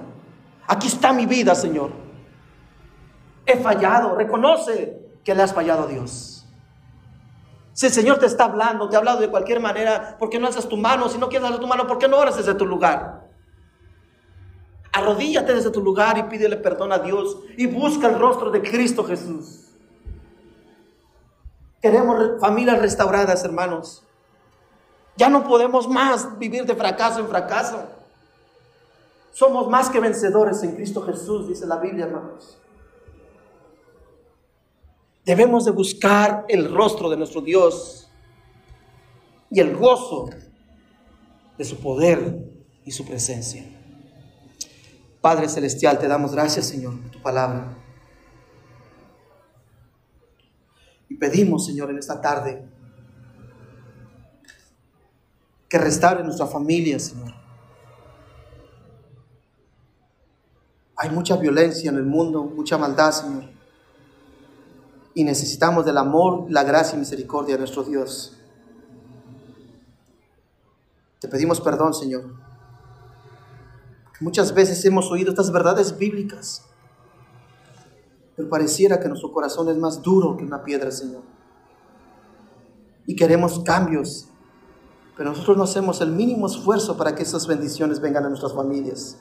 Aquí 0.68 0.86
está 0.86 1.12
mi 1.12 1.26
vida, 1.26 1.56
Señor. 1.56 1.90
He 3.44 3.58
fallado. 3.58 4.14
Reconoce 4.16 5.18
que 5.26 5.34
le 5.34 5.42
has 5.42 5.52
fallado 5.52 5.86
a 5.86 5.88
Dios. 5.88 6.48
Si 7.74 7.88
el 7.88 7.92
Señor 7.92 8.20
te 8.20 8.28
está 8.28 8.44
hablando, 8.44 8.88
te 8.88 8.98
ha 8.98 9.00
hablado 9.00 9.20
de 9.20 9.32
cualquier 9.32 9.60
manera, 9.60 10.16
¿por 10.20 10.30
qué 10.30 10.38
no 10.38 10.46
alzas 10.46 10.70
tu 10.70 10.78
mano? 10.78 11.10
Si 11.10 11.18
no 11.18 11.28
quieres 11.28 11.48
alzar 11.48 11.60
tu 11.60 11.66
mano, 11.66 11.88
¿por 11.88 11.98
qué 11.98 12.08
no 12.08 12.18
oras 12.20 12.38
desde 12.38 12.54
tu 12.54 12.68
lugar? 12.68 13.28
Arrodíllate 14.92 15.56
desde 15.56 15.72
tu 15.72 15.82
lugar 15.82 16.20
y 16.20 16.24
pídele 16.24 16.58
perdón 16.58 16.92
a 16.92 17.00
Dios 17.00 17.40
y 17.58 17.66
busca 17.66 18.10
el 18.10 18.20
rostro 18.20 18.52
de 18.52 18.62
Cristo 18.62 19.04
Jesús. 19.06 19.72
Queremos 21.82 22.40
familias 22.40 22.80
restauradas, 22.80 23.44
hermanos. 23.44 24.06
Ya 25.20 25.28
no 25.28 25.43
podemos 25.43 25.89
más 25.89 26.39
vivir 26.39 26.65
de 26.65 26.74
fracaso 26.76 27.20
en 27.20 27.28
fracaso. 27.28 27.84
Somos 29.34 29.67
más 29.67 29.89
que 29.89 29.99
vencedores 29.99 30.63
en 30.63 30.76
Cristo 30.76 31.01
Jesús, 31.01 31.49
dice 31.49 31.67
la 31.67 31.76
Biblia, 31.76 32.05
hermanos. 32.05 32.57
Debemos 35.26 35.65
de 35.65 35.72
buscar 35.72 36.45
el 36.47 36.74
rostro 36.74 37.09
de 37.09 37.17
nuestro 37.17 37.41
Dios 37.41 38.09
y 39.51 39.59
el 39.59 39.76
gozo 39.76 40.30
de 41.57 41.65
su 41.65 41.82
poder 41.82 42.49
y 42.86 42.91
su 42.91 43.05
presencia. 43.05 43.65
Padre 45.20 45.49
Celestial, 45.49 45.99
te 45.99 46.07
damos 46.07 46.32
gracias, 46.32 46.65
Señor, 46.65 46.97
por 46.97 47.11
tu 47.11 47.22
palabra. 47.22 47.78
Y 51.09 51.15
pedimos, 51.15 51.65
Señor, 51.65 51.89
en 51.89 51.97
esta 51.97 52.22
tarde, 52.22 52.65
que 55.70 55.78
restaure 55.78 56.24
nuestra 56.24 56.47
familia, 56.47 56.99
Señor. 56.99 57.34
Hay 60.97 61.11
mucha 61.11 61.38
violencia 61.38 61.89
en 61.91 61.97
el 61.97 62.05
mundo, 62.05 62.43
mucha 62.43 62.78
maldad, 62.78 63.11
Señor. 63.11 63.45
Y 65.13 65.24
necesitamos 65.24 65.86
del 65.86 65.97
amor, 65.97 66.45
la 66.49 66.63
gracia 66.63 66.95
y 66.95 66.99
misericordia 66.99 67.55
de 67.55 67.59
nuestro 67.59 67.84
Dios. 67.84 68.36
Te 71.20 71.28
pedimos 71.28 71.61
perdón, 71.61 71.93
Señor. 71.93 72.24
Muchas 74.20 74.53
veces 74.53 74.84
hemos 74.84 75.09
oído 75.11 75.30
estas 75.30 75.51
verdades 75.51 75.97
bíblicas, 75.97 76.65
pero 78.36 78.49
pareciera 78.49 78.99
que 78.99 79.07
nuestro 79.07 79.32
corazón 79.32 79.70
es 79.70 79.78
más 79.78 80.01
duro 80.01 80.36
que 80.36 80.43
una 80.43 80.63
piedra, 80.63 80.91
Señor. 80.91 81.22
Y 83.05 83.15
queremos 83.15 83.61
cambios 83.63 84.30
pero 85.20 85.32
nosotros 85.32 85.57
no 85.57 85.65
hacemos 85.65 85.99
el 85.99 86.11
mínimo 86.11 86.47
esfuerzo 86.47 86.95
para 86.95 87.13
que 87.13 87.24
esas 87.24 87.45
bendiciones 87.45 87.99
vengan 87.99 88.24
a 88.24 88.30
nuestras 88.30 88.53
familias. 88.53 89.17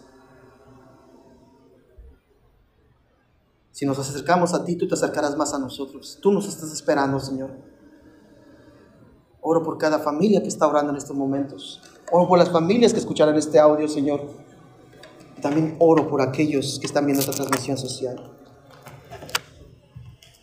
Si 3.73 3.85
nos 3.85 3.99
acercamos 3.99 4.55
a 4.55 4.65
ti, 4.65 4.77
tú 4.77 4.87
te 4.87 4.95
acercarás 4.95 5.37
más 5.37 5.55
a 5.55 5.59
nosotros. 5.59 6.21
Tú 6.23 6.31
nos 6.31 6.47
estás 6.47 6.71
esperando, 6.71 7.19
Señor. 7.19 7.51
Oro 9.41 9.65
por 9.65 9.77
cada 9.77 9.99
familia 9.99 10.41
que 10.41 10.47
está 10.47 10.69
orando 10.69 10.93
en 10.93 10.99
estos 10.99 11.17
momentos. 11.17 11.83
Oro 12.13 12.29
por 12.29 12.39
las 12.39 12.51
familias 12.51 12.93
que 12.93 13.01
escucharán 13.01 13.35
este 13.35 13.59
audio, 13.59 13.89
Señor. 13.89 14.25
También 15.43 15.75
oro 15.81 16.07
por 16.07 16.23
aquellos 16.23 16.79
que 16.79 16.87
están 16.87 17.07
viendo 17.07 17.23
esta 17.23 17.33
transmisión 17.33 17.77
social. 17.77 18.39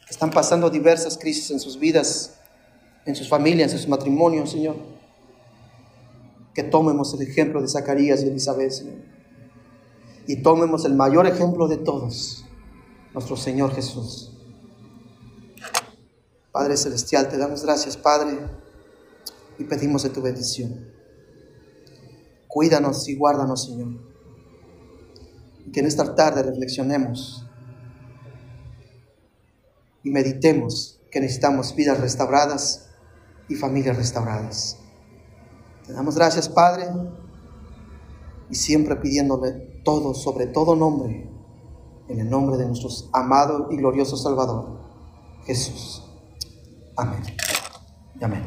Están 0.09 0.31
pasando 0.31 0.69
diversas 0.69 1.17
crisis 1.17 1.49
en 1.51 1.61
sus 1.61 1.79
vidas, 1.79 2.41
en 3.05 3.15
sus 3.15 3.29
familias, 3.29 3.71
en 3.71 3.79
sus 3.79 3.87
matrimonios, 3.87 4.51
Señor 4.51 4.94
que 6.55 6.63
tomemos 6.63 7.13
el 7.13 7.21
ejemplo 7.21 7.61
de 7.61 7.67
Zacarías 7.67 8.23
y 8.23 8.29
Elizabeth, 8.29 8.71
Señor. 8.71 8.95
Y 10.25 10.41
tomemos 10.41 10.85
el 10.85 10.95
mayor 10.95 11.27
ejemplo 11.27 11.67
de 11.67 11.77
todos, 11.77 12.45
nuestro 13.13 13.35
Señor 13.35 13.75
Jesús. 13.75 14.31
Padre 16.53 16.77
Celestial, 16.77 17.27
te 17.27 17.37
damos 17.37 17.63
gracias, 17.63 17.97
Padre, 17.97 18.39
y 19.59 19.65
pedimos 19.65 20.03
de 20.03 20.09
tu 20.09 20.21
bendición. 20.21 20.89
Cuídanos 22.47 23.09
y 23.09 23.17
guárdanos, 23.17 23.65
Señor. 23.65 23.89
Y 25.65 25.71
que 25.71 25.81
en 25.81 25.87
esta 25.87 26.15
tarde 26.15 26.41
reflexionemos 26.41 27.45
y 30.03 30.09
meditemos 30.09 31.01
que 31.11 31.19
necesitamos 31.19 31.75
vidas 31.75 31.99
restauradas 31.99 32.87
y 33.49 33.55
familias 33.55 33.97
restauradas. 33.97 34.79
Te 35.85 35.93
damos 35.93 36.15
gracias, 36.15 36.49
Padre, 36.49 36.87
y 38.49 38.55
siempre 38.55 38.95
pidiéndole 38.95 39.81
todo, 39.83 40.13
sobre 40.13 40.47
todo 40.47 40.75
nombre, 40.75 41.29
en 42.07 42.19
el 42.19 42.29
nombre 42.29 42.57
de 42.57 42.65
nuestro 42.65 42.89
amado 43.13 43.67
y 43.71 43.77
glorioso 43.77 44.17
Salvador, 44.17 44.79
Jesús. 45.45 46.03
Amén. 46.97 47.21
Amén. 48.21 48.43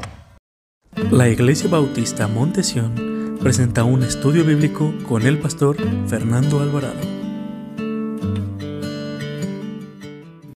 La 1.11 1.28
Iglesia 1.28 1.70
Bautista 1.70 2.26
Montesión 2.26 3.36
presenta 3.41 3.84
un 3.84 4.03
estudio 4.03 4.45
bíblico 4.45 4.93
con 5.09 5.22
el 5.22 5.41
pastor 5.41 5.76
Fernando 6.09 6.59
Alvarado. 6.59 7.18